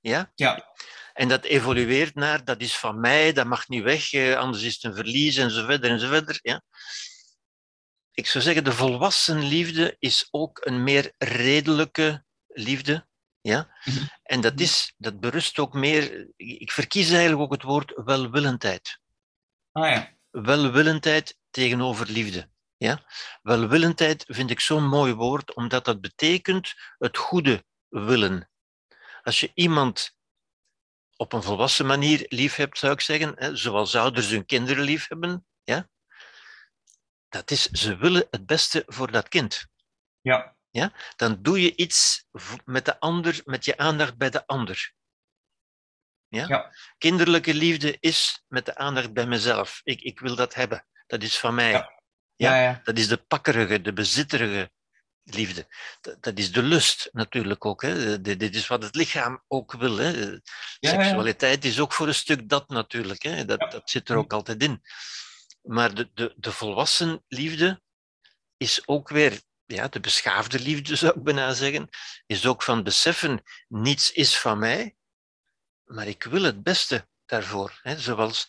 Ja? 0.00 0.32
Ja. 0.34 0.72
En 1.12 1.28
dat 1.28 1.44
evolueert 1.44 2.14
naar, 2.14 2.44
dat 2.44 2.60
is 2.60 2.76
van 2.76 3.00
mij, 3.00 3.32
dat 3.32 3.46
mag 3.46 3.68
niet 3.68 3.82
weg, 3.82 4.12
eh, 4.12 4.36
anders 4.36 4.62
is 4.62 4.74
het 4.74 4.84
een 4.84 4.94
verlies 4.94 5.36
en 5.36 5.50
zo 5.50 5.64
verder 5.66 5.90
en 5.90 6.00
zo 6.00 6.08
verder. 6.08 6.38
Ja? 6.42 6.62
Ik 8.18 8.26
zou 8.26 8.44
zeggen, 8.44 8.64
de 8.64 8.72
volwassen 8.72 9.42
liefde 9.42 9.96
is 9.98 10.28
ook 10.30 10.66
een 10.66 10.82
meer 10.82 11.12
redelijke 11.18 12.24
liefde. 12.46 13.06
Ja? 13.40 13.78
Mhm. 13.84 14.04
En 14.22 14.40
dat, 14.40 14.60
is, 14.60 14.94
dat 14.96 15.20
berust 15.20 15.58
ook 15.58 15.74
meer, 15.74 16.28
ik 16.36 16.72
verkies 16.72 17.10
eigenlijk 17.10 17.40
ook 17.40 17.52
het 17.52 17.62
woord 17.62 17.92
welwillendheid. 18.04 19.00
Ah 19.72 19.90
ja. 19.90 20.10
Welwillendheid 20.30 21.38
tegenover 21.50 22.10
liefde. 22.10 22.50
Ja? 22.76 23.04
Welwillendheid 23.42 24.24
vind 24.28 24.50
ik 24.50 24.60
zo'n 24.60 24.88
mooi 24.88 25.12
woord, 25.12 25.54
omdat 25.54 25.84
dat 25.84 26.00
betekent 26.00 26.74
het 26.98 27.16
goede 27.16 27.64
willen. 27.88 28.50
Als 29.22 29.40
je 29.40 29.50
iemand 29.54 30.16
op 31.16 31.32
een 31.32 31.42
volwassen 31.42 31.86
manier 31.86 32.26
lief 32.28 32.54
hebt, 32.54 32.78
zou 32.78 32.92
ik 32.92 33.00
zeggen, 33.00 33.32
hè, 33.36 33.56
zoals 33.56 33.94
ouders 33.94 34.30
hun 34.30 34.46
kinderen 34.46 34.84
lief 34.84 35.08
hebben, 35.08 35.46
ja? 35.62 35.88
Dat 37.28 37.50
is, 37.50 37.62
ze 37.62 37.96
willen 37.96 38.26
het 38.30 38.46
beste 38.46 38.82
voor 38.86 39.10
dat 39.10 39.28
kind. 39.28 39.66
Ja. 40.20 40.56
Dan 41.16 41.42
doe 41.42 41.62
je 41.62 41.76
iets 41.76 42.26
met 42.64 42.84
de 42.84 43.00
ander, 43.00 43.40
met 43.44 43.64
je 43.64 43.76
aandacht 43.76 44.16
bij 44.16 44.30
de 44.30 44.46
ander. 44.46 44.92
Ja? 46.28 46.46
Ja. 46.46 46.72
Kinderlijke 46.98 47.54
liefde 47.54 47.96
is 48.00 48.44
met 48.46 48.66
de 48.66 48.76
aandacht 48.76 49.12
bij 49.12 49.26
mezelf. 49.26 49.80
Ik, 49.84 50.00
ik 50.00 50.20
wil 50.20 50.34
dat 50.34 50.54
hebben. 50.54 50.86
Dat 51.06 51.22
is 51.22 51.38
van 51.38 51.54
mij. 51.54 51.70
Ja. 51.70 52.02
Ja. 52.36 52.54
Ja, 52.54 52.62
ja. 52.62 52.80
Dat 52.84 52.98
is 52.98 53.08
de 53.08 53.16
pakkerige, 53.16 53.80
de 53.80 53.92
bezitterige 53.92 54.70
liefde. 55.22 55.66
Dat, 56.00 56.22
dat 56.22 56.38
is 56.38 56.52
de 56.52 56.62
lust 56.62 57.08
natuurlijk 57.12 57.64
ook. 57.64 57.82
Hè. 57.82 58.20
Dit 58.20 58.54
is 58.54 58.66
wat 58.66 58.82
het 58.82 58.94
lichaam 58.94 59.44
ook 59.48 59.72
wil. 59.72 59.96
Hè. 59.96 60.08
Ja, 60.10 60.40
ja. 60.78 60.90
Seksualiteit 60.90 61.64
is 61.64 61.80
ook 61.80 61.92
voor 61.92 62.06
een 62.06 62.14
stuk 62.14 62.48
dat 62.48 62.68
natuurlijk. 62.68 63.22
Hè. 63.22 63.44
Dat, 63.44 63.60
Ja. 63.60 63.66
dat 63.66 63.90
zit 63.90 64.08
er 64.08 64.16
ook 64.16 64.32
altijd 64.32 64.62
in. 64.62 64.82
Maar 65.62 65.94
de, 65.94 66.10
de, 66.14 66.34
de 66.36 66.52
volwassen 66.52 67.24
liefde 67.28 67.82
is 68.56 68.82
ook 68.86 69.08
weer, 69.08 69.40
ja, 69.66 69.88
de 69.88 70.00
beschaafde 70.00 70.60
liefde 70.60 70.96
zou 71.02 71.16
ik 71.16 71.22
bijna 71.22 71.52
zeggen, 71.52 71.88
is 72.26 72.46
ook 72.46 72.62
van 72.62 72.82
beseffen, 72.82 73.42
niets 73.68 74.12
is 74.12 74.38
van 74.38 74.58
mij, 74.58 74.96
maar 75.84 76.06
ik 76.06 76.22
wil 76.22 76.42
het 76.42 76.62
beste 76.62 77.08
daarvoor. 77.26 77.78
Hè. 77.82 77.98
Zoals 77.98 78.46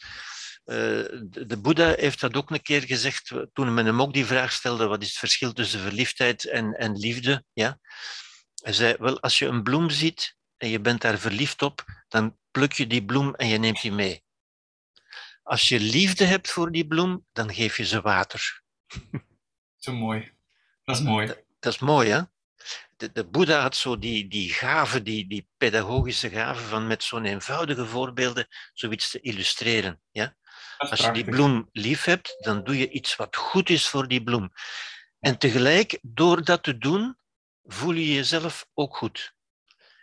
eh, 0.64 0.76
de, 1.22 1.58
Boeddha 1.62 1.94
heeft 1.96 2.20
dat 2.20 2.36
ook 2.36 2.50
een 2.50 2.62
keer 2.62 2.82
gezegd, 2.82 3.32
toen 3.54 3.74
men 3.74 3.86
hem 3.86 4.02
ook 4.02 4.14
die 4.14 4.26
vraag 4.26 4.52
stelde, 4.52 4.88
wat 4.88 5.02
is 5.02 5.08
het 5.08 5.18
verschil 5.18 5.54
tussen 5.54 5.80
verliefdheid 5.80 6.46
en, 6.46 6.74
en 6.74 6.98
liefde? 6.98 7.44
Ja? 7.54 7.80
Hij 8.64 8.74
zei, 8.74 8.96
wel, 9.00 9.20
als 9.20 9.40
je 9.40 9.46
een 9.46 9.64
bloem 9.64 9.90
ziet 9.90 10.36
en 10.58 10.70
je 10.70 10.80
bent 10.80 11.02
daar 11.02 11.20
verliefd 11.20 11.62
op, 11.62 11.86
dan 12.08 12.38
pluk 12.52 12.74
je 12.74 12.88
die 12.88 13.06
bloem 13.06 13.36
en 13.36 13.48
je 13.48 13.58
neemt 13.58 13.82
die 13.82 13.92
mee. 13.92 14.24
Als 15.50 15.70
je 15.70 15.80
liefde 15.80 16.26
hebt 16.26 16.50
voor 16.50 16.72
die 16.72 16.88
bloem, 16.88 17.26
dan 17.34 17.54
geef 17.54 17.78
je 17.78 17.86
ze 17.86 18.02
water. 18.02 18.62
Zo 19.84 19.94
mooi. 19.94 20.32
Dat 20.84 20.96
is 20.96 21.02
mooi. 21.02 21.28
Dat 21.60 21.74
is 21.74 21.80
mooi, 21.80 22.10
hè? 22.10 22.22
De, 22.98 23.12
de 23.12 23.26
Boeddha 23.26 23.62
had 23.62 23.76
zo 23.76 24.00
die, 24.00 24.28
die 24.28 24.54
gave, 24.54 25.02
die, 25.02 25.28
die 25.28 25.48
pedagogische 25.58 26.30
gave 26.30 26.64
van 26.64 26.88
met 26.88 27.04
zo'n 27.04 27.26
eenvoudige 27.26 27.86
voorbeelden 27.86 28.48
zoiets 28.74 29.10
te 29.10 29.20
illustreren. 29.20 30.02
Ja? 30.12 30.36
Als 30.78 31.00
je 31.00 31.12
die 31.12 31.26
bloem 31.26 31.70
lief 31.72 32.04
hebt, 32.04 32.36
dan 32.40 32.64
doe 32.64 32.78
je 32.78 32.90
iets 32.90 33.16
wat 33.16 33.36
goed 33.36 33.70
is 33.70 33.88
voor 33.88 34.08
die 34.08 34.24
bloem. 34.24 34.52
En 35.20 35.38
tegelijk, 35.38 36.00
door 36.02 36.44
dat 36.44 36.64
te 36.64 36.78
doen, 36.78 37.18
voel 37.64 37.94
je 37.94 38.14
jezelf 38.14 38.68
ook 38.74 38.98
goed. 38.98 39.34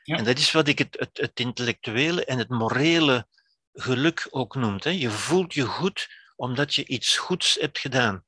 Ja. 0.03 0.17
En 0.17 0.25
dat 0.25 0.39
is 0.39 0.53
wat 0.53 0.69
ik 0.69 0.79
het, 0.79 0.97
het, 0.99 1.17
het 1.17 1.41
intellectuele 1.41 2.25
en 2.25 2.39
het 2.39 2.49
morele 2.49 3.27
geluk 3.77 4.27
ook 4.31 4.55
noem. 4.55 4.77
Hè. 4.79 4.91
Je 4.91 5.11
voelt 5.11 5.55
je 5.55 5.65
goed 5.65 6.09
omdat 6.37 6.75
je 6.75 6.87
iets 6.87 7.17
goeds 7.17 7.55
hebt 7.61 7.79
gedaan. 7.79 8.25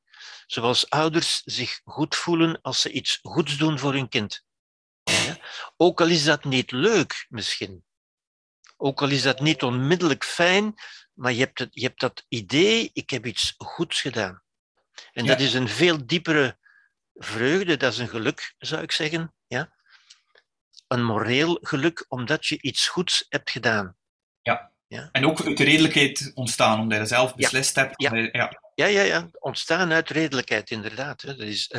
Zoals 0.47 0.91
ouders 0.91 1.43
zich 1.45 1.81
goed 1.85 2.17
voelen 2.17 2.61
als 2.63 2.81
ze 2.81 2.91
iets 2.91 3.19
goeds 3.23 3.57
doen 3.57 3.79
voor 3.79 3.93
hun 3.93 4.09
kind. 4.09 4.45
Ja? 5.03 5.39
Ook 5.77 6.01
al 6.01 6.09
is 6.09 6.25
dat 6.25 6.45
niet 6.45 6.71
leuk 6.71 7.27
misschien. 7.29 7.85
Ook 8.77 9.03
al 9.03 9.09
is 9.09 9.23
dat 9.23 9.41
niet 9.41 9.63
onmiddellijk 9.63 10.25
fijn, 10.25 10.75
maar 11.13 11.33
je 11.33 11.39
hebt, 11.39 11.59
het, 11.59 11.69
je 11.73 11.83
hebt 11.87 12.01
dat 12.01 12.25
idee, 12.29 12.91
ik 12.93 13.11
heb 13.11 13.27
iets 13.27 13.55
goeds 13.57 14.01
gedaan. 14.01 14.43
En 15.13 15.25
Ja. 15.25 15.31
dat 15.31 15.41
is 15.41 15.55
een 15.55 15.69
veel 15.69 16.07
diepere 16.07 16.59
vreugde, 17.15 17.77
dat 17.77 17.93
is 17.93 17.99
een 17.99 18.09
geluk, 18.09 18.55
zou 18.59 18.83
ik 18.83 18.93
zeggen. 18.93 19.35
Ja? 19.47 19.73
Een 20.87 21.05
moreel 21.05 21.59
geluk, 21.63 22.05
omdat 22.09 22.47
je 22.47 22.61
iets 22.61 22.89
goeds 22.89 23.27
hebt 23.29 23.51
gedaan. 23.51 23.97
Ja. 24.43 24.73
Ja? 24.89 25.09
En 25.13 25.27
ook 25.27 25.45
uit 25.45 25.57
de 25.57 25.65
redelijkheid 25.65 26.31
ontstaan, 26.35 26.81
omdat 26.81 26.99
je 26.99 27.07
zelf 27.07 27.35
beslist 27.35 27.75
hebt. 27.75 28.03
Ja. 28.03 28.15
je- 28.15 28.29
ja. 28.33 28.63
Ja, 28.75 28.87
ja, 28.87 29.03
ja. 29.03 29.29
Ontstaan 29.39 29.93
uit 29.93 30.11
redelijkheid, 30.11 30.71
inderdaad. 30.71 31.23
Hè. 31.23 31.37
Dat 31.37 31.47
is 31.47 31.75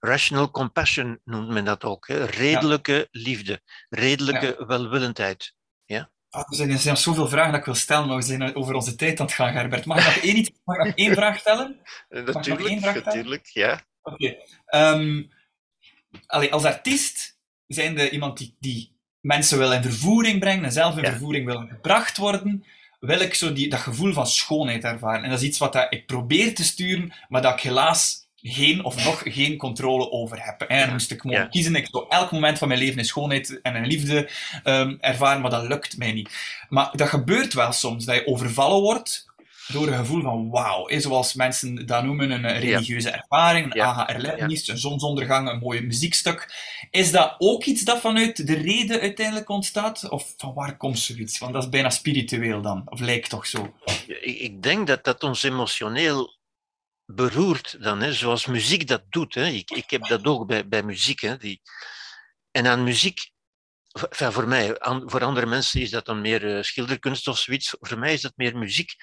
rational 0.00 0.50
compassion 0.50 1.20
noemt 1.24 1.48
men 1.48 1.64
dat 1.64 1.84
ook. 1.84 2.06
Hè. 2.08 2.24
Redelijke 2.24 3.08
liefde, 3.10 3.60
redelijke 3.88 4.64
welwillendheid. 4.66 5.54
Ah, 6.34 6.44
er 6.48 6.56
zijn, 6.56 6.70
er 6.70 6.78
zijn 6.78 6.96
zoveel 6.96 7.28
vragen 7.28 7.50
dat 7.50 7.60
ik 7.60 7.66
wil 7.66 7.74
stellen, 7.74 8.06
maar 8.08 8.16
we 8.16 8.22
zijn 8.22 8.54
over 8.54 8.74
onze 8.74 8.94
tijd 8.94 9.20
aan 9.20 9.26
het 9.26 9.34
gaan, 9.34 9.52
Gerbert. 9.52 9.84
Mag 9.84 9.98
ik 9.98 10.04
nog 10.14 10.24
één, 10.24 10.36
iets, 10.36 10.50
mag 10.64 10.76
ik 10.76 10.84
nog 10.84 10.94
één 10.94 11.14
vraag 11.14 11.38
stellen? 11.38 11.76
Nog 12.08 12.24
één 12.24 12.24
Natuurlijk, 12.34 12.80
vraag 12.80 12.96
stellen? 12.96 13.04
natuurlijk, 13.04 13.46
ja. 13.46 13.80
Oké. 14.02 14.36
Ehm, 14.66 15.22
als 16.50 16.64
artiest 16.64 17.38
zijn 17.66 17.98
er 17.98 18.10
iemand 18.12 18.38
die, 18.38 18.56
die 18.58 18.91
mensen 19.22 19.58
wil 19.58 19.72
in 19.72 19.82
vervoering 19.82 20.40
brengen 20.40 20.64
en 20.64 20.72
zelf 20.72 20.96
in 20.96 21.02
Ja. 21.02 21.10
vervoering 21.10 21.46
wil 21.46 21.64
gebracht 21.68 22.16
worden, 22.16 22.64
wil 23.00 23.20
ik 23.20 23.34
zo 23.34 23.52
die, 23.52 23.68
dat 23.68 23.80
gevoel 23.80 24.12
van 24.12 24.26
schoonheid 24.26 24.84
ervaren. 24.84 25.22
En 25.24 25.30
dat 25.30 25.40
is 25.40 25.46
iets 25.46 25.58
wat 25.58 25.72
dat 25.72 25.86
ik 25.90 26.06
probeer 26.06 26.54
te 26.54 26.64
sturen, 26.64 27.12
maar 27.28 27.42
dat 27.42 27.52
ik 27.54 27.60
helaas 27.60 28.20
geen 28.44 28.84
of 28.84 29.04
nog 29.04 29.22
geen 29.24 29.56
controle 29.56 30.10
over 30.10 30.44
heb. 30.44 30.60
En 30.60 30.80
dan 30.80 30.90
moest 30.92 31.10
ik 31.10 31.24
mogen 31.24 31.40
Ja. 31.40 31.46
kiezen. 31.46 31.76
Ik 31.76 31.88
zou 31.90 32.04
elk 32.08 32.32
moment 32.32 32.58
van 32.58 32.68
mijn 32.68 32.80
leven 32.80 32.98
in 32.98 33.04
schoonheid 33.04 33.60
en 33.62 33.76
in 33.76 33.86
liefde 33.86 34.28
ehm, 34.64 34.94
ervaren, 35.00 35.40
maar 35.40 35.50
dat 35.50 35.66
lukt 35.66 35.96
mij 35.98 36.12
niet. 36.12 36.30
Maar 36.68 36.90
dat 36.92 37.08
gebeurt 37.08 37.54
wel 37.54 37.72
soms, 37.72 38.04
dat 38.04 38.14
je 38.14 38.26
overvallen 38.26 38.80
wordt 38.80 39.26
door 39.68 39.86
een 39.86 39.98
gevoel 39.98 40.22
van 40.22 40.50
wauw. 40.50 40.98
Zoals 41.00 41.34
mensen 41.34 41.86
dat 41.86 42.04
noemen, 42.04 42.30
een 42.30 42.44
eh, 42.44 42.60
religieuze 42.60 43.10
ervaring, 43.10 43.74
een 43.74 43.82
aha-erlevenis, 43.82 44.68
een 44.68 44.78
zonsondergang, 44.78 45.48
een 45.48 45.58
mooi 45.58 45.80
muziekstuk. 45.80 46.54
Is 46.90 47.10
dat 47.10 47.34
ook 47.38 47.64
iets 47.64 47.82
dat 47.82 48.00
vanuit 48.00 48.46
de 48.46 48.54
reden 48.54 49.00
uiteindelijk 49.00 49.48
ontstaat? 49.48 50.08
Of 50.08 50.34
van 50.36 50.54
waar 50.54 50.76
komt 50.76 50.98
zoiets? 50.98 51.38
Want 51.38 51.52
dat 51.52 51.62
is 51.62 51.68
bijna 51.68 51.90
spiritueel 51.90 52.62
dan, 52.62 52.82
of 52.84 53.00
lijkt 53.00 53.30
toch 53.30 53.46
zo? 53.46 53.74
Ik, 54.06 54.38
ik 54.40 54.62
denk 54.62 54.86
dat 54.86 55.04
dat 55.04 55.22
ons 55.22 55.42
emotioneel 55.42 56.40
beroert 57.06 57.82
dan, 57.82 58.00
hè, 58.00 58.12
zoals 58.12 58.46
muziek 58.46 58.86
dat 58.86 59.02
doet. 59.08 59.34
Hè. 59.34 59.46
Ik, 59.46 59.70
ik 59.70 59.90
heb 59.90 60.06
dat 60.06 60.24
ook 60.24 60.46
bij, 60.46 60.68
bij 60.68 60.82
muziek. 60.82 61.20
Hè, 61.20 61.36
die... 61.36 61.62
En 62.50 62.66
aan 62.66 62.84
muziek, 62.84 63.30
enfin, 63.92 64.32
voor 64.32 64.48
mij, 64.48 64.76
voor 64.80 65.24
andere 65.24 65.46
mensen 65.46 65.80
is 65.80 65.90
dat 65.90 66.06
dan 66.06 66.20
meer 66.20 66.56
eh, 66.56 66.62
schilderkunst 66.62 67.28
of 67.28 67.38
zoiets. 67.38 67.76
Voor 67.80 67.98
mij 67.98 68.12
is 68.12 68.20
dat 68.20 68.32
meer 68.36 68.58
muziek. 68.58 68.94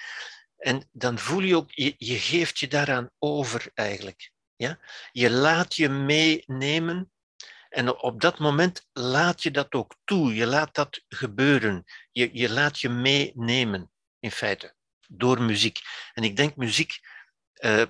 En 0.60 0.88
dan 0.92 1.18
voel 1.18 1.42
je 1.42 1.56
ook, 1.56 1.70
je, 1.70 1.94
je 1.98 2.18
geeft 2.18 2.58
je 2.58 2.68
daaraan 2.68 3.10
over 3.18 3.70
eigenlijk. 3.74 4.30
Ja? 4.56 4.78
Je 5.12 5.30
laat 5.30 5.74
je 5.74 5.88
meenemen 5.88 7.12
en 7.70 8.00
op 8.00 8.20
dat 8.20 8.38
moment 8.38 8.88
laat 8.92 9.42
je 9.42 9.50
dat 9.50 9.72
ook 9.72 9.94
toe. 10.04 10.34
Je 10.34 10.46
laat 10.46 10.74
dat 10.74 11.04
gebeuren. 11.08 11.84
Je, 12.12 12.30
je 12.32 12.50
laat 12.50 12.80
je 12.80 12.88
meenemen, 12.88 13.90
in 14.18 14.30
feite, 14.30 14.74
door 15.08 15.42
muziek. 15.42 15.80
En 16.14 16.24
ik 16.24 16.36
denk 16.36 16.56
muziek 16.56 17.00
eh, 17.52 17.82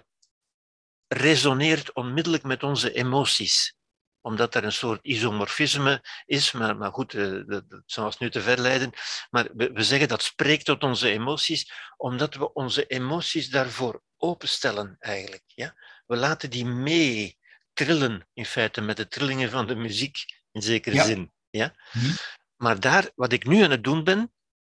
resoneert 1.09 1.93
onmiddellijk 1.93 2.43
met 2.43 2.63
onze 2.63 2.93
emoties 2.93 3.79
omdat 4.21 4.55
er 4.55 4.65
een 4.65 4.73
soort 4.73 4.99
isomorfisme 5.03 6.05
is, 6.25 6.53
maar, 6.53 6.77
maar 6.77 6.93
goed, 6.93 7.15
eh, 7.15 7.41
dat, 7.47 7.65
zou 7.87 8.07
ons 8.07 8.19
nu 8.19 8.31
te 8.31 8.41
ver 8.41 8.61
leiden. 8.61 8.93
Maar 9.31 9.49
we, 9.55 9.73
we 9.73 9.83
zeggen 9.83 10.09
dat 10.09 10.23
spreekt 10.23 10.65
tot 10.65 10.83
onze 10.83 11.11
emoties, 11.11 11.73
omdat 11.97 12.35
we 12.35 12.53
onze 12.53 12.87
emoties 12.87 13.49
daarvoor 13.49 14.03
openstellen 14.17 14.97
eigenlijk. 14.99 15.43
Ja? 15.47 15.75
We 16.07 16.17
laten 16.17 16.51
die 16.51 16.65
mee 16.67 17.39
trillen, 17.73 18.29
in 18.33 18.45
feite, 18.47 18.81
met 18.81 18.97
de 18.97 19.09
trillingen 19.09 19.51
van 19.51 19.67
de 19.67 19.75
muziek, 19.75 20.17
in 20.53 20.63
zekere 20.63 20.95
Ja. 20.97 21.05
zin. 21.05 21.33
Ja? 21.51 21.75
Mhm. 21.93 22.13
Maar 22.57 22.81
daar, 22.81 23.11
wat 23.15 23.33
ik 23.33 23.47
nu 23.47 23.63
aan 23.63 23.71
het 23.71 23.85
doen 23.85 24.05
ben, 24.05 24.33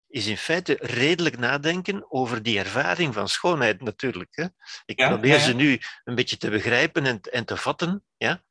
is 0.09 0.27
in 0.27 0.37
feite 0.39 0.77
redelijk 0.81 1.39
nadenken 1.39 2.13
over 2.13 2.43
die 2.43 2.59
ervaring 2.59 3.15
van 3.15 3.29
schoonheid 3.29 3.83
natuurlijk. 3.83 4.37
Hè? 4.37 4.47
Ik 4.85 4.99
Ja, 4.99 5.09
probeer 5.09 5.31
ja, 5.31 5.37
ja. 5.37 5.43
ze 5.43 5.55
nu 5.55 5.81
een 6.05 6.15
beetje 6.15 6.37
te 6.37 6.51
begrijpen 6.51 7.07
en, 7.07 7.21
en 7.21 7.45
te 7.45 7.57
vatten. 7.57 8.05
Ja? 8.17 8.45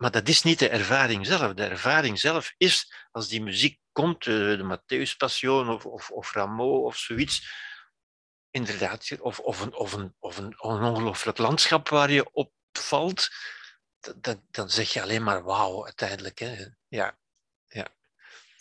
Maar 0.00 0.10
dat 0.10 0.28
is 0.28 0.42
niet 0.42 0.58
de 0.58 0.68
ervaring 0.68 1.26
zelf. 1.26 1.54
De 1.54 1.64
ervaring 1.64 2.18
zelf 2.18 2.54
is, 2.56 2.92
als 3.10 3.28
die 3.28 3.42
muziek 3.42 3.80
komt, 3.92 4.26
eh, 4.26 4.34
de 4.34 4.78
Matthäus 4.78 5.16
Passion 5.16 5.68
of, 5.68 5.86
of, 5.86 6.10
of 6.10 6.32
Rameau 6.32 6.84
of 6.84 6.96
zoiets, 6.96 7.52
inderdaad, 8.50 9.20
of, 9.20 9.40
of, 9.40 9.60
een, 9.60 9.74
of, 9.74 9.92
een, 9.92 10.14
of 10.18 10.36
een 10.36 10.60
ongelooflijk 10.62 11.38
landschap 11.38 11.88
waar 11.88 12.10
je 12.10 12.32
op 12.32 12.52
valt, 12.72 13.28
d- 13.98 14.14
dan, 14.16 14.46
dan 14.50 14.70
zeg 14.70 14.92
je 14.92 15.02
alleen 15.02 15.22
maar 15.22 15.42
wauw 15.42 15.84
uiteindelijk. 15.84 16.38
Hè? 16.38 16.66
Ja. 16.88 17.18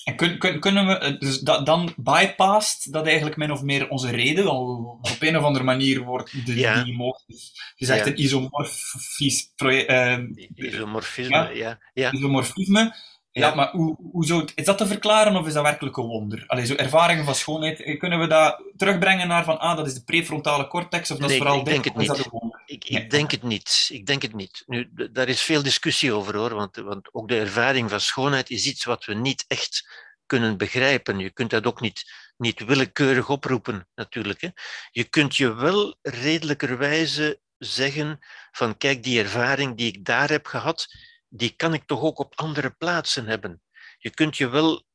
En 0.03 0.15
kun, 0.15 0.37
kun- 0.37 0.59
kunnen 0.59 0.87
we, 0.87 0.97
eh, 0.97 1.19
dus 1.19 1.39
dat, 1.39 1.65
dan 1.65 1.93
bypast 1.97 2.93
dat 2.93 3.05
eigenlijk 3.05 3.37
min 3.37 3.51
of 3.51 3.61
meer 3.61 3.89
onze 3.89 4.09
reden, 4.09 4.47
al 4.47 4.99
op 5.01 5.17
een 5.19 5.37
of 5.37 5.43
andere 5.43 5.63
manier 5.65 6.03
wordt 6.03 6.45
de, 6.45 6.55
Ja. 6.55 6.83
die 6.83 6.93
emoties, 6.93 7.51
je 7.75 7.85
zegt 7.85 8.05
Ja. 8.05 8.11
een 8.11 8.21
isomorfisch 8.21 9.51
proje- 9.55 9.85
eh, 9.85 10.17
Isomorfisme, 10.55 11.49
ja. 11.55 11.79
ja. 11.93 12.11
isomorfisme. 12.11 12.95
Ja, 13.39 13.55
maar 13.55 13.71
hoe, 13.71 13.97
hoe 14.11 14.33
het, 14.33 14.51
is 14.55 14.65
dat 14.65 14.77
te 14.77 14.87
verklaren 14.87 15.35
of 15.35 15.47
is 15.47 15.53
dat 15.53 15.63
werkelijk 15.63 15.97
een 15.97 16.05
wonder? 16.05 16.43
Allee, 16.47 16.65
zo 16.65 16.75
ervaringen 16.75 17.25
van 17.25 17.35
schoonheid, 17.35 17.81
eh, 17.81 17.99
kunnen 17.99 18.19
we 18.19 18.27
dat 18.27 18.63
terugbrengen 18.77 19.27
naar 19.27 19.43
van, 19.43 19.59
ah, 19.59 19.77
dat 19.77 19.87
is 19.87 19.93
de 19.93 20.03
prefrontale 20.03 20.67
cortex, 20.67 21.11
of 21.11 21.17
dat 21.17 21.27
Nee, 21.27 21.37
is 21.37 21.43
vooral 21.43 21.59
ik 21.59 21.65
denk 21.65 21.83
dit, 21.83 21.93
het 21.93 22.09
of 22.09 22.17
is 22.17 22.23
dat 22.23 22.41
niet. 22.41 22.53
Ik, 22.65 22.89
Nee. 22.89 23.01
ik 23.03 23.09
denk 23.09 23.31
het 23.31 23.43
niet. 23.43 23.89
Ik 23.91 24.05
denk 24.05 24.21
het 24.21 24.33
niet. 24.33 24.63
Nu, 24.65 24.89
daar 25.11 25.27
is 25.27 25.41
veel 25.41 25.63
discussie 25.63 26.13
over 26.13 26.35
hoor, 26.35 26.53
want, 26.53 26.75
want 26.75 27.13
ook 27.13 27.27
de 27.27 27.39
ervaring 27.39 27.89
van 27.89 27.99
schoonheid 27.99 28.49
is 28.49 28.65
iets 28.65 28.83
wat 28.83 29.05
we 29.05 29.13
niet 29.13 29.45
echt 29.47 29.87
kunnen 30.25 30.57
begrijpen. 30.57 31.19
Je 31.19 31.31
kunt 31.31 31.49
dat 31.49 31.65
ook 31.65 31.81
niet, 31.81 32.11
niet 32.37 32.65
willekeurig 32.65 33.29
oproepen, 33.29 33.87
natuurlijk. 33.95 34.41
Hè. 34.41 34.49
Je 34.91 35.03
kunt 35.03 35.35
je 35.35 35.53
wel 35.53 35.97
redelijkerwijze 36.01 37.39
zeggen 37.57 38.19
van 38.51 38.77
kijk, 38.77 39.03
die 39.03 39.19
ervaring 39.19 39.77
die 39.77 39.87
ik 39.87 40.05
daar 40.05 40.29
heb 40.29 40.45
gehad, 40.45 40.87
die 41.29 41.49
kan 41.55 41.73
ik 41.73 41.83
toch 41.85 42.01
ook 42.01 42.19
op 42.19 42.33
andere 42.35 42.69
plaatsen 42.71 43.25
hebben. 43.25 43.61
Je 43.97 44.09
kunt 44.09 44.37
je 44.37 44.49
wel 44.49 44.87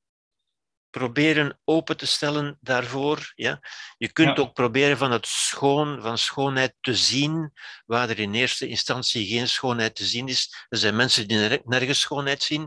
proberen 0.91 1.61
open 1.65 1.97
te 1.97 2.07
stellen 2.07 2.59
daarvoor. 2.61 3.33
Ja? 3.35 3.61
Je 3.99 4.13
kunt 4.13 4.37
Ja. 4.37 4.43
ook 4.43 4.53
proberen 4.55 4.97
van 4.99 5.11
het 5.11 5.27
schoon, 5.27 6.01
van 6.03 6.19
schoonheid 6.19 6.75
te 6.81 6.95
zien, 6.95 7.53
waar 7.87 8.09
er 8.09 8.19
in 8.19 8.35
eerste 8.35 8.69
instantie 8.69 9.27
geen 9.27 9.49
schoonheid 9.49 9.95
te 9.97 10.05
zien 10.05 10.29
is. 10.29 10.67
Er 10.69 10.79
zijn 10.79 10.97
mensen 10.97 11.29
die 11.29 11.37
ner- 11.39 11.61
nergens 11.65 12.01
schoonheid 12.01 12.43
zien. 12.43 12.63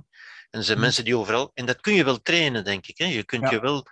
En 0.49 0.59
er 0.59 0.63
zijn 0.63 0.77
Mhm. 0.77 0.85
mensen 0.85 1.05
die 1.05 1.17
overal. 1.17 1.51
En 1.53 1.65
dat 1.65 1.81
kun 1.81 1.93
je 1.93 2.03
wel 2.03 2.21
trainen, 2.21 2.63
denk 2.63 2.87
ik. 2.87 2.97
Hè? 2.97 3.05
Je 3.05 3.23
kunt 3.23 3.43
Ja. 3.43 3.51
je 3.51 3.59
wel. 3.59 3.85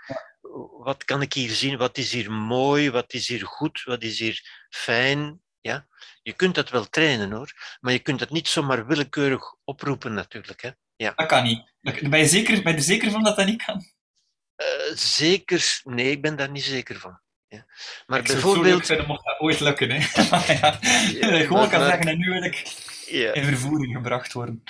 Wat 0.84 1.03
kan 1.03 1.21
ik 1.21 1.34
hier 1.34 1.49
zien? 1.49 1.78
Wat 1.78 1.97
is 1.97 2.11
hier 2.11 2.32
mooi? 2.32 2.91
Wat 2.91 3.13
is 3.13 3.28
hier 3.28 3.45
goed? 3.45 3.84
Wat 3.84 4.03
is 4.03 4.19
hier 4.19 4.65
fijn? 4.69 5.41
Ja? 5.66 5.88
Je 6.22 6.34
kunt 6.34 6.55
dat 6.55 6.70
wel 6.70 6.89
trainen 6.89 7.32
hoor. 7.32 7.78
Maar 7.80 7.91
je 7.93 7.99
kunt 7.99 8.20
dat 8.20 8.30
niet 8.30 8.47
zomaar 8.47 8.88
willekeurig 8.88 9.55
oproepen, 9.63 10.13
natuurlijk. 10.13 10.61
Hè? 10.61 10.70
Dat 11.16 11.26
kan 11.28 11.43
niet. 11.43 11.74
Ben 11.82 12.20
je, 12.20 12.28
zeker, 12.28 12.63
ben 12.63 12.72
je 12.72 12.78
er 12.78 12.84
zeker 12.84 13.11
van 13.11 13.24
dat 13.24 13.36
dat 13.36 13.45
niet 13.45 13.63
kan? 13.66 13.86
Eh, 14.55 14.66
zeker, 14.95 15.82
nee, 15.84 16.11
ik 16.11 16.22
ben 16.22 16.36
daar 16.36 16.49
niet 16.49 16.63
zeker 16.63 16.99
van. 16.99 17.20
Ja. 17.47 17.66
Maar 18.05 18.20
ik 18.20 18.28
zou 18.28 18.41
bijvoorbeeld, 18.41 18.86
vinden 18.86 19.07
mocht 19.07 19.26
dat 19.26 19.39
ooit 19.39 19.59
lukken. 19.59 19.91
Hè. 19.91 19.97
Ja, 20.53 20.80
Ja, 21.11 21.45
gewoon 21.45 21.70
kan 21.70 21.80
maar- 21.80 21.89
zeggen, 21.89 22.07
en 22.07 22.18
nu 22.18 22.30
wil 22.30 22.43
ik 22.43 22.68
ja, 23.05 23.34
in 23.34 23.43
vervoering 23.43 23.95
gebracht 23.95 24.34
worden. 24.34 24.63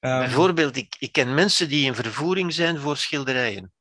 Ehm, 0.00 0.18
bijvoorbeeld 0.18 0.76
ik, 0.76 0.96
ik 0.98 1.12
ken 1.12 1.34
mensen 1.34 1.68
die 1.68 1.86
in 1.86 1.94
vervoering 1.94 2.52
zijn 2.52 2.78
voor 2.78 2.96
schilderijen. 2.96 3.72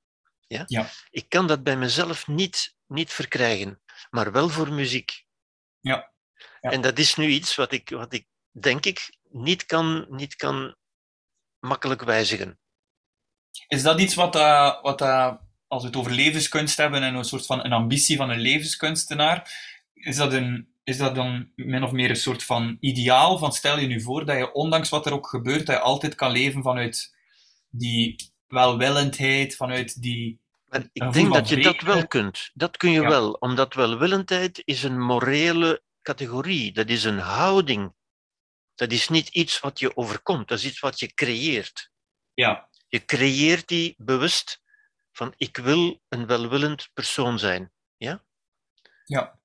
Ja? 0.47 0.64
Ja. 0.68 0.89
Ik 1.10 1.30
kan 1.30 1.47
dat 1.47 1.64
bij 1.64 1.78
mezelf 1.78 2.28
niet, 2.28 2.76
niet 2.88 3.12
verkrijgen, 3.12 3.82
maar 4.10 4.32
wel 4.32 4.49
voor 4.49 4.72
muziek. 4.74 5.26
Ja. 5.80 6.12
Ja. 6.61 6.69
En 6.69 6.81
dat 6.81 6.99
is 6.99 7.15
nu 7.15 7.27
iets 7.27 7.55
wat 7.55 7.71
ik, 7.71 7.89
wat 7.89 8.13
ik 8.13 8.25
denk 8.51 8.85
ik 8.85 9.17
niet 9.29 9.65
kan, 9.65 10.05
niet 10.09 10.35
kan 10.35 10.75
makkelijk 11.59 12.03
wijzigen. 12.03 12.59
Is 13.67 13.81
dat 13.81 13.99
iets 13.99 14.15
wat, 14.15 14.33
dat 14.33 14.79
wat 14.81 14.97
dat 14.97 15.39
als 15.67 15.81
we 15.81 15.87
het 15.87 15.97
over 15.97 16.11
levenskunst 16.11 16.77
hebben 16.77 17.03
en 17.03 17.15
een 17.15 17.23
soort 17.23 17.45
van 17.45 17.65
een 17.65 17.73
ambitie 17.73 18.17
van 18.17 18.29
een 18.29 18.39
levenskunstenaar, 18.39 19.51
is 19.93 20.15
dat, 20.15 20.33
een, 20.33 20.67
is 20.83 20.97
dat 20.97 21.15
dan 21.15 21.51
min 21.55 21.83
of 21.83 21.91
meer 21.91 22.09
een 22.09 22.15
soort 22.15 22.43
van 22.43 22.77
ideaal 22.79 23.37
van 23.37 23.53
stel 23.53 23.79
je 23.79 23.87
nu 23.87 24.01
voor 24.01 24.25
dat 24.25 24.37
je 24.37 24.53
ondanks 24.53 24.89
wat 24.89 25.05
er 25.05 25.13
ook 25.13 25.27
gebeurt, 25.27 25.65
dat 25.65 25.75
je 25.75 25.81
altijd 25.81 26.15
kan 26.15 26.31
leven 26.31 26.63
vanuit 26.63 27.15
die 27.69 28.31
welwillendheid, 28.47 29.55
vanuit 29.55 30.01
die... 30.01 30.39
Maar 30.65 30.89
ik 30.91 31.13
denk 31.13 31.33
dat 31.33 31.49
je 31.49 31.61
dat 31.61 31.81
wel 31.81 32.07
kunt. 32.07 32.51
Dat 32.53 32.77
kun 32.77 32.91
je 32.91 33.01
Ja. 33.01 33.09
wel, 33.09 33.31
omdat 33.31 33.73
welwillendheid 33.73 34.61
is 34.65 34.83
een 34.83 34.99
morele 34.99 35.81
categorie. 36.10 36.72
Dat 36.72 36.89
is 36.89 37.03
een 37.03 37.20
houding. 37.20 37.93
Dat 38.76 38.91
is 38.91 39.10
niet 39.10 39.28
iets 39.28 39.60
wat 39.60 39.80
je 39.80 39.95
overkomt, 39.95 40.47
dat 40.47 40.57
is 40.57 40.66
iets 40.66 40.80
wat 40.80 40.99
je 40.99 41.14
creëert. 41.14 41.91
Ja, 42.34 42.70
Je 42.88 43.05
creëert 43.05 43.68
die 43.68 43.95
bewust 43.97 44.62
van 45.12 45.34
ik 45.38 45.57
wil 45.57 46.01
een 46.07 46.26
welwillend 46.26 46.89
persoon 46.93 47.39
zijn. 47.39 47.72
ja. 49.05 49.38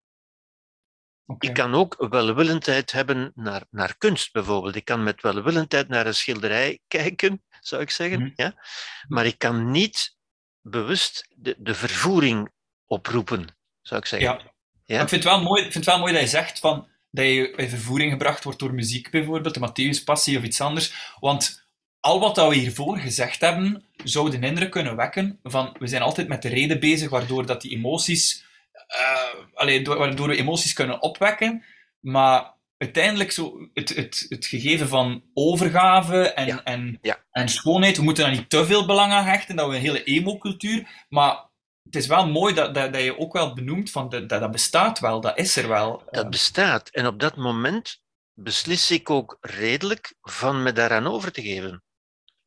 Oké. 1.26 1.46
Ik 1.46 1.54
kan 1.54 1.74
ook 1.74 2.08
welwillendheid 2.08 2.92
hebben 2.92 3.32
naar, 3.34 3.66
naar 3.70 3.96
kunst 3.98 4.32
bijvoorbeeld. 4.32 4.76
Ik 4.76 4.84
kan 4.84 5.02
met 5.02 5.22
welwillendheid 5.22 5.88
naar 5.88 6.06
een 6.06 6.14
schilderij 6.14 6.80
kijken, 6.96 7.44
zou 7.60 7.82
ik 7.82 7.90
zeggen. 7.90 8.20
Mhm. 8.20 8.30
Ja? 8.34 8.64
Maar 9.08 9.26
ik 9.26 9.38
kan 9.38 9.70
niet 9.70 10.16
bewust 10.60 11.26
de, 11.36 11.54
de 11.58 11.74
vervoering 11.74 12.52
oproepen, 12.86 13.56
zou 13.80 14.00
ik 14.00 14.06
zeggen. 14.06 14.28
Ja. 14.28 14.53
Ja? 14.84 15.00
Ik, 15.02 15.08
vind 15.08 15.24
het 15.24 15.32
wel 15.32 15.42
mooi, 15.42 15.64
ik 15.64 15.72
vind 15.72 15.84
het 15.84 15.94
wel 15.94 16.02
mooi 16.02 16.12
dat 16.12 16.22
je 16.22 16.28
zegt 16.28 16.58
van, 16.58 16.88
dat 17.10 17.24
je 17.24 17.52
in 17.56 17.68
vervoering 17.68 18.12
gebracht 18.12 18.44
wordt 18.44 18.58
door 18.58 18.74
muziek 18.74 19.10
bijvoorbeeld, 19.10 19.54
de 19.54 19.68
Matthäus 19.68 20.04
Passie 20.04 20.38
of 20.38 20.44
iets 20.44 20.60
anders. 20.60 21.14
Want 21.20 21.66
al 22.00 22.20
wat 22.20 22.36
we 22.36 22.54
hiervoor 22.54 22.98
gezegd 22.98 23.40
hebben, 23.40 23.84
zou 24.04 24.30
de 24.30 24.46
indruk 24.46 24.70
kunnen 24.70 24.96
wekken 24.96 25.38
van 25.42 25.76
we 25.78 25.86
zijn 25.86 26.02
altijd 26.02 26.28
met 26.28 26.42
de 26.42 26.48
reden 26.48 26.80
bezig, 26.80 27.10
waardoor 27.10 27.46
dat 27.46 27.60
die 27.60 27.70
emoties, 27.70 28.44
uh, 28.72 29.44
allee, 29.54 29.84
waardoor 29.84 30.28
we 30.28 30.36
emoties 30.36 30.72
kunnen 30.72 31.02
opwekken, 31.02 31.64
maar 32.00 32.54
uiteindelijk 32.78 33.30
zo 33.32 33.68
het, 33.74 33.88
het, 33.88 34.26
het 34.28 34.46
gegeven 34.46 34.88
van 34.88 35.22
overgave 35.34 36.32
en, 36.32 36.64
En, 36.64 37.00
en 37.30 37.48
schoonheid, 37.48 37.96
we 37.96 38.02
moeten 38.02 38.24
daar 38.24 38.32
niet 38.32 38.50
te 38.50 38.66
veel 38.66 38.86
belang 38.86 39.12
aan 39.12 39.24
hechten, 39.24 39.56
dat 39.56 39.68
we 39.68 39.74
een 39.74 39.80
hele 39.80 40.04
emo-cultuur, 40.04 41.04
maar 41.08 41.36
het 41.84 41.96
is 41.96 42.06
wel 42.06 42.28
mooi 42.28 42.54
dat, 42.54 42.74
dat, 42.74 42.92
dat 42.92 43.02
je 43.02 43.18
ook 43.18 43.32
wel 43.32 43.54
benoemt 43.54 43.90
van 43.90 44.08
dat, 44.08 44.28
dat 44.28 44.50
bestaat 44.50 44.98
wel, 44.98 45.20
dat 45.20 45.38
is 45.38 45.56
er 45.56 45.68
wel. 45.68 46.02
Dat 46.10 46.30
bestaat. 46.30 46.88
En 46.88 47.06
op 47.06 47.20
dat 47.20 47.36
moment 47.36 48.02
beslis 48.32 48.90
ik 48.90 49.10
ook 49.10 49.38
redelijk 49.40 50.14
van 50.20 50.62
me 50.62 50.72
daaraan 50.72 51.06
over 51.06 51.32
te 51.32 51.42
geven. 51.42 51.82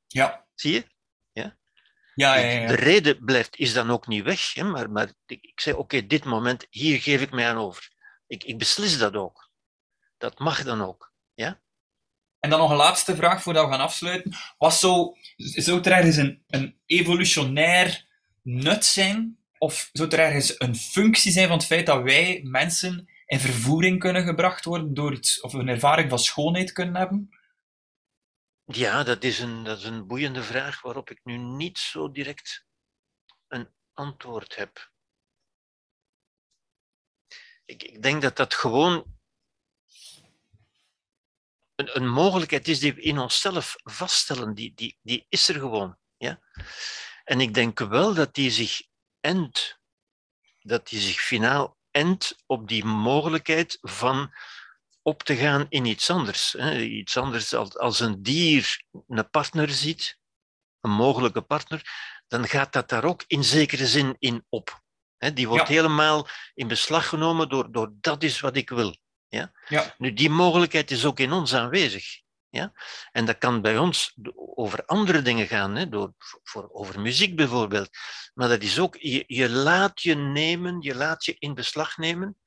Ja. 0.08 0.46
Zie 0.56 0.74
je? 0.74 0.88
Ja? 1.32 1.58
Ja, 2.16 2.36
ja, 2.36 2.60
ja. 2.60 2.68
De 2.68 2.76
reden 2.76 3.26
blijft, 3.26 3.58
is 3.58 3.74
dan 3.74 3.92
ook 3.92 4.08
niet 4.08 4.24
weg, 4.24 4.54
hè, 4.54 4.64
maar, 4.64 4.90
maar 4.92 5.14
ik 5.26 5.60
zeg, 5.60 5.74
oké, 5.74 6.08
dit 6.08 6.26
moment, 6.26 6.68
hier 6.70 7.02
geef 7.02 7.22
ik 7.22 7.32
mij 7.32 7.50
aan 7.50 7.58
over. 7.58 7.90
Ik, 8.28 8.44
ik 8.44 8.58
beslis 8.58 8.98
dat 8.98 9.16
ook. 9.16 9.50
Dat 10.18 10.40
mag 10.40 10.64
dan 10.64 10.82
ook. 10.82 11.14
Ja? 11.34 11.62
En 12.40 12.50
dan 12.50 12.60
nog 12.60 12.70
een 12.70 12.78
laatste 12.78 13.16
vraag 13.16 13.42
voordat 13.42 13.66
we 13.66 13.72
gaan 13.72 13.80
afsluiten. 13.80 14.36
Was 14.58 14.80
zo, 14.80 15.16
zou 15.36 15.82
er 15.82 15.92
ergens 15.92 16.16
een, 16.16 16.44
een 16.48 16.82
evolutionair 16.86 18.07
nut 18.48 18.86
zijn? 18.86 19.38
Of 19.58 19.90
zou 19.92 20.10
er 20.10 20.20
ergens 20.20 20.60
een 20.60 20.76
functie 20.76 21.32
zijn 21.32 21.48
van 21.48 21.58
het 21.58 21.66
feit 21.66 21.86
dat 21.86 22.04
wij 22.04 22.42
mensen 22.44 23.10
in 23.26 23.40
vervoering 23.40 24.00
kunnen 24.00 24.24
gebracht 24.24 24.66
worden 24.66 24.94
door 24.94 25.14
iets, 25.14 25.42
of 25.42 25.54
een 25.54 25.68
ervaring 25.68 26.10
van 26.10 26.20
schoonheid 26.20 26.72
kunnen 26.72 26.96
hebben? 26.96 27.30
Ja, 28.66 29.04
dat 29.04 29.24
is, 29.24 29.40
een, 29.40 29.64
dat 29.64 29.78
is 29.78 29.84
een 29.84 30.08
boeiende 30.08 30.44
vraag 30.44 30.82
waarop 30.82 31.10
ik 31.10 31.20
nu 31.24 31.38
niet 31.38 31.78
zo 31.78 32.12
direct 32.12 32.66
een 33.48 33.70
antwoord 33.94 34.56
heb. 34.56 34.92
Ik, 37.66 37.84
ik 37.84 38.02
denk 38.02 38.22
dat 38.22 38.36
dat 38.36 38.54
gewoon 38.54 39.18
een, 41.76 41.96
een 41.96 42.10
mogelijkheid 42.10 42.68
is 42.68 42.80
die 42.80 42.94
we 42.94 43.02
in 43.02 43.18
onszelf 43.18 43.76
vaststellen. 43.84 44.54
Die, 44.54 44.74
die, 44.74 44.98
die 45.02 45.26
is 45.30 45.48
er 45.48 45.60
gewoon. 45.60 45.98
Ja? 46.18 46.42
En 47.28 47.42
ik 47.42 47.54
denk 47.54 47.80
wel 47.80 48.14
dat 48.14 48.34
die 48.34 48.52
zich 48.52 48.82
endt, 49.20 49.80
dat 50.62 50.88
die 50.88 51.00
zich 51.00 51.20
finaal 51.20 51.78
endt 51.92 52.36
op 52.46 52.68
die 52.68 52.86
mogelijkheid 52.86 53.78
van 53.82 54.34
op 55.02 55.24
te 55.24 55.36
gaan 55.36 55.66
in 55.70 55.86
iets 55.86 56.10
anders. 56.10 56.52
Hè. 56.58 56.80
Iets 56.80 57.18
anders 57.18 57.54
als, 57.54 57.78
als 57.78 58.00
een 58.00 58.24
dier 58.24 58.84
een 59.08 59.30
partner 59.30 59.70
ziet, 59.70 60.20
een 60.82 60.92
mogelijke 60.92 61.42
partner, 61.42 61.82
dan 62.28 62.48
gaat 62.48 62.74
dat 62.74 62.90
daar 62.90 63.04
ook 63.04 63.24
in 63.28 63.44
zekere 63.44 63.88
zin 63.88 64.16
in 64.20 64.46
op. 64.50 64.82
Hè. 65.18 65.34
Die 65.34 65.48
wordt 65.48 65.68
helemaal 65.68 66.28
in 66.54 66.68
beslag 66.68 67.08
genomen 67.08 67.50
door, 67.50 67.72
door 67.72 67.94
dat 68.00 68.24
is 68.24 68.40
wat 68.40 68.56
ik 68.56 68.70
wil. 68.70 68.98
Ja? 69.28 69.52
Ja. 69.68 69.96
Nu, 69.98 70.14
die 70.14 70.30
mogelijkheid 70.30 70.92
is 70.92 71.06
ook 71.06 71.20
in 71.20 71.32
ons 71.32 71.54
aanwezig. 71.54 72.22
Ja? 72.50 72.74
En 73.12 73.26
dat 73.26 73.38
kan 73.38 73.62
bij 73.62 73.78
ons 73.78 74.18
over 74.36 74.86
andere 74.86 75.22
dingen 75.22 75.48
gaan, 75.48 75.76
hè? 75.76 75.90
Door, 75.90 76.14
voor, 76.44 76.70
over 76.72 77.00
muziek 77.00 77.36
bijvoorbeeld. 77.36 77.90
Maar 78.34 78.48
dat 78.50 78.62
is 78.62 78.80
ook, 78.80 78.96
je, 79.00 79.24
je 79.28 79.50
laat 79.50 80.02
je 80.02 80.16
nemen, 80.16 80.82
je 80.82 80.96
laat 80.96 81.26
je 81.26 81.36
in 81.40 81.54
beslag 81.54 81.98
nemen. 81.98 82.38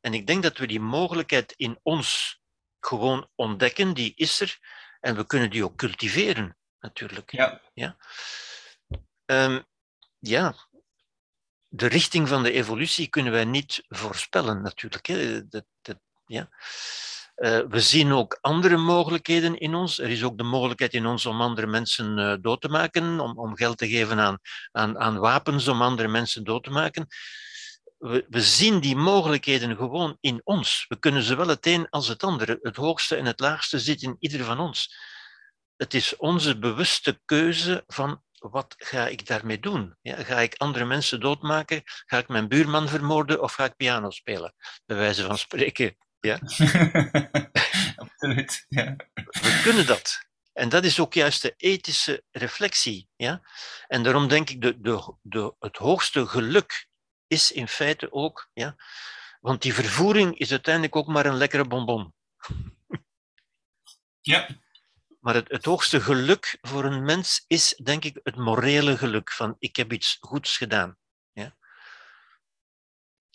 En 0.00 0.14
ik 0.14 0.26
denk 0.26 0.42
dat 0.42 0.58
we 0.58 0.66
die 0.66 0.80
mogelijkheid 0.80 1.52
in 1.56 1.78
ons 1.82 2.40
gewoon 2.80 3.28
ontdekken, 3.34 3.94
die 3.94 4.12
is 4.16 4.40
er. 4.40 4.58
En 5.00 5.16
we 5.16 5.26
kunnen 5.26 5.50
die 5.50 5.64
ook 5.64 5.76
cultiveren, 5.76 6.56
natuurlijk. 6.80 7.30
Ja. 7.30 7.60
Ja, 7.74 7.96
um, 9.26 9.64
ja. 10.18 10.54
de 11.68 11.86
richting 11.86 12.28
van 12.28 12.42
de 12.42 12.52
evolutie 12.52 13.08
kunnen 13.08 13.32
wij 13.32 13.44
niet 13.44 13.84
voorspellen, 13.88 14.62
natuurlijk. 14.62 15.06
Hè. 15.06 15.48
Dat, 15.48 15.64
dat, 15.82 15.98
ja. 16.26 16.48
Uh, 17.40 17.60
we 17.68 17.80
zien 17.80 18.12
ook 18.12 18.38
andere 18.40 18.76
mogelijkheden 18.76 19.58
in 19.58 19.74
ons. 19.74 19.98
Er 19.98 20.10
is 20.10 20.24
ook 20.24 20.38
de 20.38 20.44
mogelijkheid 20.44 20.92
in 20.92 21.06
ons 21.06 21.26
om 21.26 21.40
andere 21.40 21.66
mensen 21.66 22.18
uh, 22.18 22.34
dood 22.40 22.60
te 22.60 22.68
maken, 22.68 23.20
om, 23.20 23.38
om 23.38 23.56
geld 23.56 23.78
te 23.78 23.88
geven 23.88 24.18
aan, 24.18 24.38
aan, 24.72 24.98
aan 24.98 25.18
wapens 25.18 25.68
om 25.68 25.82
andere 25.82 26.08
mensen 26.08 26.44
dood 26.44 26.64
te 26.64 26.70
maken. 26.70 27.06
We, 27.98 28.26
we, 28.28 28.42
zien 28.42 28.80
die 28.80 28.96
mogelijkheden 28.96 29.76
gewoon 29.76 30.16
in 30.20 30.40
ons. 30.44 30.84
We 30.88 30.98
kunnen 30.98 31.22
zowel 31.22 31.48
het 31.48 31.66
een 31.66 31.88
als 31.88 32.08
het 32.08 32.22
andere. 32.22 32.58
Het 32.62 32.76
hoogste 32.76 33.16
en 33.16 33.24
het 33.24 33.40
laagste 33.40 33.78
zit 33.78 34.02
in 34.02 34.16
ieder 34.18 34.44
van 34.44 34.58
ons. 34.58 34.94
Het 35.76 35.94
is 35.94 36.16
onze 36.16 36.58
bewuste 36.58 37.20
keuze 37.24 37.84
van 37.86 38.22
wat 38.38 38.74
ga 38.78 39.06
ik 39.06 39.26
daarmee 39.26 39.58
doen? 39.58 39.96
Ja, 40.02 40.16
ga 40.22 40.40
ik 40.40 40.54
andere 40.54 40.84
mensen 40.84 41.20
doodmaken? 41.20 41.82
Ga 41.84 42.18
ik 42.18 42.28
mijn 42.28 42.48
buurman 42.48 42.88
vermoorden 42.88 43.42
of 43.42 43.52
ga 43.52 43.64
ik 43.64 43.76
piano 43.76 44.10
spelen? 44.10 44.54
Bij 44.86 44.96
wijze 44.96 45.24
van 45.24 45.38
spreken. 45.38 45.96
Ja? 46.20 46.38
Absoluut. 48.02 48.66
Ja. 48.68 48.96
We 49.14 49.60
kunnen 49.62 49.86
dat. 49.86 50.28
En 50.52 50.68
dat 50.68 50.84
is 50.84 51.00
ook 51.00 51.14
juist 51.14 51.42
de 51.42 51.54
ethische 51.56 52.24
reflectie. 52.30 53.08
Ja? 53.16 53.42
En 53.86 54.02
daarom 54.02 54.28
denk 54.28 54.50
ik, 54.50 54.60
de, 54.60 54.80
de, 54.80 55.14
de, 55.22 55.54
het 55.58 55.76
hoogste 55.76 56.26
geluk 56.26 56.88
is 57.26 57.52
in 57.52 57.68
feite 57.68 58.12
ook, 58.12 58.50
ja? 58.52 58.76
want 59.40 59.62
die 59.62 59.74
vervoering 59.74 60.38
is 60.38 60.50
uiteindelijk 60.50 60.96
ook 60.96 61.06
maar 61.06 61.26
een 61.26 61.36
lekkere 61.36 61.64
bonbon. 61.64 62.14
Ja. 64.20 64.48
Maar 65.20 65.34
het, 65.34 65.48
het 65.48 65.64
hoogste 65.64 66.00
geluk 66.00 66.58
voor 66.60 66.84
een 66.84 67.04
mens 67.04 67.44
is, 67.46 67.80
denk 67.82 68.04
ik, 68.04 68.20
het 68.22 68.36
morele 68.36 68.96
geluk 68.96 69.32
van 69.32 69.56
ik 69.58 69.76
heb 69.76 69.92
iets 69.92 70.16
goeds 70.20 70.56
gedaan 70.56 70.98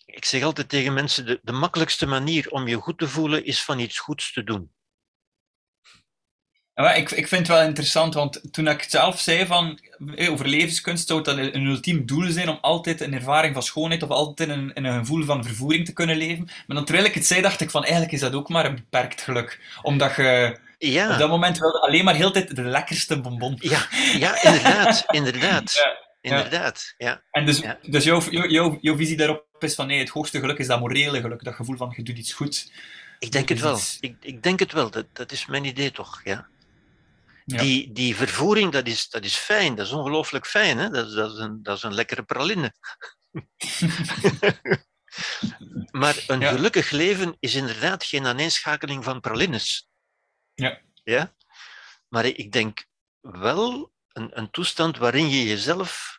ik 0.06 0.24
zeg 0.24 0.42
altijd 0.42 0.68
tegen 0.68 0.94
mensen, 0.94 1.26
de, 1.26 1.40
de 1.42 1.52
makkelijkste 1.52 2.06
manier 2.06 2.50
om 2.50 2.68
je 2.68 2.76
goed 2.76 2.98
te 2.98 3.08
voelen 3.08 3.44
is 3.44 3.62
van 3.62 3.78
iets 3.78 3.98
goeds 3.98 4.32
te 4.32 4.44
doen. 4.44 4.74
Ja, 6.74 6.92
ik, 6.92 7.10
ik 7.10 7.28
vind 7.28 7.46
het 7.46 7.56
wel 7.56 7.66
interessant, 7.66 8.14
want 8.14 8.52
toen 8.52 8.68
ik 8.68 8.80
het 8.80 8.90
zelf 8.90 9.20
zei 9.20 9.46
van, 9.46 9.80
eh, 10.14 10.32
over 10.32 10.48
levenskunst, 10.48 11.08
zou 11.08 11.22
dat 11.22 11.36
een 11.38 11.66
ultiem 11.66 12.06
doel 12.06 12.30
zijn 12.30 12.48
om 12.48 12.58
altijd 12.60 13.00
een 13.00 13.14
ervaring 13.14 13.54
van 13.54 13.62
schoonheid 13.62 14.02
of 14.02 14.08
altijd 14.08 14.48
een, 14.48 14.70
een 14.74 14.98
gevoel 14.98 15.24
van 15.24 15.44
vervoering 15.44 15.84
te 15.84 15.92
kunnen 15.92 16.16
leven. 16.16 16.44
Maar 16.44 16.76
dan 16.76 16.84
terwijl 16.84 17.06
ik 17.06 17.14
het 17.14 17.26
zei, 17.26 17.42
dacht 17.42 17.60
ik 17.60 17.70
van, 17.70 17.82
eigenlijk 17.82 18.12
is 18.12 18.20
dat 18.20 18.34
ook 18.34 18.48
maar 18.48 18.64
een 18.64 18.74
beperkt 18.74 19.20
geluk. 19.20 19.60
Omdat 19.82 20.16
je 20.16 20.58
ja. 20.78 21.12
op 21.12 21.18
dat 21.18 21.28
moment 21.28 21.58
wilde 21.58 21.80
alleen 21.80 22.04
maar 22.04 22.14
heel 22.14 22.30
tijd 22.30 22.56
de 22.56 22.62
lekkerste 22.62 23.20
bonbon. 23.20 23.56
Ja, 23.60 23.86
ja 24.18 24.42
inderdaad. 24.46 25.04
inderdaad. 25.06 25.72
Ja. 25.74 26.05
Inderdaad, 26.26 26.94
ja. 26.96 27.22
En 27.30 27.46
dus, 27.46 27.62
dus 27.82 28.04
jouw, 28.04 28.30
jouw, 28.30 28.78
jouw 28.80 28.96
visie 28.96 29.16
daarop 29.16 29.46
is 29.58 29.74
van 29.74 29.86
nee, 29.86 29.98
het 29.98 30.08
hoogste 30.08 30.40
geluk 30.40 30.58
is 30.58 30.66
dat 30.66 30.80
morele 30.80 31.20
geluk, 31.20 31.44
dat 31.44 31.54
gevoel 31.54 31.76
van 31.76 31.92
je 31.96 32.02
doet 32.02 32.18
iets 32.18 32.32
goed. 32.32 32.72
Ik 33.18 33.32
denk 33.32 33.48
het 33.48 33.60
wel. 33.60 33.78
Ik, 34.00 34.16
ik 34.20 34.42
denk 34.42 34.58
het 34.58 34.72
wel. 34.72 34.90
Dat, 34.90 35.06
dat 35.12 35.32
is 35.32 35.46
mijn 35.46 35.64
idee 35.64 35.92
toch, 35.92 36.20
ja. 36.24 36.48
ja. 37.44 37.58
Die, 37.58 37.92
die 37.92 38.16
vervoering, 38.16 38.72
dat 38.72 38.86
is, 38.86 39.08
dat 39.08 39.24
is 39.24 39.34
fijn. 39.34 39.74
Dat 39.74 39.86
is 39.86 39.92
ongelooflijk 39.92 40.46
fijn. 40.46 40.78
Hè? 40.78 40.90
Dat, 40.90 41.12
dat, 41.12 41.32
is 41.32 41.38
een, 41.38 41.62
dat 41.62 41.76
is 41.76 41.82
een 41.82 41.94
lekkere 41.94 42.22
praline. 42.22 42.72
maar 45.90 46.24
een 46.26 46.42
gelukkig 46.42 46.90
leven 46.90 47.36
is 47.38 47.54
inderdaad 47.54 48.04
geen 48.04 48.26
aaneenschakeling 48.26 49.04
van 49.04 49.20
pralines. 49.20 49.88
Ja. 50.54 50.80
ja? 51.04 51.34
Maar 52.08 52.24
ik 52.24 52.52
denk 52.52 52.86
wel 53.20 53.92
een, 54.12 54.38
een 54.38 54.50
toestand 54.50 54.98
waarin 54.98 55.28
je 55.28 55.44
jezelf 55.44 56.15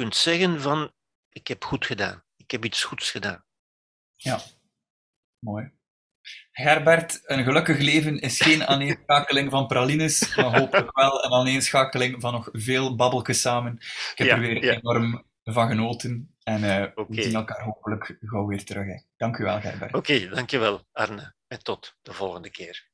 kunt 0.00 0.16
zeggen 0.16 0.60
van 0.60 0.92
ik 1.28 1.48
heb 1.48 1.64
goed 1.64 1.86
gedaan. 1.86 2.24
Ik 2.36 2.50
heb 2.50 2.64
iets 2.64 2.84
goeds 2.84 3.10
gedaan. 3.10 3.44
Ja, 4.16 4.40
mooi. 5.38 5.70
Herbert, 6.50 7.20
een 7.24 7.44
gelukkig 7.44 7.78
leven 7.78 8.18
is 8.18 8.40
geen 8.40 8.66
aaneenschakeling 8.66 9.50
van 9.50 9.66
pralines, 9.66 10.34
maar 10.36 10.58
hopelijk 10.58 10.96
wel 10.96 11.24
een 11.24 11.32
aaneenschakeling 11.32 12.20
van 12.20 12.32
nog 12.32 12.48
veel 12.52 12.96
babbeltjes 12.96 13.40
samen. 13.40 13.76
Ik 14.14 14.14
heb 14.14 14.28
er 14.28 14.40
weer 14.40 14.68
enorm 14.68 15.24
van 15.44 15.68
genoten 15.68 16.34
en 16.42 16.62
uh, 16.62 17.06
we 17.06 17.22
zien 17.22 17.34
elkaar 17.34 17.62
hopelijk 17.62 18.16
gauw 18.20 18.46
weer 18.46 18.64
terug. 18.64 18.86
Hè. 18.86 19.02
Dank 19.16 19.36
u 19.36 19.44
wel, 19.44 19.60
Herbert. 19.60 19.94
Oké, 19.94 20.12
okay, 20.12 20.28
dankjewel, 20.28 20.86
Arne. 20.92 21.34
En 21.46 21.62
tot 21.62 21.96
de 22.02 22.12
volgende 22.12 22.50
keer. 22.50 22.89